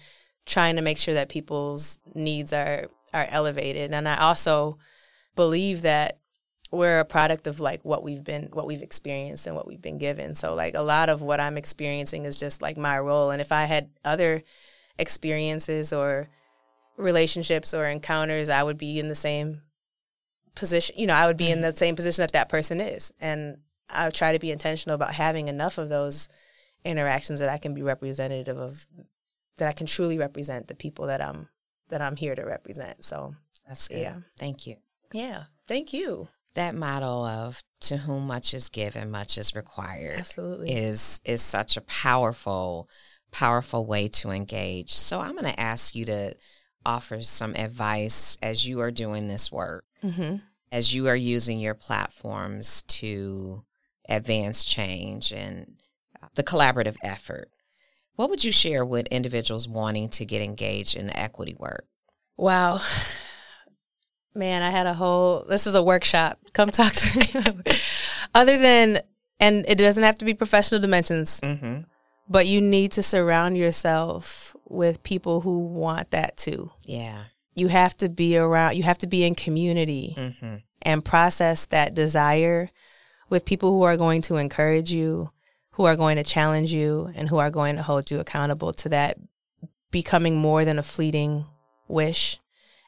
trying 0.46 0.76
to 0.76 0.82
make 0.82 0.98
sure 0.98 1.14
that 1.14 1.30
people's 1.30 2.00
needs 2.14 2.52
are 2.52 2.88
are 3.14 3.28
elevated. 3.30 3.94
And 3.94 4.08
I 4.08 4.18
also 4.18 4.78
believe 5.36 5.84
that 5.84 6.18
we're 6.72 7.00
a 7.00 7.06
product 7.06 7.48
of 7.48 7.60
like 7.60 7.84
what 7.84 8.04
we've 8.04 8.24
been 8.24 8.50
what 8.54 8.66
we've 8.66 8.82
experienced 8.82 9.46
and 9.46 9.56
what 9.56 9.68
we've 9.68 9.82
been 9.82 9.98
given 9.98 10.36
so 10.36 10.56
like 10.56 10.74
a 10.74 10.82
lot 10.82 11.10
of 11.10 11.22
what 11.22 11.40
i'm 11.42 11.58
experiencing 11.58 12.24
is 12.24 12.40
just 12.40 12.62
like 12.62 12.78
my 12.78 12.98
role 12.98 13.30
and 13.30 13.42
if 13.42 13.52
i 13.52 13.66
had 13.66 13.90
other 14.06 14.42
experiences 14.98 15.92
or 15.92 16.30
relationships 17.02 17.74
or 17.74 17.88
encounters 17.88 18.50
i 18.50 18.62
would 18.62 18.78
be 18.78 19.00
in 19.00 19.08
the 19.08 19.16
same 19.16 19.62
position 20.56 20.96
you 20.98 21.08
know 21.08 21.14
i 21.14 21.28
would 21.28 21.38
be 21.38 21.50
in 21.50 21.60
mm. 21.60 21.64
the 21.64 21.72
same 21.72 21.96
position 21.96 22.22
that 22.22 22.34
that 22.34 22.50
person 22.50 22.80
is 22.80 23.12
and 23.20 23.58
i 23.90 24.10
try 24.10 24.32
to 24.32 24.40
be 24.40 24.52
intentional 24.52 24.96
about 24.96 25.14
having 25.14 25.48
enough 25.48 25.78
of 25.78 25.90
those 25.90 26.28
interactions 26.84 27.40
that 27.40 27.50
i 27.50 27.58
can 27.58 27.74
be 27.74 27.82
representative 27.82 28.58
of 28.58 28.88
that 29.58 29.68
i 29.68 29.72
can 29.72 29.88
truly 29.88 30.18
represent 30.18 30.68
the 30.68 30.76
people 30.76 31.08
that 31.08 31.22
i'm 31.22 31.48
that 31.90 32.02
i'm 32.02 32.16
here 32.16 32.36
to 32.36 32.44
represent 32.44 33.04
so 33.04 33.36
That's 33.68 33.88
good. 33.88 34.00
Yeah. 34.00 34.16
Thank 34.38 34.68
you. 34.68 34.78
yeah 35.14 35.44
thank 35.68 35.94
you 35.94 36.28
That 36.56 36.76
model 36.76 37.24
of 37.24 37.62
to 37.82 37.98
whom 37.98 38.28
much 38.28 38.54
is 38.54 38.70
given, 38.70 39.10
much 39.10 39.38
is 39.38 39.56
required 39.56 40.20
absolutely 40.20 40.72
is 40.74 41.22
is 41.26 41.42
such 41.42 41.78
a 41.78 41.82
powerful, 41.82 42.90
powerful 43.32 43.86
way 43.86 44.08
to 44.10 44.30
engage. 44.30 44.94
So 44.94 45.20
I'm 45.20 45.36
gonna 45.36 45.56
ask 45.58 45.96
you 45.96 46.06
to 46.06 46.34
offer 46.86 47.24
some 47.24 47.56
advice 47.56 48.38
as 48.42 48.68
you 48.68 48.80
are 48.80 48.92
doing 48.92 49.28
this 49.28 49.52
work, 49.52 49.86
mm-hmm. 50.04 50.38
as 50.72 50.94
you 50.94 51.08
are 51.08 51.16
using 51.16 51.60
your 51.60 51.74
platforms 51.74 52.84
to 52.84 53.64
advance 54.10 54.64
change 54.64 55.32
and 55.32 55.76
the 56.36 56.44
collaborative 56.44 56.98
effort. 57.04 57.50
What 58.16 58.30
would 58.30 58.44
you 58.44 58.52
share 58.52 58.86
with 58.86 59.08
individuals 59.08 59.68
wanting 59.68 60.10
to 60.10 60.26
get 60.26 60.42
engaged 60.42 60.96
in 60.96 61.08
the 61.08 61.20
equity 61.20 61.56
work? 61.58 61.86
Wow. 62.38 62.82
Man, 64.36 64.62
I 64.62 64.70
had 64.70 64.88
a 64.88 64.94
whole 64.94 65.44
this 65.44 65.68
is 65.68 65.76
a 65.76 65.84
workshop. 65.84 66.40
Come 66.54 66.72
talk 66.72 66.94
to 66.94 67.20
me. 67.20 67.64
Other 68.36 68.58
than 68.58 69.02
and 69.40 69.66
it 69.68 69.78
doesn't 69.78 70.04
have 70.04 70.16
to 70.16 70.26
be 70.26 70.34
professional 70.34 70.80
dimensions, 70.80 71.42
Mm-hmm. 71.42 71.82
But 72.32 72.48
you 72.48 72.62
need 72.62 72.92
to 72.94 73.04
surround 73.04 73.58
yourself 73.58 74.56
with 74.70 75.04
people 75.04 75.42
who 75.42 75.60
want 75.60 76.12
that 76.12 76.38
too. 76.38 76.72
Yeah. 76.86 77.24
You 77.56 77.68
have 77.68 77.96
to 77.98 78.08
be 78.10 78.38
around 78.38 78.78
you 78.78 78.84
have 78.84 79.00
to 79.00 79.08
be 79.08 79.24
in 79.24 79.36
community 79.36 80.16
Mm-hmm. 80.18 80.56
and 80.82 81.06
process 81.06 81.66
that 81.68 81.94
desire 81.94 82.70
with 83.30 83.46
people 83.46 83.72
who 83.72 83.84
are 83.84 83.98
going 83.98 84.22
to 84.24 84.38
encourage 84.38 84.92
you, 84.92 85.30
who 85.72 85.86
are 85.86 85.96
going 85.96 86.18
to 86.18 86.24
challenge 86.24 86.74
you, 86.74 87.12
and 87.16 87.30
who 87.30 87.38
are 87.38 87.50
going 87.52 87.76
to 87.76 87.84
hold 87.84 88.10
you 88.12 88.20
accountable 88.20 88.74
to 88.74 88.90
that 88.90 89.18
becoming 89.92 90.36
more 90.38 90.64
than 90.66 90.80
a 90.80 90.84
fleeting 90.84 91.46
wish 91.88 92.40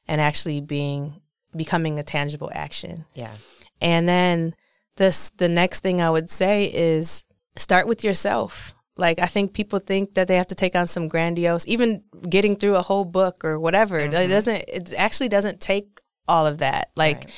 and 0.07 0.21
actually 0.21 0.61
being 0.61 1.21
becoming 1.55 1.99
a 1.99 2.03
tangible 2.03 2.49
action. 2.53 3.05
Yeah. 3.13 3.35
And 3.81 4.07
then 4.07 4.55
this 4.95 5.31
the 5.31 5.49
next 5.49 5.81
thing 5.81 6.01
I 6.01 6.09
would 6.09 6.29
say 6.29 6.65
is 6.73 7.25
start 7.57 7.87
with 7.87 8.03
yourself. 8.03 8.73
Like 8.95 9.19
I 9.19 9.25
think 9.25 9.53
people 9.53 9.79
think 9.79 10.13
that 10.13 10.27
they 10.27 10.35
have 10.35 10.47
to 10.47 10.55
take 10.55 10.75
on 10.75 10.87
some 10.87 11.07
grandiose 11.07 11.67
even 11.67 12.03
getting 12.29 12.55
through 12.55 12.75
a 12.75 12.81
whole 12.81 13.05
book 13.05 13.43
or 13.43 13.59
whatever. 13.59 13.99
It 13.99 14.11
mm-hmm. 14.11 14.29
doesn't 14.29 14.63
it 14.67 14.93
actually 14.97 15.29
doesn't 15.29 15.59
take 15.59 16.01
all 16.27 16.45
of 16.45 16.59
that. 16.59 16.91
Like 16.95 17.17
Right. 17.17 17.35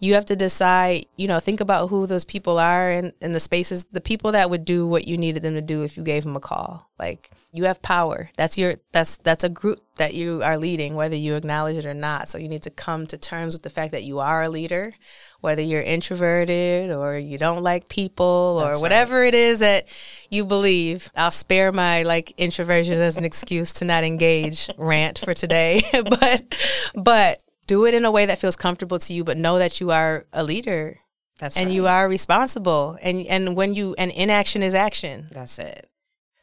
you 0.00 0.14
have 0.14 0.26
to 0.26 0.36
decide, 0.36 1.06
you 1.16 1.28
know, 1.28 1.38
think 1.38 1.60
about 1.60 1.88
who 1.88 2.06
those 2.06 2.24
people 2.24 2.58
are 2.58 2.90
and 2.90 3.12
in 3.20 3.32
the 3.32 3.40
spaces, 3.40 3.84
the 3.92 4.00
people 4.00 4.32
that 4.32 4.50
would 4.50 4.64
do 4.64 4.86
what 4.86 5.06
you 5.06 5.16
needed 5.16 5.42
them 5.42 5.54
to 5.54 5.62
do 5.62 5.84
if 5.84 5.96
you 5.96 6.02
gave 6.02 6.24
them 6.24 6.36
a 6.36 6.40
call. 6.40 6.90
Like 6.98 7.30
you 7.52 7.64
have 7.64 7.80
power. 7.80 8.30
That's 8.36 8.58
your 8.58 8.76
that's 8.92 9.16
that's 9.18 9.44
a 9.44 9.48
group 9.48 9.80
that 9.96 10.14
you 10.14 10.42
are 10.42 10.58
leading, 10.58 10.94
whether 10.94 11.16
you 11.16 11.36
acknowledge 11.36 11.76
it 11.76 11.86
or 11.86 11.94
not. 11.94 12.28
So 12.28 12.38
you 12.38 12.48
need 12.48 12.62
to 12.64 12.70
come 12.70 13.06
to 13.06 13.16
terms 13.16 13.54
with 13.54 13.62
the 13.62 13.70
fact 13.70 13.92
that 13.92 14.04
you 14.04 14.18
are 14.18 14.42
a 14.42 14.48
leader, 14.48 14.92
whether 15.40 15.62
you're 15.62 15.82
introverted 15.82 16.90
or 16.90 17.16
you 17.16 17.38
don't 17.38 17.62
like 17.62 17.88
people 17.88 18.60
or 18.62 18.70
That's 18.70 18.82
whatever 18.82 19.24
it 19.24 19.34
is 19.34 19.60
that 19.60 19.88
you 20.30 20.44
believe. 20.44 21.10
I'll 21.16 21.30
spare 21.30 21.72
my 21.72 22.02
like 22.02 22.34
introversion 22.36 23.00
as 23.00 23.16
an 23.16 23.24
excuse 23.24 23.72
to 23.74 23.84
not 23.84 24.04
engage 24.04 24.68
rant 24.76 25.18
for 25.18 25.32
today. 25.32 25.82
but 25.92 26.54
but 26.94 27.42
do 27.66 27.86
it 27.86 27.94
in 27.94 28.04
a 28.04 28.10
way 28.10 28.26
that 28.26 28.38
feels 28.38 28.56
comfortable 28.56 28.98
to 28.98 29.14
you, 29.14 29.24
but 29.24 29.36
know 29.36 29.58
that 29.58 29.80
you 29.80 29.90
are 29.90 30.26
a 30.32 30.44
leader 30.44 30.98
That's 31.38 31.56
and 31.56 31.66
right. 31.66 31.74
you 31.74 31.86
are 31.86 32.08
responsible. 32.08 32.98
And 33.02 33.26
and 33.26 33.56
when 33.56 33.74
you 33.74 33.94
and 33.96 34.10
inaction 34.10 34.62
is 34.62 34.74
action. 34.74 35.28
That's 35.32 35.58
it. 35.58 35.88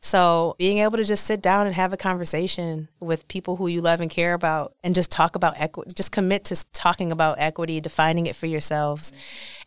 So 0.03 0.55
being 0.57 0.79
able 0.79 0.97
to 0.97 1.05
just 1.05 1.25
sit 1.25 1.41
down 1.41 1.65
and 1.65 1.73
have 1.73 1.93
a 1.93 1.97
conversation 1.97 2.89
with 2.99 3.25
people 3.29 3.55
who 3.55 3.67
you 3.67 3.79
love 3.79 4.01
and 4.01 4.11
care 4.11 4.33
about 4.33 4.73
and 4.83 4.93
just 4.93 5.09
talk 5.09 5.37
about 5.37 5.53
equity, 5.57 5.93
just 5.95 6.11
commit 6.11 6.43
to 6.45 6.65
talking 6.73 7.09
about 7.09 7.39
equity, 7.39 7.79
defining 7.79 8.25
it 8.25 8.35
for 8.35 8.45
yourselves. 8.45 9.13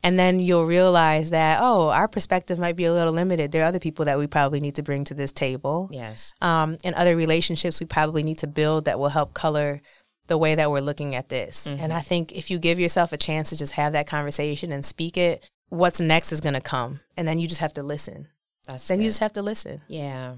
And 0.04 0.18
then 0.18 0.38
you'll 0.38 0.66
realize 0.66 1.30
that, 1.30 1.60
oh, 1.62 1.88
our 1.88 2.06
perspective 2.06 2.58
might 2.58 2.76
be 2.76 2.84
a 2.84 2.92
little 2.92 3.14
limited. 3.14 3.50
There 3.50 3.62
are 3.62 3.66
other 3.66 3.78
people 3.78 4.04
that 4.04 4.18
we 4.18 4.26
probably 4.26 4.60
need 4.60 4.74
to 4.74 4.82
bring 4.82 5.04
to 5.04 5.14
this 5.14 5.32
table. 5.32 5.88
Yes. 5.90 6.34
Um, 6.42 6.76
and 6.84 6.94
other 6.94 7.16
relationships 7.16 7.80
we 7.80 7.86
probably 7.86 8.22
need 8.22 8.38
to 8.40 8.46
build 8.46 8.84
that 8.84 8.98
will 8.98 9.08
help 9.08 9.32
color 9.32 9.80
the 10.26 10.36
way 10.36 10.54
that 10.54 10.70
we're 10.70 10.80
looking 10.80 11.14
at 11.14 11.30
this. 11.30 11.66
And 11.66 11.94
I 11.94 12.02
think 12.02 12.32
if 12.32 12.50
you 12.50 12.58
give 12.58 12.78
yourself 12.78 13.10
a 13.10 13.16
chance 13.16 13.48
to 13.48 13.56
just 13.56 13.72
have 13.72 13.94
that 13.94 14.06
conversation 14.06 14.70
and 14.70 14.84
speak 14.84 15.16
it, 15.16 15.48
what's 15.70 15.98
next 15.98 16.30
is 16.30 16.42
going 16.42 16.54
to 16.54 16.60
come. 16.60 17.00
And 17.16 17.26
then 17.26 17.38
you 17.38 17.48
just 17.48 17.62
have 17.62 17.72
to 17.74 17.82
listen. 17.82 18.28
That's 18.66 18.88
Then 18.88 19.00
you 19.00 19.08
just 19.08 19.20
have 19.20 19.32
to 19.34 19.42
listen. 19.42 19.82
Yeah. 19.88 20.34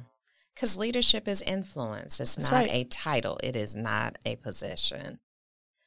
Because 0.55 0.77
leadership 0.77 1.29
is 1.29 1.41
influence. 1.43 2.21
It's 2.21 2.35
That's 2.35 2.51
not 2.51 2.57
right. 2.59 2.71
a 2.71 2.85
title, 2.85 3.39
it 3.43 3.57
is 3.57 3.77
not 3.77 4.19
a 4.27 4.37
position. 4.37 5.21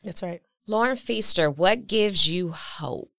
That's 0.04 0.24
right. 0.24 0.42
Lauren 0.68 0.96
Feaster, 0.96 1.50
what 1.50 1.88
gives 1.88 2.30
you 2.30 2.52
hope? 2.52 3.12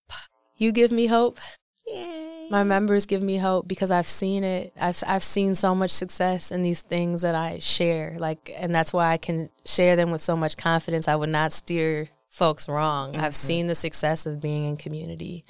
You 0.56 0.72
give 0.72 0.92
me 0.92 1.06
hope. 1.06 1.38
Yay. 1.86 2.48
My 2.50 2.64
members 2.64 3.06
give 3.06 3.22
me 3.22 3.36
hope 3.38 3.66
because 3.66 3.90
I've 3.90 4.06
seen 4.06 4.44
it. 4.44 4.72
I've 4.80 5.02
I've 5.06 5.22
seen 5.22 5.54
so 5.54 5.74
much 5.74 5.90
success 5.90 6.52
in 6.52 6.62
these 6.62 6.82
things 6.82 7.22
that 7.22 7.34
I 7.34 7.58
share. 7.58 8.16
Like, 8.18 8.52
and 8.56 8.74
that's 8.74 8.92
why 8.92 9.12
I 9.12 9.16
can 9.16 9.48
share 9.64 9.96
them 9.96 10.10
with 10.10 10.20
so 10.20 10.36
much 10.36 10.56
confidence. 10.56 11.08
I 11.08 11.16
would 11.16 11.28
not 11.28 11.52
steer 11.52 12.08
folks 12.30 12.68
wrong. 12.68 13.16
I've 13.16 13.22
mm-hmm. 13.22 13.32
seen 13.32 13.66
the 13.66 13.74
success 13.74 14.26
of 14.26 14.40
being 14.40 14.64
in 14.64 14.76
community. 14.76 15.44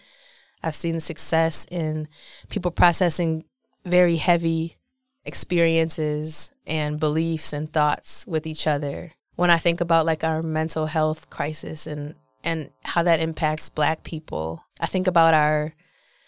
I've 0.63 0.75
seen 0.75 0.95
the 0.95 1.01
success 1.01 1.67
in 1.71 2.09
people 2.49 2.71
processing 2.71 3.45
very 3.85 4.17
heavy 4.17 4.77
experiences 5.25 6.53
and 6.67 6.99
beliefs 6.99 7.53
and 7.53 7.73
thoughts 7.73 8.27
with 8.27 8.47
each 8.47 8.67
other. 8.67 9.13
When 9.37 9.51
I 9.51 9.57
think 9.57 9.81
about 9.81 10.07
like 10.07 10.25
our 10.25 10.43
mental 10.43 10.87
health 10.87 11.31
crisis 11.31 11.87
and 11.87 12.15
and 12.45 12.71
how 12.83 13.05
that 13.05 13.21
impacts 13.21 13.69
black 13.69 14.03
people, 14.03 14.65
I 14.81 14.87
think 14.87 15.07
about 15.07 15.35
our 15.35 15.75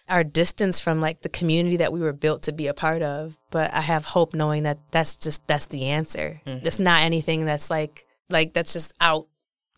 our 0.09 0.23
distance 0.23 0.81
from 0.81 1.01
like 1.01 1.23
the 1.23 1.29
community 1.29 1.79
that 1.79 1.93
we 1.93 2.01
were 2.01 2.13
built 2.13 2.43
to 2.43 2.53
be 2.53 2.67
a 2.67 2.75
part 2.75 3.01
of 3.01 3.39
but 3.51 3.73
i 3.73 3.81
have 3.81 4.05
hope 4.05 4.35
knowing 4.35 4.63
that 4.65 4.79
that's 4.91 5.17
just 5.17 5.47
that's 5.47 5.67
the 5.67 5.87
answer. 5.87 6.41
Hmm. 6.45 6.59
It's 6.63 6.79
not 6.79 7.03
anything 7.03 7.47
that's 7.47 7.71
like 7.71 8.07
like 8.29 8.53
that's 8.53 8.73
just 8.73 8.93
out 9.01 9.27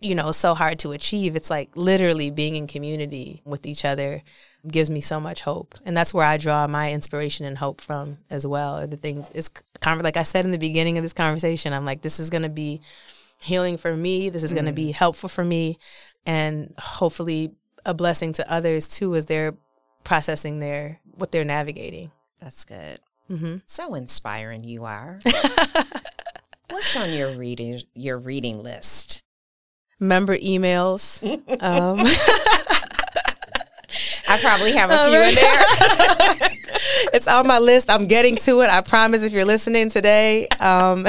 you 0.01 0.15
know 0.15 0.33
so 0.33 0.55
hard 0.55 0.79
to 0.81 0.93
achieve. 0.93 1.37
It's 1.37 1.51
like 1.51 1.71
literally 1.75 2.31
being 2.31 2.57
in 2.57 2.67
community 2.67 3.43
with 3.45 3.67
each 3.67 3.85
other 3.85 4.23
gives 4.69 4.91
me 4.91 5.01
so 5.01 5.21
much 5.21 5.43
hope 5.43 5.75
and 5.85 5.97
that's 5.97 6.13
where 6.13 6.27
i 6.27 6.37
draw 6.37 6.67
my 6.67 6.93
inspiration 6.93 7.47
and 7.47 7.59
hope 7.59 7.81
from 7.81 8.19
as 8.31 8.47
well 8.47 8.87
the 8.87 8.97
things 8.97 9.31
it's 9.35 9.49
kind 9.81 9.99
of 10.01 10.05
like 10.05 10.17
i 10.17 10.23
said 10.23 10.45
in 10.45 10.51
the 10.51 10.59
beginning 10.59 10.99
of 10.99 11.05
this 11.05 11.13
conversation 11.13 11.73
i'm 11.73 11.85
like 11.85 12.03
this 12.03 12.19
is 12.19 12.31
going 12.31 12.43
to 12.43 12.49
be 12.49 12.81
healing 13.39 13.77
for 13.77 13.95
me 13.95 14.31
this 14.31 14.43
is 14.43 14.53
going 14.53 14.65
to 14.65 14.73
be 14.73 14.93
helpful 14.93 15.29
for 15.29 15.45
me 15.45 15.79
and 16.25 16.75
hopefully 16.79 17.53
a 17.87 17.95
blessing 17.95 18.33
to 18.35 18.53
others 18.53 18.89
too 18.89 19.15
as 19.15 19.27
they're 19.27 19.55
processing 20.05 20.59
their 20.61 21.01
what 21.15 21.33
they're 21.33 21.45
navigating. 21.45 22.11
That's 22.41 22.65
good. 22.65 23.01
Mm-hmm. 23.31 23.57
So 23.67 23.95
inspiring 23.95 24.65
you 24.65 24.85
are. 24.85 25.21
What's 26.71 26.97
on 26.97 27.13
your 27.13 27.33
reading 27.33 27.83
your 27.95 28.19
reading 28.19 28.63
list? 28.63 29.23
Member 29.99 30.37
emails. 30.37 31.23
um, 31.63 31.99
I 34.29 34.39
probably 34.41 34.73
have 34.73 34.91
a 34.91 34.97
Oh, 34.99 35.07
few 35.09 35.21
in 35.23 35.35
there. 35.35 36.49
it's 37.15 37.29
on 37.29 37.47
my 37.47 37.59
list. 37.59 37.89
I'm 37.91 38.07
getting 38.07 38.37
to 38.37 38.61
it. 38.63 38.71
I 38.71 38.81
promise. 38.81 39.23
If 39.23 39.33
you're 39.33 39.45
listening 39.45 39.89
today, 39.91 40.49
um, 40.61 41.07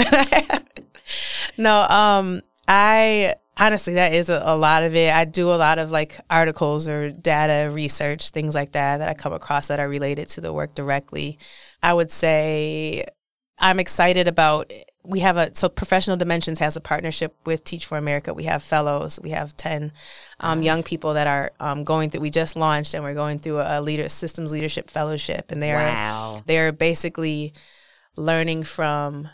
no, 1.57 1.81
um, 1.89 2.41
I 2.67 3.33
honestly 3.59 3.95
that 3.95 4.13
is 4.13 4.29
a, 4.29 4.41
a 4.45 4.55
lot 4.55 4.83
of 4.83 4.95
it. 4.95 5.13
I 5.13 5.25
do 5.25 5.49
a 5.51 5.55
lot 5.57 5.79
of 5.79 5.91
like 5.91 6.19
articles 6.29 6.87
or 6.87 7.09
data 7.11 7.71
research, 7.71 8.29
things 8.29 8.53
like 8.55 8.73
that 8.73 8.97
that 8.97 9.09
I 9.09 9.13
come 9.13 9.33
across 9.33 9.67
that 9.67 9.79
are 9.79 9.89
related 9.89 10.27
to 10.29 10.41
the 10.41 10.53
work 10.53 10.75
directly. 10.75 11.39
I 11.81 11.93
would 11.93 12.11
say 12.11 13.05
I'm 13.59 13.79
excited 13.79 14.27
about. 14.27 14.71
We 15.07 15.21
have 15.21 15.37
a 15.37 15.55
so 15.55 15.69
Professional 15.69 16.17
Dimensions 16.17 16.59
has 16.59 16.75
a 16.75 16.81
partnership 16.81 17.33
with 17.45 17.63
Teach 17.63 17.85
for 17.85 17.97
America. 17.97 18.33
We 18.33 18.43
have 18.43 18.61
fellows. 18.61 19.19
We 19.23 19.29
have 19.29 19.55
ten 19.55 19.93
um, 20.41 20.61
young 20.61 20.83
people 20.83 21.13
that 21.13 21.27
are 21.27 21.51
um, 21.61 21.85
going 21.85 22.09
through. 22.09 22.21
We 22.21 22.29
just 22.29 22.57
launched 22.57 22.93
and 22.93 23.03
we're 23.03 23.13
going 23.13 23.39
through 23.39 23.61
a 23.61 23.79
leader 23.79 24.09
systems 24.09 24.51
leadership 24.51 24.89
fellowship, 24.89 25.49
and 25.51 25.63
they 25.63 25.71
are 25.71 25.77
Wow. 25.77 26.43
they're 26.45 26.73
basically 26.73 27.53
learning 28.17 28.63
from 28.63 29.29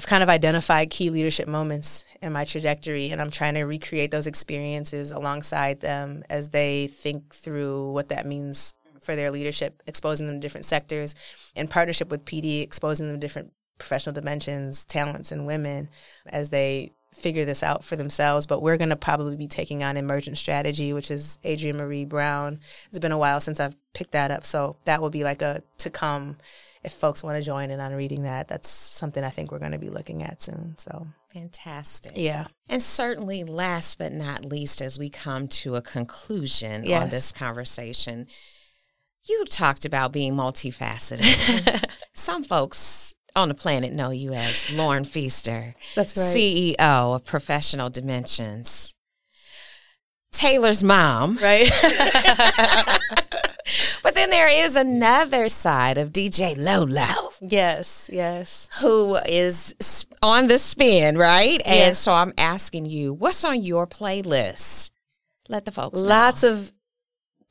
I've 0.00 0.06
kind 0.06 0.24
of 0.24 0.28
identified 0.28 0.90
key 0.90 1.10
leadership 1.10 1.46
moments 1.46 2.04
in 2.20 2.32
my 2.32 2.44
trajectory, 2.44 3.10
and 3.10 3.20
I'm 3.20 3.30
trying 3.30 3.54
to 3.54 3.62
recreate 3.62 4.10
those 4.10 4.26
experiences 4.26 5.12
alongside 5.12 5.80
them 5.80 6.24
as 6.28 6.48
they 6.48 6.88
think 6.88 7.32
through 7.32 7.92
what 7.92 8.08
that 8.08 8.26
means 8.26 8.74
for 9.00 9.14
their 9.14 9.30
leadership, 9.30 9.80
exposing 9.86 10.26
them 10.26 10.36
to 10.36 10.40
different 10.40 10.64
sectors, 10.64 11.14
in 11.54 11.68
partnership 11.68 12.08
with 12.10 12.24
PD, 12.24 12.62
exposing 12.62 13.06
them 13.06 13.14
to 13.16 13.20
different 13.20 13.52
professional 13.78 14.14
dimensions, 14.14 14.84
talents, 14.84 15.32
and 15.32 15.46
women 15.46 15.88
as 16.26 16.50
they 16.50 16.92
figure 17.12 17.44
this 17.44 17.62
out 17.62 17.84
for 17.84 17.96
themselves. 17.96 18.46
But 18.46 18.62
we're 18.62 18.76
going 18.76 18.90
to 18.90 18.96
probably 18.96 19.36
be 19.36 19.48
taking 19.48 19.82
on 19.82 19.96
emergent 19.96 20.38
strategy, 20.38 20.92
which 20.92 21.10
is 21.10 21.38
Adrienne 21.44 21.76
Maree 21.76 22.08
Brown. 22.08 22.60
It's 22.88 22.98
been 22.98 23.12
a 23.12 23.18
while 23.18 23.40
since 23.40 23.60
I've 23.60 23.76
picked 23.92 24.12
that 24.12 24.30
up, 24.30 24.44
so 24.44 24.76
that 24.84 25.00
will 25.00 25.10
be 25.10 25.24
like 25.24 25.42
a 25.42 25.62
to 25.78 25.90
come 25.90 26.36
if 26.84 26.92
folks 26.92 27.24
want 27.24 27.36
to 27.36 27.42
join 27.42 27.70
in 27.70 27.80
on 27.80 27.94
reading 27.94 28.24
that, 28.24 28.46
that's 28.46 28.68
something 28.68 29.24
I 29.24 29.30
think 29.30 29.50
we're 29.50 29.58
going 29.58 29.72
to 29.72 29.78
be 29.78 29.88
looking 29.88 30.22
at 30.22 30.42
soon. 30.42 30.76
So 30.76 31.06
fantastic. 31.32 32.12
Yeah. 32.14 32.46
And 32.68 32.82
certainly, 32.82 33.42
last 33.42 33.98
but 33.98 34.12
not 34.12 34.44
least, 34.44 34.82
as 34.82 34.98
we 34.98 35.08
come 35.08 35.48
to 35.48 35.76
a 35.76 35.82
conclusion 35.82 36.84
yes. 36.84 37.02
on 37.02 37.08
this 37.08 37.32
conversation, 37.32 38.26
you 39.24 39.44
talked 39.46 39.86
about 39.86 40.12
being 40.12 40.34
multifaceted. 40.34 41.84
Some 42.12 42.44
folks 42.44 43.13
on 43.36 43.48
the 43.48 43.54
planet 43.54 43.92
know 43.92 44.10
you 44.10 44.32
as 44.32 44.70
Lauren 44.72 45.04
Feaster. 45.04 45.74
That's 45.94 46.16
right. 46.16 46.36
CEO 46.36 46.76
of 46.78 47.24
Professional 47.24 47.90
Dimensions. 47.90 48.94
Taylor's 50.32 50.82
mom. 50.82 51.38
Right. 51.42 51.70
but 54.02 54.14
then 54.14 54.30
there 54.30 54.48
is 54.48 54.76
another 54.76 55.48
side 55.48 55.96
of 55.96 56.12
DJ 56.12 56.56
Lolo. 56.56 57.30
Yes, 57.40 58.10
yes. 58.12 58.68
Who 58.80 59.16
is 59.16 60.06
on 60.22 60.48
the 60.48 60.58
spin, 60.58 61.16
right? 61.16 61.62
And 61.64 61.96
so 61.96 62.12
I'm 62.12 62.34
asking 62.36 62.86
you, 62.86 63.12
what's 63.12 63.44
on 63.44 63.62
your 63.62 63.86
playlist? 63.86 64.90
Let 65.48 65.64
the 65.64 65.72
folks 65.72 66.00
Lots 66.00 66.42
know. 66.42 66.52
of 66.52 66.72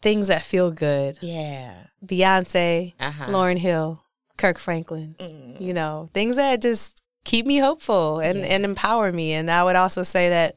things 0.02 0.28
that 0.28 0.42
feel 0.42 0.72
good. 0.72 1.20
Yeah. 1.22 1.74
Beyonce, 2.06 2.94
uh-huh. 3.00 3.28
Lauryn 3.28 3.58
Hill, 3.58 4.03
Kirk 4.38 4.60
Franklin. 4.60 5.16
Mm. 5.20 5.62
You 5.62 5.74
know, 5.74 6.10
things 6.14 6.36
that 6.36 6.62
just 6.62 7.02
keep 7.24 7.46
me 7.46 7.58
hopeful 7.58 8.20
and, 8.20 8.40
yeah. 8.40 8.46
and 8.46 8.66
empower 8.66 9.12
me. 9.12 9.34
And 9.34 9.50
I 9.50 9.64
would 9.64 9.76
also 9.76 10.04
say 10.04 10.30
that 10.30 10.56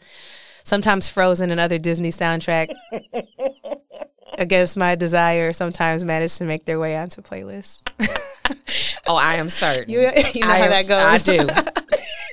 sometimes 0.64 1.08
Frozen 1.08 1.50
and 1.50 1.60
other 1.60 1.78
Disney 1.78 2.10
soundtrack 2.10 2.74
against 4.38 4.76
my 4.76 4.94
desire, 4.94 5.52
sometimes 5.52 6.04
manage 6.04 6.36
to 6.36 6.44
make 6.44 6.64
their 6.64 6.78
way 6.78 6.96
onto 6.96 7.22
playlists. 7.22 7.82
oh, 9.06 9.16
I 9.16 9.36
am 9.36 9.48
certain. 9.48 9.90
You, 9.90 10.00
you 10.34 10.42
know 10.42 10.50
I 10.50 10.58
how 10.58 10.64
am, 10.64 10.70
that 10.70 10.88
goes. 10.88 11.28
I 11.28 11.36
do. 11.36 11.82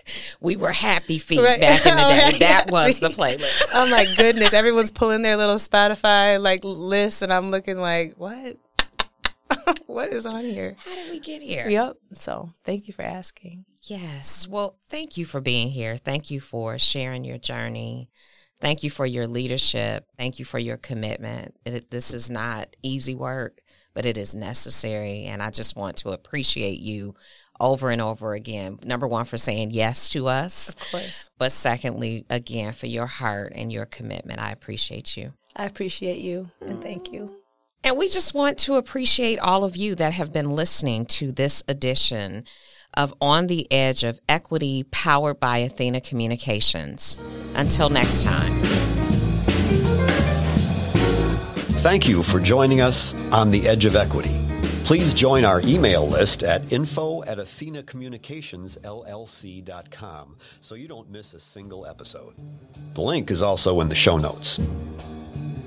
we 0.41 0.55
were 0.55 0.71
happy 0.71 1.17
feet 1.19 1.39
right. 1.39 1.61
back 1.61 1.85
in 1.85 1.95
the 1.95 2.01
day. 2.01 2.31
Oh, 2.35 2.37
that 2.39 2.71
was 2.71 2.99
the 2.99 3.09
playlist. 3.09 3.69
oh 3.73 3.87
my 3.87 4.05
goodness. 4.15 4.53
Everyone's 4.53 4.91
pulling 4.91 5.21
their 5.21 5.37
little 5.37 5.55
Spotify 5.55 6.41
like 6.41 6.61
lists 6.63 7.21
and 7.21 7.31
I'm 7.31 7.51
looking 7.51 7.77
like, 7.77 8.15
what? 8.17 8.57
what 9.87 10.11
is 10.11 10.25
on 10.25 10.43
here? 10.43 10.75
How 10.77 10.95
did 10.95 11.11
we 11.11 11.19
get 11.19 11.41
here? 11.41 11.67
Yep. 11.67 11.97
So 12.13 12.49
thank 12.63 12.87
you 12.87 12.93
for 12.93 13.03
asking. 13.03 13.65
Yes. 13.83 14.47
Well, 14.47 14.77
thank 14.89 15.17
you 15.17 15.25
for 15.25 15.41
being 15.41 15.69
here. 15.69 15.97
Thank 15.97 16.31
you 16.31 16.39
for 16.39 16.79
sharing 16.79 17.23
your 17.23 17.37
journey. 17.37 18.09
Thank 18.61 18.81
you 18.81 18.89
for 18.89 19.05
your 19.05 19.27
leadership. 19.27 20.05
Thank 20.17 20.39
you 20.39 20.45
for 20.45 20.57
your 20.57 20.77
commitment. 20.77 21.55
It, 21.65 21.91
this 21.91 22.13
is 22.13 22.31
not 22.31 22.75
easy 22.81 23.13
work, 23.13 23.61
but 23.93 24.05
it 24.05 24.17
is 24.17 24.33
necessary. 24.33 25.25
And 25.25 25.43
I 25.43 25.49
just 25.49 25.75
want 25.75 25.97
to 25.97 26.11
appreciate 26.11 26.79
you 26.79 27.13
over 27.59 27.89
and 27.89 28.01
over 28.01 28.33
again. 28.33 28.79
Number 28.85 29.05
one, 29.07 29.25
for 29.25 29.37
saying 29.37 29.71
yes 29.71 30.07
to 30.09 30.27
us. 30.27 30.69
Of 30.69 30.79
course. 30.91 31.31
But 31.37 31.51
secondly, 31.51 32.25
again, 32.29 32.71
for 32.71 32.87
your 32.87 33.05
heart 33.05 33.51
and 33.53 33.71
your 33.71 33.85
commitment. 33.85 34.39
I 34.39 34.51
appreciate 34.51 35.17
you. 35.17 35.33
I 35.55 35.65
appreciate 35.65 36.19
you 36.19 36.49
and 36.61 36.81
thank 36.81 37.11
you. 37.11 37.42
And 37.85 37.97
we 37.97 38.07
just 38.07 38.33
want 38.33 38.57
to 38.59 38.75
appreciate 38.75 39.39
all 39.39 39.65
of 39.65 39.75
you 39.75 39.93
that 39.95 40.13
have 40.13 40.31
been 40.31 40.51
listening 40.51 41.05
to 41.07 41.33
this 41.33 41.65
edition 41.67 42.45
of 42.93 43.13
On 43.19 43.47
the 43.47 43.69
Edge 43.71 44.05
of 44.05 44.21
Equity 44.29 44.85
powered 44.89 45.37
by 45.39 45.57
Athena 45.57 45.99
Communications. 45.99 47.17
Until 47.55 47.89
next 47.89 48.23
time. 48.23 48.53
Thank 51.81 52.07
you 52.07 52.23
for 52.23 52.39
joining 52.39 52.79
us 52.79 53.13
on 53.33 53.51
the 53.51 53.67
Edge 53.67 53.83
of 53.83 53.97
Equity. 53.97 54.33
Please 54.85 55.13
join 55.13 55.43
our 55.43 55.59
email 55.61 56.07
list 56.07 56.43
at 56.43 56.71
info 56.71 57.21
at 57.23 57.37
athenacommunicationsllc.com 57.37 60.37
so 60.61 60.75
you 60.75 60.87
don't 60.87 61.11
miss 61.11 61.33
a 61.33 61.39
single 61.39 61.85
episode. 61.85 62.33
The 62.93 63.01
link 63.01 63.29
is 63.29 63.41
also 63.41 63.81
in 63.81 63.89
the 63.89 63.95
show 63.95 64.17
notes. 64.17 64.61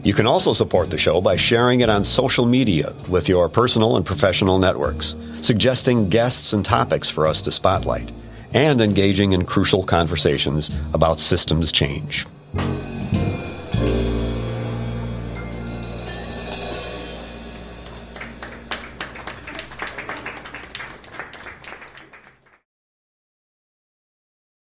You 0.07 0.15
can 0.15 0.29
also 0.29 0.53
support 0.53 0.91
the 0.91 0.99
show 0.99 1.21
by 1.21 1.35
sharing 1.35 1.81
it 1.81 1.91
on 1.91 2.05
social 2.05 2.47
media 2.47 2.93
with 3.09 3.29
your 3.29 3.49
personal 3.49 3.97
and 3.97 4.07
professional 4.07 4.57
networks, 4.57 5.17
suggesting 5.43 6.09
guests 6.09 6.53
and 6.53 6.65
topics 6.65 7.11
for 7.11 7.27
us 7.27 7.43
to 7.43 7.51
spotlight, 7.51 8.13
and 8.55 8.81
engaging 8.81 9.33
in 9.33 9.45
crucial 9.45 9.83
conversations 9.83 10.71
about 10.95 11.19
systems 11.19 11.73
change. 11.73 12.25